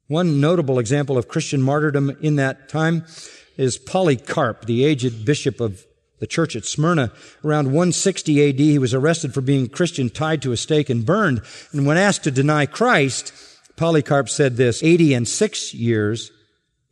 One 0.07 0.39
notable 0.39 0.79
example 0.79 1.17
of 1.17 1.27
Christian 1.27 1.61
martyrdom 1.61 2.17
in 2.21 2.35
that 2.35 2.69
time 2.69 3.05
is 3.57 3.77
Polycarp, 3.77 4.65
the 4.65 4.83
aged 4.83 5.25
bishop 5.25 5.59
of 5.59 5.85
the 6.19 6.27
church 6.27 6.55
at 6.55 6.65
Smyrna. 6.65 7.11
Around 7.43 7.67
160 7.67 8.49
AD, 8.49 8.59
he 8.59 8.79
was 8.79 8.93
arrested 8.93 9.33
for 9.33 9.41
being 9.41 9.67
Christian, 9.69 10.09
tied 10.09 10.41
to 10.41 10.51
a 10.51 10.57
stake 10.57 10.89
and 10.89 11.05
burned. 11.05 11.41
And 11.71 11.85
when 11.85 11.97
asked 11.97 12.23
to 12.23 12.31
deny 12.31 12.65
Christ, 12.65 13.33
Polycarp 13.75 14.29
said 14.29 14.57
this, 14.57 14.83
80 14.83 15.13
and 15.13 15.27
six 15.27 15.73
years, 15.73 16.31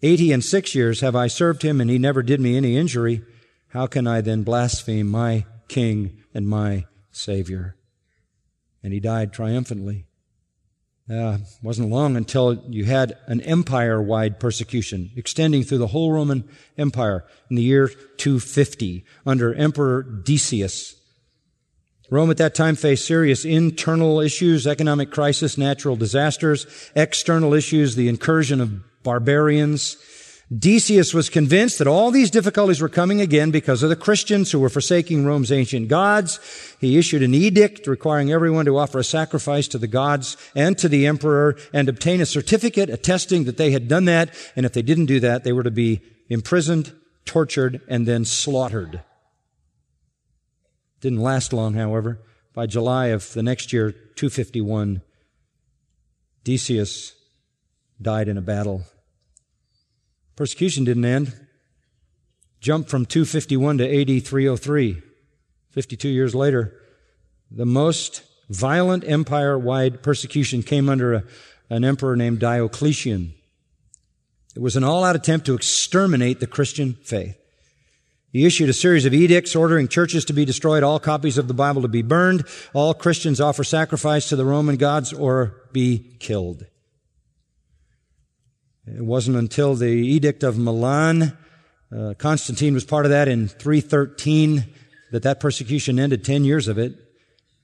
80 0.01 0.31
and 0.31 0.43
six 0.43 0.73
years 0.75 1.01
have 1.01 1.15
I 1.15 1.27
served 1.27 1.63
him 1.63 1.81
and 1.81 1.89
he 1.89 1.97
never 1.97 2.23
did 2.23 2.39
me 2.39 2.55
any 2.55 2.77
injury. 2.77 3.23
How 3.69 3.87
can 3.87 4.07
I 4.07 4.21
then 4.21 4.43
blaspheme 4.43 5.07
my 5.07 5.45
king 5.67 6.23
and 6.33 6.47
my 6.47 6.85
savior? 7.17 7.75
And 8.83 8.93
he 8.93 8.99
died 8.99 9.33
triumphantly. 9.33 10.05
Uh, 11.09 11.37
wasn't 11.63 11.89
long 11.89 12.17
until 12.17 12.65
you 12.67 12.83
had 12.83 13.17
an 13.27 13.39
empire-wide 13.41 14.41
persecution 14.41 15.09
extending 15.15 15.63
through 15.63 15.77
the 15.77 15.87
whole 15.87 16.11
Roman 16.11 16.43
Empire 16.77 17.23
in 17.49 17.55
the 17.55 17.61
year 17.61 17.87
250 17.87 19.05
under 19.25 19.53
Emperor 19.53 20.03
Decius. 20.03 20.95
Rome 22.09 22.29
at 22.29 22.37
that 22.37 22.55
time 22.55 22.75
faced 22.75 23.05
serious 23.05 23.45
internal 23.45 24.19
issues, 24.19 24.67
economic 24.67 25.11
crisis, 25.11 25.57
natural 25.57 25.95
disasters, 25.95 26.65
external 26.95 27.53
issues, 27.53 27.95
the 27.95 28.09
incursion 28.09 28.59
of 28.59 29.03
barbarians, 29.03 29.95
Decius 30.55 31.13
was 31.13 31.29
convinced 31.29 31.77
that 31.77 31.87
all 31.87 32.09
these 32.09 32.31
difficulties 32.31 32.79
were 32.79 32.87
coming 32.87 33.19
again 33.19 33.51
because 33.51 33.83
of 33.83 33.89
the 33.89 33.97
Christians 33.97 34.49
who 34.49 34.59
were 34.59 34.69
forsaking 34.69 35.25
Rome's 35.25 35.51
ancient 35.51 35.89
gods. 35.89 36.39
He 36.79 36.97
issued 36.97 37.21
an 37.21 37.33
edict 37.33 37.85
requiring 37.85 38.31
everyone 38.31 38.63
to 38.65 38.77
offer 38.77 38.99
a 38.99 39.03
sacrifice 39.03 39.67
to 39.69 39.77
the 39.77 39.87
gods 39.87 40.37
and 40.55 40.77
to 40.77 40.87
the 40.87 41.05
emperor 41.05 41.57
and 41.73 41.89
obtain 41.89 42.21
a 42.21 42.25
certificate 42.25 42.89
attesting 42.89 43.43
that 43.43 43.57
they 43.57 43.71
had 43.71 43.89
done 43.89 44.05
that. 44.05 44.33
And 44.55 44.65
if 44.65 44.71
they 44.71 44.81
didn't 44.81 45.07
do 45.07 45.19
that, 45.19 45.43
they 45.43 45.51
were 45.51 45.63
to 45.63 45.71
be 45.71 46.01
imprisoned, 46.29 46.93
tortured, 47.25 47.81
and 47.89 48.05
then 48.05 48.23
slaughtered. 48.23 49.01
Didn't 51.01 51.19
last 51.19 51.51
long, 51.51 51.73
however. 51.73 52.21
By 52.53 52.67
July 52.67 53.07
of 53.07 53.33
the 53.33 53.43
next 53.43 53.73
year, 53.73 53.91
251, 53.91 55.01
Decius 56.45 57.13
died 58.01 58.29
in 58.29 58.37
a 58.37 58.41
battle 58.41 58.85
Persecution 60.37 60.85
didn't 60.85 61.03
end. 61.03 61.33
Jumped 62.61 62.89
from 62.89 63.05
251 63.05 63.79
to 63.79 64.01
AD 64.01 64.25
303, 64.25 65.01
52 65.71 66.07
years 66.07 66.33
later. 66.33 66.79
The 67.51 67.65
most 67.65 68.23
violent 68.49 69.03
empire 69.05 69.57
wide 69.57 70.01
persecution 70.01 70.63
came 70.63 70.89
under 70.89 71.13
a, 71.13 71.23
an 71.69 71.83
emperor 71.83 72.15
named 72.15 72.39
Diocletian. 72.39 73.33
It 74.55 74.61
was 74.61 74.75
an 74.75 74.83
all 74.83 75.03
out 75.03 75.15
attempt 75.15 75.45
to 75.47 75.53
exterminate 75.53 76.39
the 76.39 76.47
Christian 76.47 76.93
faith. 77.03 77.37
He 78.31 78.45
issued 78.45 78.69
a 78.69 78.73
series 78.73 79.05
of 79.05 79.13
edicts 79.13 79.55
ordering 79.55 79.87
churches 79.87 80.25
to 80.25 80.33
be 80.33 80.45
destroyed, 80.45 80.83
all 80.83 80.99
copies 80.99 81.37
of 81.37 81.47
the 81.47 81.53
Bible 81.53 81.81
to 81.81 81.87
be 81.87 82.01
burned, 82.01 82.43
all 82.73 82.93
Christians 82.93 83.41
offer 83.41 83.63
sacrifice 83.63 84.29
to 84.29 84.35
the 84.35 84.45
Roman 84.45 84.75
gods 84.77 85.13
or 85.13 85.61
be 85.71 86.15
killed. 86.19 86.65
It 88.95 89.03
wasn't 89.03 89.37
until 89.37 89.75
the 89.75 89.87
Edict 89.87 90.43
of 90.43 90.57
Milan, 90.57 91.37
uh, 91.95 92.13
Constantine 92.17 92.73
was 92.73 92.83
part 92.83 93.05
of 93.05 93.11
that 93.11 93.27
in 93.27 93.47
313, 93.47 94.65
that 95.11 95.23
that 95.23 95.39
persecution 95.39 95.99
ended 95.99 96.23
10 96.23 96.43
years 96.43 96.67
of 96.67 96.77
it. 96.77 96.93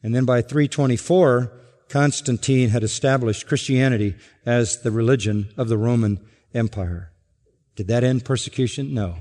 And 0.01 0.15
then 0.15 0.25
by 0.25 0.41
324, 0.41 1.51
Constantine 1.89 2.69
had 2.69 2.83
established 2.83 3.47
Christianity 3.47 4.15
as 4.45 4.81
the 4.81 4.91
religion 4.91 5.49
of 5.57 5.67
the 5.67 5.77
Roman 5.77 6.19
Empire. 6.53 7.11
Did 7.75 7.87
that 7.87 8.03
end 8.03 8.25
persecution? 8.25 8.93
No. 8.93 9.17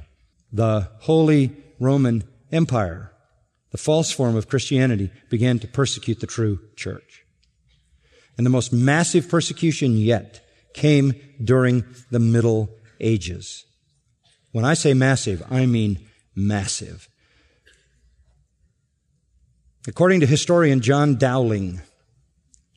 The 0.53 0.89
Holy 1.01 1.57
Roman 1.81 2.25
Empire, 2.51 3.13
the 3.71 3.79
false 3.79 4.13
form 4.13 4.37
of 4.37 4.49
Christianity, 4.49 5.11
began 5.31 5.59
to 5.61 5.67
persecute 5.67 6.21
the 6.21 6.27
true 6.27 6.61
church. 6.77 7.25
And 8.37 8.47
the 8.47 8.51
most 8.51 8.73
massive 8.73 9.29
persecution 9.29 9.97
yet 9.97 10.42
came 10.75 11.15
during 11.43 11.85
the 12.11 12.19
Middle 12.19 12.71
Ages. 13.01 13.65
When 14.53 14.65
I 14.65 14.75
say 14.75 14.95
massive, 14.95 15.43
I 15.51 15.67
mean 15.67 15.99
massive. 16.35 17.09
According 19.87 20.21
to 20.21 20.27
historian 20.27 20.81
John 20.81 21.17
Dowling, 21.17 21.81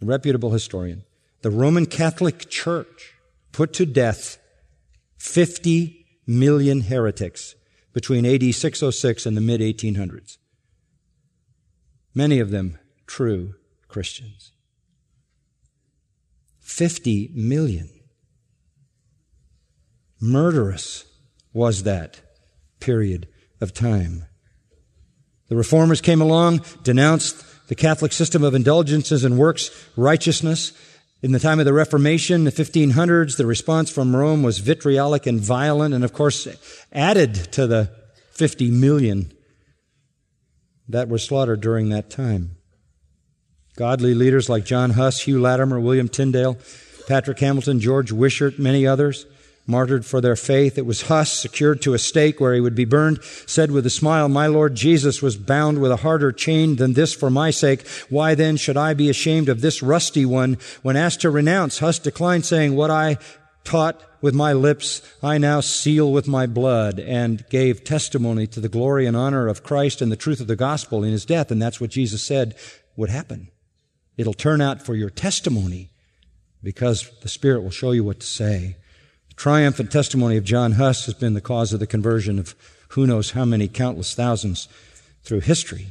a 0.01 0.05
reputable 0.05 0.51
historian, 0.51 1.03
the 1.41 1.51
Roman 1.51 1.85
Catholic 1.85 2.49
Church 2.49 3.13
put 3.51 3.73
to 3.73 3.85
death 3.85 4.37
50 5.17 6.05
million 6.25 6.81
heretics 6.81 7.55
between 7.93 8.25
AD 8.25 8.53
606 8.53 9.25
and 9.25 9.37
the 9.37 9.41
mid 9.41 9.61
1800s. 9.61 10.37
Many 12.13 12.39
of 12.39 12.49
them 12.49 12.79
true 13.05 13.55
Christians. 13.87 14.51
50 16.66 17.30
million. 17.36 17.88
Murderous 20.20 21.05
was 21.53 21.84
that 21.84 22.20
period 22.80 23.28
of 23.61 23.72
time. 23.72 24.26
The 25.47 25.55
reformers 25.55 26.01
came 26.01 26.22
along, 26.22 26.66
denounced 26.82 27.68
the 27.68 27.76
Catholic 27.76 28.11
system 28.11 28.43
of 28.43 28.55
indulgences 28.55 29.24
and 29.24 29.38
works 29.38 29.70
righteousness. 29.95 30.74
In 31.22 31.34
the 31.34 31.39
time 31.39 31.59
of 31.59 31.66
the 31.66 31.74
Reformation, 31.74 32.45
the 32.45 32.51
1500s, 32.51 33.38
the 33.38 33.45
response 33.45 33.91
from 33.91 34.16
Rome 34.16 34.41
was 34.41 34.57
vitriolic 34.57 35.28
and 35.28 35.39
violent, 35.39 35.93
and 35.93 36.03
of 36.03 36.13
course, 36.13 36.47
added 36.91 37.36
to 37.53 37.68
the 37.68 37.91
50 38.32 38.72
million 38.72 39.32
that 40.89 41.09
were 41.09 41.20
slaughtered 41.20 41.61
during 41.61 41.89
that 41.89 42.09
time. 42.09 42.57
Godly 43.76 44.13
leaders 44.13 44.47
like 44.47 44.63
John 44.63 44.91
Huss, 44.91 45.21
Hugh 45.21 45.41
Latimer, 45.41 45.80
William 45.80 46.07
Tyndale, 46.07 46.57
Patrick 47.07 47.39
Hamilton, 47.39 47.80
George 47.80 48.11
Wishart, 48.11 48.57
many 48.57 48.88
others, 48.88 49.26
martyred 49.67 50.05
for 50.05 50.21
their 50.21 50.38
faith. 50.38 50.78
It 50.78 50.86
was 50.86 51.03
Huss, 51.03 51.34
secured 51.34 51.82
to 51.82 51.93
a 51.93 51.99
stake 51.99 52.39
where 52.39 52.53
he 52.53 52.61
would 52.61 52.76
be 52.76 52.86
burned, 52.86 53.21
said 53.23 53.71
with 53.71 53.86
a 53.86 53.89
smile, 53.89 54.30
My 54.30 54.47
Lord 54.47 54.76
Jesus 54.76 55.21
was 55.21 55.36
bound 55.36 55.82
with 55.82 55.91
a 55.91 55.97
harder 55.97 56.32
chain 56.32 56.78
than 56.78 56.93
this 56.93 57.13
for 57.13 57.30
my 57.30 57.51
sake. 57.51 57.86
Why 58.09 58.34
then 58.34 58.55
should 58.55 58.78
I 58.78 58.93
be 58.93 59.09
ashamed 59.09 59.49
of 59.49 59.61
this 59.61 59.84
rusty 59.84 60.26
one? 60.26 60.57
When 60.82 60.95
asked 60.95 61.21
to 61.21 61.30
renounce, 61.30 61.80
Huss 61.80 61.99
declined, 61.99 62.45
saying, 62.45 62.76
What 62.76 62.91
I 62.91 63.17
taught 63.65 64.01
with 64.21 64.34
my 64.34 64.53
lips, 64.53 65.01
I 65.21 65.38
now 65.38 65.59
seal 65.59 66.11
with 66.11 66.28
my 66.28 66.45
blood, 66.45 66.99
and 66.99 67.47
gave 67.49 67.84
testimony 67.84 68.47
to 68.47 68.61
the 68.61 68.69
glory 68.69 69.05
and 69.05 69.17
honor 69.17 69.47
of 69.47 69.63
Christ 69.63 70.01
and 70.01 70.11
the 70.11 70.15
truth 70.15 70.39
of 70.39 70.47
the 70.47 70.55
gospel 70.55 71.03
in 71.03 71.11
his 71.11 71.26
death. 71.26 71.51
And 71.51 71.61
that's 71.61 71.82
what 71.82 71.89
Jesus 71.89 72.23
said 72.23 72.55
would 72.95 73.09
happen. 73.09 73.49
It'll 74.18 74.34
turn 74.34 74.61
out 74.61 74.82
for 74.82 74.95
your 74.95 75.09
testimony 75.09 75.89
because 76.63 77.11
the 77.22 77.30
Spirit 77.30 77.61
will 77.61 77.72
show 77.72 77.91
you 77.91 78.03
what 78.03 78.20
to 78.22 78.26
say. 78.26 78.78
The 79.30 79.36
triumphant 79.36 79.91
testimony 79.91 80.38
of 80.38 80.43
John 80.43 80.74
Huss 80.74 81.05
has 81.05 81.13
been 81.13 81.34
the 81.34 81.41
cause 81.41 81.74
of 81.74 81.80
the 81.80 81.88
conversion 81.88 82.39
of 82.39 82.55
who 82.89 83.05
knows 83.05 83.32
how 83.32 83.45
many 83.45 83.68
countless 83.68 84.13
thousands 84.13 84.68
through 85.24 85.41
history. 85.41 85.88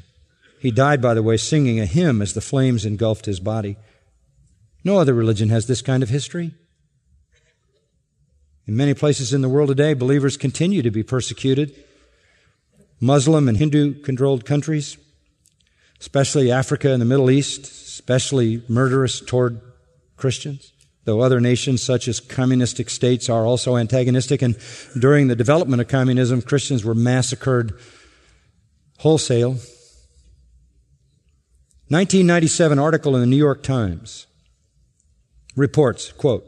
He 0.59 0.70
died, 0.70 1.03
by 1.03 1.12
the 1.14 1.22
way, 1.22 1.37
singing 1.37 1.79
a 1.79 1.87
hymn 1.87 2.22
as 2.22 2.33
the 2.33 2.41
flames 2.41 2.87
engulfed 2.87 3.27
his 3.27 3.41
body. 3.41 3.77
No 4.83 4.99
other 4.99 5.12
religion 5.12 5.51
has 5.51 5.66
this 5.66 5.83
kind 5.83 6.03
of 6.03 6.09
history. 6.09 6.55
In 8.66 8.77
many 8.77 8.95
places 8.95 9.35
in 9.35 9.43
the 9.43 9.49
world 9.49 9.68
today, 9.68 9.93
believers 9.93 10.39
continue 10.39 10.81
to 10.81 10.91
be 10.91 11.03
persecuted. 11.03 11.75
Muslim 12.99 13.49
and 13.49 13.59
Hindu 13.59 14.01
controlled 14.01 14.47
countries, 14.47 14.97
especially 16.01 16.51
Africa 16.51 16.91
and 16.91 17.03
the 17.03 17.07
Middle 17.07 17.31
East, 17.31 17.84
especially 18.05 18.62
murderous 18.68 19.18
toward 19.18 19.62
Christians, 20.18 20.74
though 21.05 21.20
other 21.20 21.40
nations 21.40 21.82
such 21.82 22.07
as 22.07 22.20
communistic 22.20 22.90
states 22.90 23.30
are 23.30 23.46
also 23.46 23.78
antagonistic. 23.78 24.42
And 24.42 24.59
during 24.98 25.28
the 25.28 25.34
development 25.34 25.80
of 25.80 25.88
communism, 25.88 26.42
Christians 26.42 26.84
were 26.84 26.94
massacred 26.94 27.72
wholesale. 28.98 29.52
1997 31.88 32.78
article 32.78 33.14
in 33.14 33.22
the 33.22 33.26
New 33.26 33.36
York 33.36 33.62
Times 33.62 34.26
reports, 35.57 36.12
quote, 36.12 36.44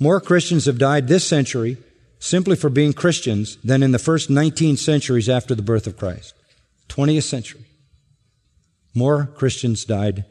more 0.00 0.20
Christians 0.20 0.64
have 0.64 0.78
died 0.78 1.06
this 1.06 1.24
century 1.24 1.76
simply 2.18 2.56
for 2.56 2.70
being 2.70 2.92
Christians 2.92 3.56
than 3.62 3.84
in 3.84 3.92
the 3.92 4.00
first 4.00 4.30
19 4.30 4.76
centuries 4.76 5.28
after 5.28 5.54
the 5.54 5.62
birth 5.62 5.86
of 5.86 5.96
Christ. 5.96 6.34
20th 6.88 7.22
century. 7.22 7.66
More 8.94 9.26
Christians 9.26 9.84
died 9.84 10.24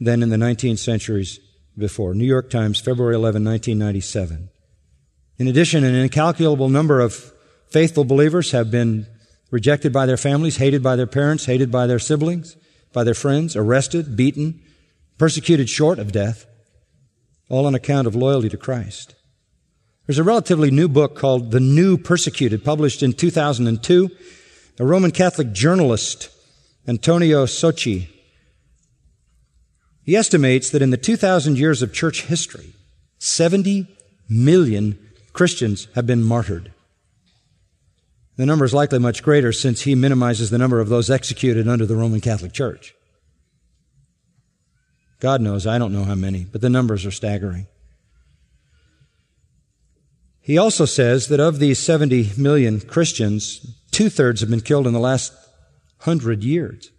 than 0.00 0.22
in 0.22 0.28
the 0.28 0.36
19th 0.36 0.78
centuries 0.78 1.40
before. 1.76 2.14
New 2.14 2.24
York 2.24 2.50
Times, 2.50 2.80
February 2.80 3.14
11, 3.14 3.44
1997. 3.44 4.48
In 5.38 5.48
addition, 5.48 5.84
an 5.84 5.94
incalculable 5.94 6.68
number 6.68 7.00
of 7.00 7.32
faithful 7.68 8.04
believers 8.04 8.52
have 8.52 8.70
been 8.70 9.06
rejected 9.50 9.92
by 9.92 10.06
their 10.06 10.16
families, 10.16 10.56
hated 10.56 10.82
by 10.82 10.96
their 10.96 11.06
parents, 11.06 11.46
hated 11.46 11.70
by 11.70 11.86
their 11.86 11.98
siblings, 11.98 12.56
by 12.92 13.04
their 13.04 13.14
friends, 13.14 13.56
arrested, 13.56 14.16
beaten, 14.16 14.60
persecuted 15.18 15.68
short 15.68 15.98
of 15.98 16.12
death, 16.12 16.46
all 17.48 17.66
on 17.66 17.74
account 17.74 18.06
of 18.06 18.14
loyalty 18.14 18.48
to 18.48 18.56
Christ. 18.56 19.14
There's 20.06 20.18
a 20.18 20.24
relatively 20.24 20.70
new 20.70 20.88
book 20.88 21.16
called 21.16 21.50
The 21.50 21.60
New 21.60 21.98
Persecuted, 21.98 22.64
published 22.64 23.02
in 23.02 23.12
2002. 23.12 24.10
A 24.78 24.84
Roman 24.84 25.10
Catholic 25.10 25.52
journalist, 25.52 26.28
Antonio 26.86 27.46
Socci, 27.46 28.08
he 30.06 30.14
estimates 30.14 30.70
that 30.70 30.82
in 30.82 30.90
the 30.90 30.96
2,000 30.96 31.58
years 31.58 31.82
of 31.82 31.92
church 31.92 32.22
history, 32.22 32.72
70 33.18 33.88
million 34.28 34.96
Christians 35.32 35.88
have 35.96 36.06
been 36.06 36.22
martyred. 36.22 36.72
The 38.36 38.46
number 38.46 38.64
is 38.64 38.72
likely 38.72 39.00
much 39.00 39.24
greater 39.24 39.50
since 39.50 39.80
he 39.82 39.96
minimizes 39.96 40.50
the 40.50 40.58
number 40.58 40.78
of 40.78 40.88
those 40.88 41.10
executed 41.10 41.66
under 41.66 41.86
the 41.86 41.96
Roman 41.96 42.20
Catholic 42.20 42.52
Church. 42.52 42.94
God 45.18 45.40
knows, 45.40 45.66
I 45.66 45.76
don't 45.76 45.92
know 45.92 46.04
how 46.04 46.14
many, 46.14 46.44
but 46.44 46.60
the 46.60 46.70
numbers 46.70 47.04
are 47.04 47.10
staggering. 47.10 47.66
He 50.40 50.56
also 50.56 50.84
says 50.84 51.26
that 51.28 51.40
of 51.40 51.58
these 51.58 51.80
70 51.80 52.30
million 52.38 52.80
Christians, 52.80 53.82
two 53.90 54.08
thirds 54.08 54.40
have 54.40 54.50
been 54.50 54.60
killed 54.60 54.86
in 54.86 54.92
the 54.92 55.00
last 55.00 55.32
hundred 55.98 56.44
years. 56.44 56.92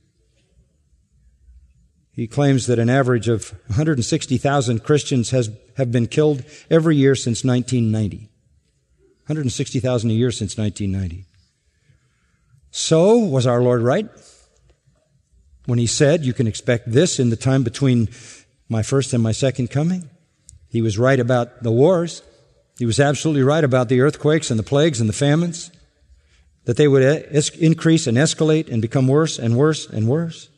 He 2.17 2.25
claims 2.25 2.65
that 2.65 2.79
an 2.79 2.89
average 2.89 3.27
of 3.27 3.51
160,000 3.67 4.83
Christians 4.83 5.29
has, 5.29 5.51
have 5.77 5.91
been 5.91 6.07
killed 6.07 6.43
every 6.67 6.95
year 6.95 7.13
since 7.13 7.43
1990. 7.43 8.31
160,000 9.27 10.09
a 10.09 10.13
year 10.13 10.31
since 10.31 10.57
1990. 10.57 11.27
So, 12.71 13.19
was 13.19 13.45
our 13.45 13.61
Lord 13.61 13.83
right? 13.83 14.09
When 15.67 15.77
he 15.77 15.85
said, 15.85 16.25
You 16.25 16.33
can 16.33 16.47
expect 16.47 16.91
this 16.91 17.19
in 17.19 17.29
the 17.29 17.35
time 17.35 17.61
between 17.61 18.09
my 18.67 18.81
first 18.81 19.13
and 19.13 19.21
my 19.21 19.31
second 19.31 19.69
coming? 19.69 20.09
He 20.69 20.81
was 20.81 20.97
right 20.97 21.19
about 21.19 21.61
the 21.61 21.71
wars. 21.71 22.23
He 22.79 22.87
was 22.87 22.99
absolutely 22.99 23.43
right 23.43 23.63
about 23.63 23.89
the 23.89 24.01
earthquakes 24.01 24.49
and 24.49 24.57
the 24.59 24.63
plagues 24.63 24.99
and 24.99 25.07
the 25.07 25.13
famines, 25.13 25.69
that 26.65 26.77
they 26.77 26.87
would 26.87 27.03
es- 27.03 27.49
increase 27.49 28.07
and 28.07 28.17
escalate 28.17 28.71
and 28.71 28.81
become 28.81 29.07
worse 29.07 29.37
and 29.37 29.55
worse 29.55 29.87
and 29.87 30.07
worse. 30.07 30.49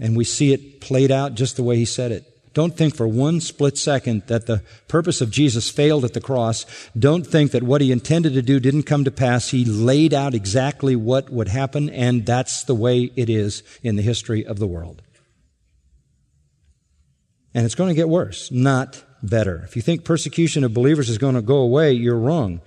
And 0.00 0.16
we 0.16 0.24
see 0.24 0.52
it 0.52 0.80
played 0.80 1.12
out 1.12 1.34
just 1.34 1.56
the 1.56 1.62
way 1.62 1.76
he 1.76 1.84
said 1.84 2.10
it. 2.10 2.26
Don't 2.52 2.76
think 2.76 2.96
for 2.96 3.06
one 3.06 3.40
split 3.40 3.78
second 3.78 4.26
that 4.26 4.46
the 4.46 4.62
purpose 4.88 5.20
of 5.20 5.30
Jesus 5.30 5.70
failed 5.70 6.04
at 6.04 6.14
the 6.14 6.20
cross. 6.20 6.66
Don't 6.98 7.24
think 7.24 7.52
that 7.52 7.62
what 7.62 7.80
he 7.80 7.92
intended 7.92 8.34
to 8.34 8.42
do 8.42 8.58
didn't 8.58 8.84
come 8.84 9.04
to 9.04 9.12
pass. 9.12 9.50
He 9.50 9.64
laid 9.64 10.12
out 10.12 10.34
exactly 10.34 10.96
what 10.96 11.30
would 11.30 11.46
happen, 11.46 11.88
and 11.90 12.26
that's 12.26 12.64
the 12.64 12.74
way 12.74 13.12
it 13.14 13.30
is 13.30 13.62
in 13.84 13.94
the 13.94 14.02
history 14.02 14.44
of 14.44 14.58
the 14.58 14.66
world. 14.66 15.00
And 17.54 17.64
it's 17.64 17.76
going 17.76 17.90
to 17.90 17.94
get 17.94 18.08
worse, 18.08 18.50
not 18.50 19.04
better. 19.22 19.62
If 19.64 19.76
you 19.76 19.82
think 19.82 20.04
persecution 20.04 20.64
of 20.64 20.74
believers 20.74 21.08
is 21.08 21.18
going 21.18 21.36
to 21.36 21.42
go 21.42 21.58
away, 21.58 21.92
you're 21.92 22.18
wrong. 22.18 22.62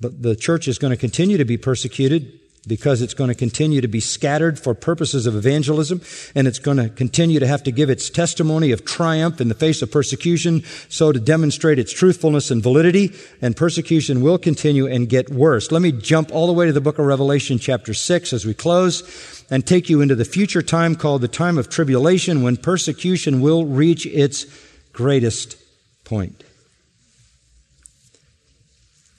But 0.00 0.22
the 0.22 0.36
church 0.36 0.68
is 0.68 0.78
going 0.78 0.92
to 0.92 0.96
continue 0.96 1.38
to 1.38 1.44
be 1.44 1.56
persecuted 1.56 2.40
because 2.66 3.02
it's 3.02 3.14
going 3.14 3.28
to 3.28 3.34
continue 3.34 3.80
to 3.80 3.88
be 3.88 4.00
scattered 4.00 4.58
for 4.58 4.74
purposes 4.74 5.26
of 5.26 5.36
evangelism 5.36 6.00
and 6.34 6.46
it's 6.46 6.58
going 6.58 6.76
to 6.76 6.88
continue 6.88 7.38
to 7.40 7.46
have 7.46 7.62
to 7.62 7.70
give 7.70 7.90
its 7.90 8.10
testimony 8.10 8.70
of 8.70 8.84
triumph 8.84 9.40
in 9.40 9.48
the 9.48 9.54
face 9.54 9.82
of 9.82 9.90
persecution 9.90 10.62
so 10.88 11.12
to 11.12 11.20
demonstrate 11.20 11.78
its 11.78 11.92
truthfulness 11.92 12.50
and 12.50 12.62
validity 12.62 13.12
and 13.42 13.56
persecution 13.56 14.20
will 14.20 14.38
continue 14.38 14.86
and 14.86 15.08
get 15.08 15.30
worse. 15.30 15.70
Let 15.70 15.82
me 15.82 15.92
jump 15.92 16.32
all 16.32 16.46
the 16.46 16.52
way 16.52 16.66
to 16.66 16.72
the 16.72 16.80
book 16.80 16.98
of 16.98 17.06
Revelation 17.06 17.58
chapter 17.58 17.94
6 17.94 18.32
as 18.32 18.46
we 18.46 18.54
close 18.54 19.44
and 19.50 19.66
take 19.66 19.88
you 19.88 20.00
into 20.00 20.14
the 20.14 20.24
future 20.24 20.62
time 20.62 20.94
called 20.94 21.20
the 21.20 21.28
time 21.28 21.58
of 21.58 21.68
tribulation 21.68 22.42
when 22.42 22.56
persecution 22.56 23.40
will 23.40 23.66
reach 23.66 24.06
its 24.06 24.46
greatest 24.92 25.56
point. 26.04 26.44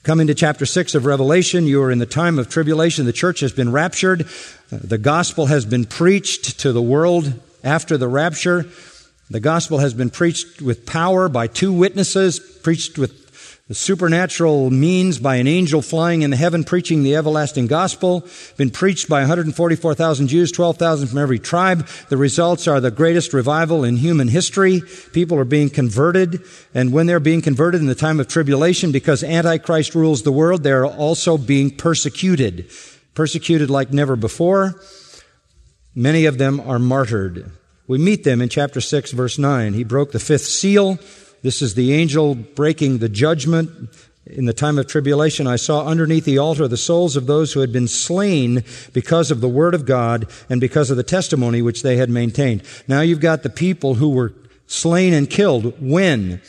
Come 0.06 0.20
into 0.20 0.36
chapter 0.36 0.66
6 0.66 0.94
of 0.94 1.04
Revelation. 1.04 1.66
You 1.66 1.82
are 1.82 1.90
in 1.90 1.98
the 1.98 2.06
time 2.06 2.38
of 2.38 2.48
tribulation. 2.48 3.06
The 3.06 3.12
church 3.12 3.40
has 3.40 3.50
been 3.50 3.72
raptured. 3.72 4.28
The 4.70 4.98
gospel 4.98 5.46
has 5.46 5.64
been 5.66 5.84
preached 5.84 6.60
to 6.60 6.72
the 6.72 6.80
world 6.80 7.32
after 7.64 7.98
the 7.98 8.06
rapture. 8.06 8.66
The 9.30 9.40
gospel 9.40 9.78
has 9.78 9.94
been 9.94 10.10
preached 10.10 10.62
with 10.62 10.86
power 10.86 11.28
by 11.28 11.48
two 11.48 11.72
witnesses, 11.72 12.38
preached 12.38 12.98
with 12.98 13.25
the 13.68 13.74
supernatural 13.74 14.70
means 14.70 15.18
by 15.18 15.36
an 15.36 15.48
angel 15.48 15.82
flying 15.82 16.22
in 16.22 16.30
the 16.30 16.36
heaven 16.36 16.62
preaching 16.62 17.02
the 17.02 17.16
everlasting 17.16 17.66
gospel, 17.66 18.24
been 18.56 18.70
preached 18.70 19.08
by 19.08 19.20
144,000 19.20 20.28
Jews, 20.28 20.52
12,000 20.52 21.08
from 21.08 21.18
every 21.18 21.40
tribe. 21.40 21.84
The 22.08 22.16
results 22.16 22.68
are 22.68 22.80
the 22.80 22.92
greatest 22.92 23.32
revival 23.32 23.82
in 23.82 23.96
human 23.96 24.28
history. 24.28 24.82
People 25.12 25.36
are 25.40 25.44
being 25.44 25.68
converted, 25.68 26.42
and 26.74 26.92
when 26.92 27.06
they're 27.06 27.18
being 27.18 27.42
converted 27.42 27.80
in 27.80 27.88
the 27.88 27.96
time 27.96 28.20
of 28.20 28.28
tribulation, 28.28 28.92
because 28.92 29.24
Antichrist 29.24 29.96
rules 29.96 30.22
the 30.22 30.30
world, 30.30 30.62
they're 30.62 30.86
also 30.86 31.36
being 31.36 31.70
persecuted. 31.70 32.70
Persecuted 33.14 33.68
like 33.68 33.92
never 33.92 34.14
before. 34.14 34.80
Many 35.92 36.26
of 36.26 36.38
them 36.38 36.60
are 36.60 36.78
martyred. 36.78 37.50
We 37.88 37.98
meet 37.98 38.22
them 38.22 38.40
in 38.40 38.48
chapter 38.48 38.80
6, 38.80 39.10
verse 39.10 39.38
9. 39.38 39.72
He 39.74 39.82
broke 39.82 40.12
the 40.12 40.20
fifth 40.20 40.44
seal. 40.44 41.00
This 41.46 41.62
is 41.62 41.76
the 41.76 41.92
angel 41.92 42.34
breaking 42.34 42.98
the 42.98 43.08
judgment. 43.08 43.70
In 44.26 44.46
the 44.46 44.52
time 44.52 44.80
of 44.80 44.88
tribulation, 44.88 45.46
I 45.46 45.54
saw 45.54 45.86
underneath 45.86 46.24
the 46.24 46.38
altar 46.38 46.66
the 46.66 46.76
souls 46.76 47.14
of 47.14 47.28
those 47.28 47.52
who 47.52 47.60
had 47.60 47.72
been 47.72 47.86
slain 47.86 48.64
because 48.92 49.30
of 49.30 49.40
the 49.40 49.48
word 49.48 49.72
of 49.72 49.86
God 49.86 50.28
and 50.50 50.60
because 50.60 50.90
of 50.90 50.96
the 50.96 51.04
testimony 51.04 51.62
which 51.62 51.84
they 51.84 51.98
had 51.98 52.10
maintained. 52.10 52.64
Now 52.88 53.00
you've 53.02 53.20
got 53.20 53.44
the 53.44 53.48
people 53.48 53.94
who 53.94 54.08
were 54.08 54.32
slain 54.66 55.14
and 55.14 55.30
killed. 55.30 55.80
When? 55.80 56.42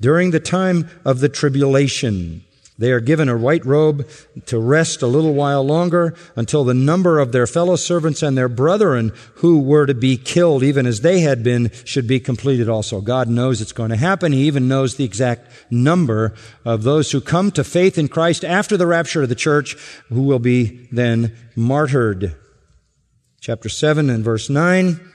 During 0.00 0.30
the 0.30 0.38
time 0.38 0.88
of 1.04 1.18
the 1.18 1.28
tribulation. 1.28 2.44
They 2.76 2.90
are 2.90 3.00
given 3.00 3.28
a 3.28 3.36
white 3.36 3.64
robe 3.64 4.08
to 4.46 4.58
rest 4.58 5.00
a 5.00 5.06
little 5.06 5.32
while 5.32 5.62
longer 5.62 6.12
until 6.34 6.64
the 6.64 6.74
number 6.74 7.20
of 7.20 7.30
their 7.30 7.46
fellow 7.46 7.76
servants 7.76 8.20
and 8.20 8.36
their 8.36 8.48
brethren 8.48 9.12
who 9.36 9.60
were 9.60 9.86
to 9.86 9.94
be 9.94 10.16
killed, 10.16 10.64
even 10.64 10.84
as 10.84 11.00
they 11.00 11.20
had 11.20 11.44
been, 11.44 11.70
should 11.84 12.08
be 12.08 12.18
completed 12.18 12.68
also. 12.68 13.00
God 13.00 13.28
knows 13.28 13.60
it's 13.60 13.70
going 13.70 13.90
to 13.90 13.96
happen. 13.96 14.32
He 14.32 14.48
even 14.48 14.66
knows 14.66 14.96
the 14.96 15.04
exact 15.04 15.48
number 15.70 16.34
of 16.64 16.82
those 16.82 17.12
who 17.12 17.20
come 17.20 17.52
to 17.52 17.62
faith 17.62 17.96
in 17.96 18.08
Christ 18.08 18.44
after 18.44 18.76
the 18.76 18.88
rapture 18.88 19.22
of 19.22 19.28
the 19.28 19.36
church 19.36 19.76
who 20.08 20.22
will 20.22 20.40
be 20.40 20.88
then 20.90 21.36
martyred. 21.54 22.34
Chapter 23.40 23.68
7 23.68 24.10
and 24.10 24.24
verse 24.24 24.50
9. 24.50 25.12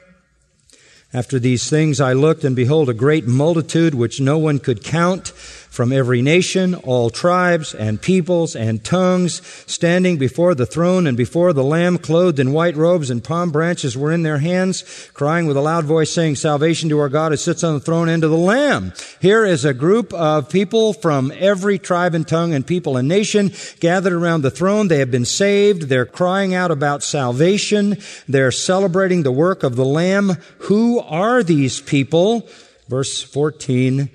After 1.11 1.39
these 1.39 1.69
things 1.69 1.99
I 1.99 2.13
looked 2.13 2.43
and 2.43 2.55
behold 2.55 2.87
a 2.87 2.93
great 2.93 3.27
multitude 3.27 3.95
which 3.95 4.21
no 4.21 4.37
one 4.37 4.59
could 4.59 4.83
count 4.83 5.33
from 5.69 5.93
every 5.93 6.21
nation, 6.21 6.73
all 6.75 7.09
tribes 7.09 7.73
and 7.75 8.01
peoples 8.01 8.55
and 8.55 8.83
tongues, 8.83 9.41
standing 9.65 10.17
before 10.17 10.55
the 10.55 10.65
throne 10.65 11.05
and 11.07 11.15
before 11.15 11.53
the 11.53 11.63
Lamb, 11.63 11.97
clothed 11.97 12.39
in 12.39 12.51
white 12.51 12.75
robes 12.75 13.09
and 13.09 13.23
palm 13.23 13.51
branches 13.51 13.95
were 13.95 14.11
in 14.11 14.23
their 14.23 14.39
hands, 14.39 15.09
crying 15.13 15.45
with 15.45 15.55
a 15.55 15.61
loud 15.61 15.85
voice, 15.85 16.11
saying, 16.11 16.35
Salvation 16.35 16.89
to 16.89 16.99
our 16.99 17.09
God 17.09 17.31
who 17.31 17.37
sits 17.37 17.63
on 17.63 17.75
the 17.75 17.79
throne 17.79 18.09
and 18.09 18.23
to 18.23 18.27
the 18.27 18.35
Lamb. 18.35 18.93
Here 19.21 19.45
is 19.45 19.63
a 19.63 19.73
group 19.73 20.13
of 20.13 20.49
people 20.49 20.93
from 20.93 21.31
every 21.37 21.77
tribe 21.77 22.15
and 22.15 22.27
tongue 22.27 22.53
and 22.53 22.65
people 22.65 22.97
and 22.97 23.07
nation 23.07 23.51
gathered 23.79 24.13
around 24.13 24.41
the 24.41 24.51
throne. 24.51 24.87
They 24.87 24.99
have 24.99 25.11
been 25.11 25.25
saved. 25.25 25.83
They're 25.83 26.05
crying 26.05 26.53
out 26.53 26.71
about 26.71 27.03
salvation. 27.03 27.97
They're 28.27 28.51
celebrating 28.51 29.23
the 29.23 29.31
work 29.31 29.63
of 29.63 29.75
the 29.75 29.85
Lamb. 29.85 30.37
Who 30.59 30.99
are 30.99 31.43
these 31.43 31.79
people? 31.79 32.49
Verse 32.87 33.21
14, 33.21 34.09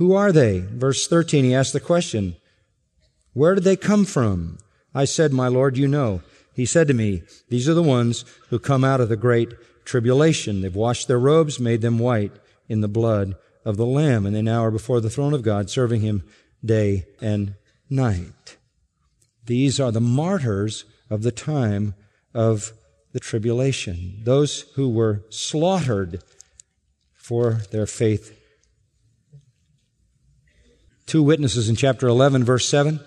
who 0.00 0.14
are 0.14 0.32
they? 0.32 0.60
Verse 0.60 1.06
13, 1.06 1.44
he 1.44 1.54
asked 1.54 1.74
the 1.74 1.78
question, 1.78 2.34
Where 3.34 3.54
did 3.54 3.64
they 3.64 3.76
come 3.76 4.06
from? 4.06 4.56
I 4.94 5.04
said, 5.04 5.30
My 5.30 5.46
Lord, 5.46 5.76
you 5.76 5.86
know. 5.86 6.22
He 6.54 6.64
said 6.64 6.88
to 6.88 6.94
me, 6.94 7.22
These 7.50 7.68
are 7.68 7.74
the 7.74 7.82
ones 7.82 8.24
who 8.48 8.58
come 8.58 8.82
out 8.82 9.02
of 9.02 9.10
the 9.10 9.16
great 9.18 9.52
tribulation. 9.84 10.62
They've 10.62 10.74
washed 10.74 11.06
their 11.06 11.18
robes, 11.18 11.60
made 11.60 11.82
them 11.82 11.98
white 11.98 12.32
in 12.66 12.80
the 12.80 12.88
blood 12.88 13.34
of 13.62 13.76
the 13.76 13.84
Lamb, 13.84 14.24
and 14.24 14.34
they 14.34 14.40
now 14.40 14.64
are 14.64 14.70
before 14.70 15.02
the 15.02 15.10
throne 15.10 15.34
of 15.34 15.42
God, 15.42 15.68
serving 15.68 16.00
Him 16.00 16.22
day 16.64 17.04
and 17.20 17.56
night. 17.90 18.56
These 19.44 19.78
are 19.78 19.92
the 19.92 20.00
martyrs 20.00 20.86
of 21.10 21.22
the 21.22 21.30
time 21.30 21.94
of 22.32 22.72
the 23.12 23.20
tribulation, 23.20 24.22
those 24.24 24.62
who 24.76 24.88
were 24.88 25.24
slaughtered 25.28 26.22
for 27.12 27.60
their 27.70 27.86
faith 27.86 28.39
Two 31.10 31.24
witnesses 31.24 31.68
in 31.68 31.74
chapter 31.74 32.06
11, 32.06 32.44
verse 32.44 32.68
7. 32.68 33.00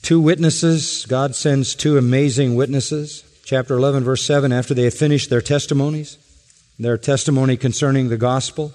Two 0.00 0.20
witnesses. 0.20 1.04
God 1.08 1.34
sends 1.34 1.74
two 1.74 1.98
amazing 1.98 2.54
witnesses. 2.54 3.24
Chapter 3.44 3.74
11, 3.74 4.04
verse 4.04 4.24
7, 4.24 4.52
after 4.52 4.72
they 4.72 4.84
have 4.84 4.94
finished 4.94 5.28
their 5.28 5.40
testimonies, 5.40 6.18
their 6.78 6.96
testimony 6.96 7.56
concerning 7.56 8.10
the 8.10 8.16
gospel, 8.16 8.72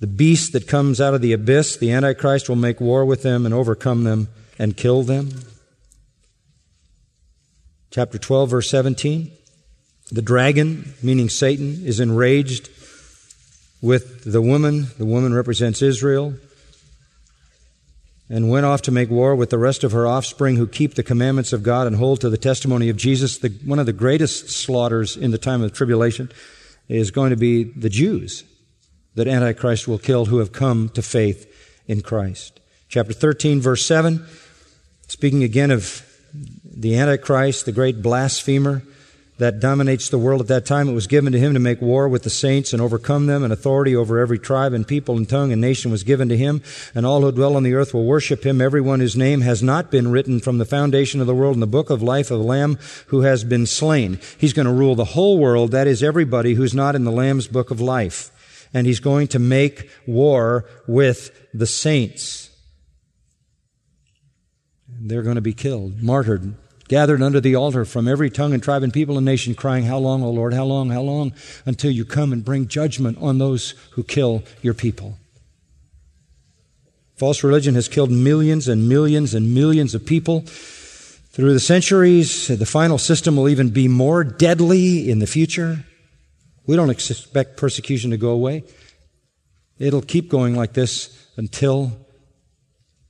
the 0.00 0.06
beast 0.06 0.54
that 0.54 0.66
comes 0.66 0.98
out 0.98 1.12
of 1.12 1.20
the 1.20 1.34
abyss, 1.34 1.76
the 1.76 1.92
Antichrist, 1.92 2.48
will 2.48 2.56
make 2.56 2.80
war 2.80 3.04
with 3.04 3.22
them 3.22 3.44
and 3.44 3.54
overcome 3.54 4.04
them 4.04 4.28
and 4.58 4.78
kill 4.78 5.02
them. 5.02 5.28
Chapter 7.90 8.16
12, 8.16 8.48
verse 8.48 8.70
17. 8.70 9.30
The 10.10 10.22
dragon, 10.22 10.94
meaning 11.02 11.28
Satan, 11.28 11.84
is 11.84 12.00
enraged 12.00 12.70
with 13.82 14.24
the 14.24 14.40
woman. 14.40 14.86
The 14.96 15.04
woman 15.04 15.34
represents 15.34 15.82
Israel 15.82 16.32
and 18.28 18.50
went 18.50 18.66
off 18.66 18.82
to 18.82 18.90
make 18.90 19.08
war 19.08 19.36
with 19.36 19.50
the 19.50 19.58
rest 19.58 19.84
of 19.84 19.92
her 19.92 20.06
offspring 20.06 20.56
who 20.56 20.66
keep 20.66 20.94
the 20.94 21.02
commandments 21.02 21.52
of 21.52 21.62
God 21.62 21.86
and 21.86 21.96
hold 21.96 22.20
to 22.20 22.30
the 22.30 22.36
testimony 22.36 22.88
of 22.88 22.96
Jesus. 22.96 23.38
The, 23.38 23.50
one 23.64 23.78
of 23.78 23.86
the 23.86 23.92
greatest 23.92 24.50
slaughters 24.50 25.16
in 25.16 25.30
the 25.30 25.38
time 25.38 25.62
of 25.62 25.72
tribulation 25.72 26.30
is 26.88 27.10
going 27.10 27.30
to 27.30 27.36
be 27.36 27.64
the 27.64 27.88
Jews 27.88 28.44
that 29.14 29.28
Antichrist 29.28 29.88
will 29.88 29.98
kill 29.98 30.26
who 30.26 30.38
have 30.38 30.52
come 30.52 30.88
to 30.90 31.02
faith 31.02 31.82
in 31.86 32.00
Christ. 32.00 32.60
Chapter 32.88 33.12
13, 33.12 33.60
verse 33.60 33.84
7, 33.86 34.24
speaking 35.08 35.42
again 35.42 35.70
of 35.70 36.02
the 36.64 36.98
Antichrist, 36.98 37.64
the 37.64 37.72
great 37.72 38.02
blasphemer, 38.02 38.82
that 39.38 39.60
dominates 39.60 40.08
the 40.08 40.18
world 40.18 40.40
at 40.40 40.46
that 40.46 40.64
time. 40.64 40.88
It 40.88 40.94
was 40.94 41.06
given 41.06 41.32
to 41.32 41.38
him 41.38 41.52
to 41.54 41.60
make 41.60 41.80
war 41.82 42.08
with 42.08 42.22
the 42.22 42.30
saints 42.30 42.72
and 42.72 42.80
overcome 42.80 43.26
them, 43.26 43.44
and 43.44 43.52
authority 43.52 43.94
over 43.94 44.18
every 44.18 44.38
tribe 44.38 44.72
and 44.72 44.86
people 44.86 45.16
and 45.16 45.28
tongue 45.28 45.52
and 45.52 45.60
nation 45.60 45.90
was 45.90 46.04
given 46.04 46.28
to 46.30 46.36
him, 46.36 46.62
and 46.94 47.04
all 47.04 47.20
who 47.20 47.32
dwell 47.32 47.56
on 47.56 47.62
the 47.62 47.74
earth 47.74 47.92
will 47.92 48.06
worship 48.06 48.44
him, 48.44 48.60
everyone 48.60 49.00
whose 49.00 49.16
name 49.16 49.42
has 49.42 49.62
not 49.62 49.90
been 49.90 50.10
written 50.10 50.40
from 50.40 50.58
the 50.58 50.64
foundation 50.64 51.20
of 51.20 51.26
the 51.26 51.34
world 51.34 51.54
in 51.54 51.60
the 51.60 51.66
book 51.66 51.90
of 51.90 52.02
life 52.02 52.30
of 52.30 52.38
the 52.38 52.44
Lamb 52.44 52.78
who 53.08 53.20
has 53.20 53.44
been 53.44 53.66
slain. 53.66 54.18
He's 54.38 54.52
going 54.52 54.66
to 54.66 54.72
rule 54.72 54.94
the 54.94 55.04
whole 55.04 55.38
world, 55.38 55.70
that 55.72 55.86
is 55.86 56.02
everybody 56.02 56.54
who's 56.54 56.74
not 56.74 56.94
in 56.94 57.04
the 57.04 57.12
Lamb's 57.12 57.46
book 57.46 57.70
of 57.70 57.80
life. 57.80 58.30
And 58.74 58.86
he's 58.86 59.00
going 59.00 59.28
to 59.28 59.38
make 59.38 59.90
war 60.06 60.64
with 60.86 61.30
the 61.54 61.66
saints. 61.66 62.50
They're 64.88 65.22
going 65.22 65.36
to 65.36 65.40
be 65.40 65.54
killed, 65.54 66.02
martyred, 66.02 66.54
gathered 66.88 67.22
under 67.22 67.40
the 67.40 67.54
altar 67.54 67.84
from 67.84 68.08
every 68.08 68.30
tongue 68.30 68.52
and 68.52 68.62
tribe 68.62 68.82
and 68.82 68.92
people 68.92 69.16
and 69.16 69.24
nation, 69.24 69.54
crying, 69.54 69.84
How 69.84 69.98
long, 69.98 70.22
O 70.22 70.30
Lord? 70.30 70.54
How 70.54 70.64
long? 70.64 70.90
How 70.90 71.02
long? 71.02 71.32
Until 71.64 71.90
you 71.90 72.04
come 72.04 72.32
and 72.32 72.44
bring 72.44 72.68
judgment 72.68 73.18
on 73.20 73.38
those 73.38 73.74
who 73.92 74.02
kill 74.02 74.44
your 74.62 74.74
people. 74.74 75.18
False 77.16 77.42
religion 77.42 77.74
has 77.74 77.88
killed 77.88 78.10
millions 78.10 78.68
and 78.68 78.88
millions 78.88 79.34
and 79.34 79.54
millions 79.54 79.94
of 79.94 80.04
people 80.04 80.42
through 80.42 81.54
the 81.54 81.60
centuries. 81.60 82.48
The 82.48 82.66
final 82.66 82.98
system 82.98 83.36
will 83.36 83.48
even 83.48 83.70
be 83.70 83.88
more 83.88 84.22
deadly 84.22 85.10
in 85.10 85.18
the 85.18 85.26
future. 85.26 85.84
We 86.66 86.76
don't 86.76 86.90
expect 86.90 87.56
persecution 87.56 88.10
to 88.10 88.16
go 88.16 88.30
away. 88.30 88.64
It'll 89.78 90.02
keep 90.02 90.28
going 90.28 90.54
like 90.54 90.74
this 90.74 91.26
until 91.36 91.92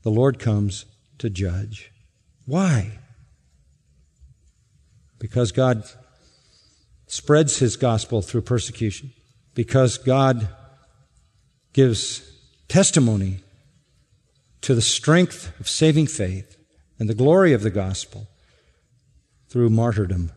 the 0.02 0.10
Lord 0.10 0.38
comes 0.38 0.84
to 1.18 1.30
judge. 1.30 1.90
Why? 2.44 2.98
Because 5.18 5.52
God 5.52 5.84
spreads 7.06 7.58
his 7.58 7.76
gospel 7.76 8.22
through 8.22 8.42
persecution, 8.42 9.12
because 9.54 9.98
God 9.98 10.48
gives 11.72 12.22
testimony 12.68 13.40
to 14.62 14.74
the 14.74 14.82
strength 14.82 15.52
of 15.60 15.68
saving 15.68 16.06
faith 16.06 16.56
and 16.98 17.08
the 17.08 17.14
glory 17.14 17.52
of 17.52 17.62
the 17.62 17.70
gospel 17.70 18.26
through 19.48 19.70
martyrdom 19.70 20.32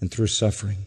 and 0.00 0.10
through 0.10 0.28
suffering. 0.28 0.86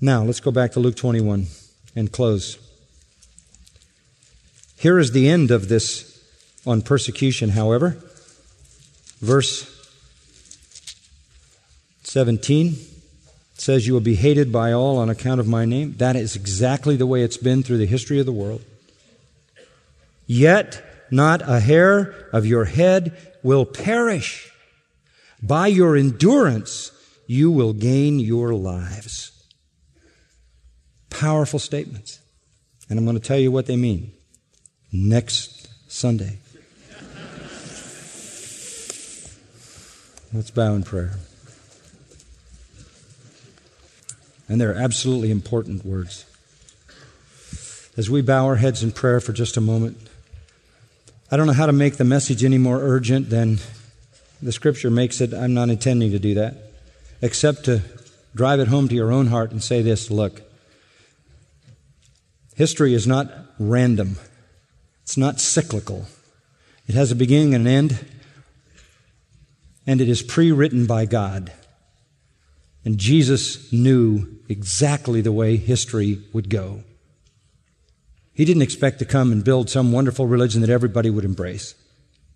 Now, 0.00 0.22
let's 0.22 0.40
go 0.40 0.50
back 0.50 0.72
to 0.72 0.80
Luke 0.80 0.96
21 0.96 1.46
and 1.94 2.12
close. 2.12 2.58
Here 4.78 4.98
is 4.98 5.12
the 5.12 5.28
end 5.28 5.50
of 5.50 5.68
this 5.68 6.22
on 6.66 6.82
persecution, 6.82 7.50
however. 7.50 7.96
Verse 9.20 9.75
17 12.06 12.76
says, 13.54 13.84
You 13.84 13.92
will 13.92 14.00
be 14.00 14.14
hated 14.14 14.52
by 14.52 14.72
all 14.72 14.96
on 14.96 15.10
account 15.10 15.40
of 15.40 15.48
my 15.48 15.64
name. 15.64 15.94
That 15.96 16.14
is 16.14 16.36
exactly 16.36 16.94
the 16.94 17.06
way 17.06 17.22
it's 17.22 17.36
been 17.36 17.64
through 17.64 17.78
the 17.78 17.86
history 17.86 18.20
of 18.20 18.26
the 18.26 18.32
world. 18.32 18.62
Yet 20.24 20.84
not 21.10 21.42
a 21.42 21.58
hair 21.58 22.14
of 22.32 22.46
your 22.46 22.66
head 22.66 23.16
will 23.42 23.64
perish. 23.64 24.52
By 25.42 25.66
your 25.66 25.96
endurance, 25.96 26.92
you 27.26 27.50
will 27.50 27.72
gain 27.72 28.20
your 28.20 28.54
lives. 28.54 29.32
Powerful 31.10 31.58
statements. 31.58 32.20
And 32.88 33.00
I'm 33.00 33.04
going 33.04 33.18
to 33.18 33.22
tell 33.22 33.38
you 33.38 33.50
what 33.50 33.66
they 33.66 33.76
mean 33.76 34.12
next 34.92 35.68
Sunday. 35.90 36.38
Let's 40.32 40.52
bow 40.52 40.74
in 40.74 40.84
prayer. 40.84 41.18
And 44.48 44.60
they're 44.60 44.74
absolutely 44.74 45.30
important 45.30 45.84
words. 45.84 46.24
As 47.96 48.10
we 48.10 48.22
bow 48.22 48.46
our 48.46 48.56
heads 48.56 48.82
in 48.82 48.92
prayer 48.92 49.20
for 49.20 49.32
just 49.32 49.56
a 49.56 49.60
moment, 49.60 49.96
I 51.30 51.36
don't 51.36 51.46
know 51.46 51.52
how 51.52 51.66
to 51.66 51.72
make 51.72 51.96
the 51.96 52.04
message 52.04 52.44
any 52.44 52.58
more 52.58 52.78
urgent 52.78 53.30
than 53.30 53.58
the 54.40 54.52
scripture 54.52 54.90
makes 54.90 55.20
it. 55.20 55.34
I'm 55.34 55.54
not 55.54 55.70
intending 55.70 56.12
to 56.12 56.18
do 56.18 56.34
that, 56.34 56.56
except 57.22 57.64
to 57.64 57.82
drive 58.34 58.60
it 58.60 58.68
home 58.68 58.86
to 58.88 58.94
your 58.94 59.10
own 59.10 59.28
heart 59.28 59.50
and 59.50 59.62
say 59.62 59.82
this 59.82 60.10
look, 60.10 60.42
history 62.54 62.94
is 62.94 63.06
not 63.06 63.32
random, 63.58 64.16
it's 65.02 65.16
not 65.16 65.40
cyclical. 65.40 66.06
It 66.86 66.94
has 66.94 67.10
a 67.10 67.16
beginning 67.16 67.54
and 67.54 67.66
an 67.66 67.72
end, 67.72 68.06
and 69.86 70.00
it 70.00 70.08
is 70.08 70.22
pre 70.22 70.52
written 70.52 70.86
by 70.86 71.06
God. 71.06 71.52
And 72.86 72.98
Jesus 72.98 73.72
knew 73.72 74.28
exactly 74.48 75.20
the 75.20 75.32
way 75.32 75.56
history 75.56 76.22
would 76.32 76.48
go. 76.48 76.84
He 78.32 78.44
didn't 78.44 78.62
expect 78.62 79.00
to 79.00 79.04
come 79.04 79.32
and 79.32 79.42
build 79.42 79.68
some 79.68 79.90
wonderful 79.90 80.28
religion 80.28 80.60
that 80.60 80.70
everybody 80.70 81.10
would 81.10 81.24
embrace. 81.24 81.74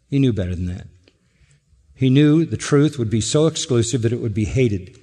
He 0.08 0.18
knew 0.18 0.32
better 0.32 0.56
than 0.56 0.66
that. 0.66 0.88
He 1.94 2.10
knew 2.10 2.44
the 2.44 2.56
truth 2.56 2.98
would 2.98 3.10
be 3.10 3.20
so 3.20 3.46
exclusive 3.46 4.02
that 4.02 4.12
it 4.12 4.20
would 4.20 4.34
be 4.34 4.44
hated, 4.44 4.98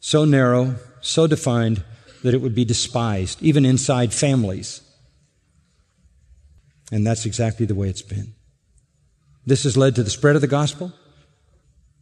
so 0.00 0.26
narrow, 0.26 0.74
so 1.00 1.26
defined 1.26 1.82
that 2.22 2.34
it 2.34 2.42
would 2.42 2.54
be 2.54 2.66
despised, 2.66 3.42
even 3.42 3.64
inside 3.64 4.12
families. 4.12 4.82
And 6.92 7.06
that's 7.06 7.24
exactly 7.24 7.64
the 7.64 7.74
way 7.74 7.88
it's 7.88 8.02
been. 8.02 8.34
This 9.46 9.64
has 9.64 9.78
led 9.78 9.94
to 9.94 10.02
the 10.02 10.10
spread 10.10 10.34
of 10.34 10.42
the 10.42 10.46
gospel. 10.46 10.92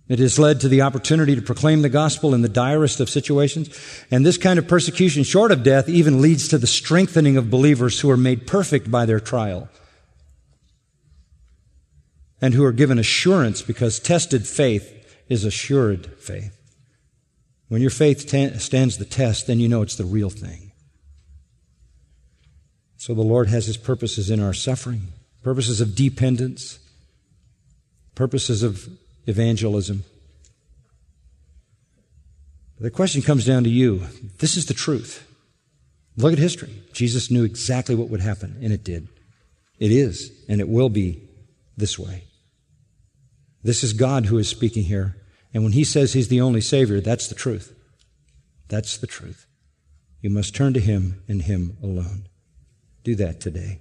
It 0.07 0.19
has 0.19 0.39
led 0.39 0.61
to 0.61 0.69
the 0.69 0.83
opportunity 0.83 1.35
to 1.35 1.41
proclaim 1.43 1.81
the 1.81 1.89
gospel 1.89 2.35
in 2.35 2.43
the 2.43 2.49
direst 2.49 3.01
of 3.01 3.09
situations. 3.09 3.71
And 4.11 4.25
this 4.25 4.37
kind 4.37 4.59
of 4.59 4.69
persecution, 4.69 5.25
short 5.25 5.51
of 5.51 5.63
death, 5.63 5.89
even 5.89 6.21
leads 6.21 6.47
to 6.49 6.59
the 6.59 6.67
strengthening 6.67 7.39
of 7.39 7.51
believers 7.51 8.01
who 8.01 8.11
are 8.11 8.17
made 8.17 8.47
perfect 8.47 8.91
by 8.91 9.07
their 9.07 9.21
trial 9.21 9.71
and 12.43 12.53
who 12.53 12.65
are 12.65 12.73
given 12.73 12.99
assurance 12.99 13.63
because 13.63 13.99
tested 13.99 14.47
faith 14.47 15.23
is 15.31 15.47
assured 15.47 16.07
faith. 16.19 16.61
When 17.69 17.81
your 17.81 17.91
faith 17.91 18.27
t- 18.29 18.59
stands 18.59 18.99
the 18.99 19.07
test, 19.07 19.47
then 19.47 19.59
you 19.59 19.69
know 19.69 19.81
it's 19.81 19.97
the 19.97 20.05
real 20.05 20.29
thing. 20.29 20.73
So 22.99 23.15
the 23.15 23.23
Lord 23.23 23.49
has 23.49 23.67
His 23.67 23.79
purposes 23.79 24.31
in 24.31 24.41
our 24.41 24.53
suffering, 24.53 25.09
purposes 25.43 25.81
of 25.81 25.95
dependence, 25.95 26.79
purposes 28.15 28.63
of 28.63 28.87
evangelism. 29.27 30.05
The 32.79 32.91
question 32.91 33.23
comes 33.23 33.47
down 33.47 33.65
to 33.65 33.71
you. 33.71 34.07
This 34.39 34.57
is 34.57 34.67
the 34.67 34.75
truth. 34.75 35.27
Look 36.17 36.33
at 36.33 36.39
history. 36.39 36.75
Jesus 36.93 37.31
knew 37.31 37.45
exactly 37.45 37.95
what 37.95 38.09
would 38.09 38.21
happen, 38.21 38.59
and 38.63 38.73
it 38.73 38.85
did. 38.85 39.09
It 39.79 39.91
is, 39.91 40.31
and 40.49 40.61
it 40.61 40.69
will 40.69 40.89
be 40.89 41.29
this 41.77 41.99
way. 41.99 42.25
This 43.63 43.83
is 43.83 43.93
God 43.93 44.27
who 44.27 44.39
is 44.39 44.49
speaking 44.49 44.85
here. 44.85 45.17
And 45.53 45.63
when 45.63 45.73
He 45.73 45.85
says 45.85 46.13
He's 46.13 46.29
the 46.29 46.41
only 46.41 46.61
Savior, 46.61 47.01
that's 47.01 47.29
the 47.29 47.35
truth. 47.35 47.75
That's 48.69 48.97
the 48.97 49.07
truth. 49.07 49.47
You 50.21 50.31
must 50.31 50.55
turn 50.55 50.75
to 50.75 50.81
Him 50.81 51.23
and 51.29 51.43
Him 51.43 51.77
alone. 51.83 52.29
Do 53.03 53.15
that 53.17 53.41
today. 53.41 53.81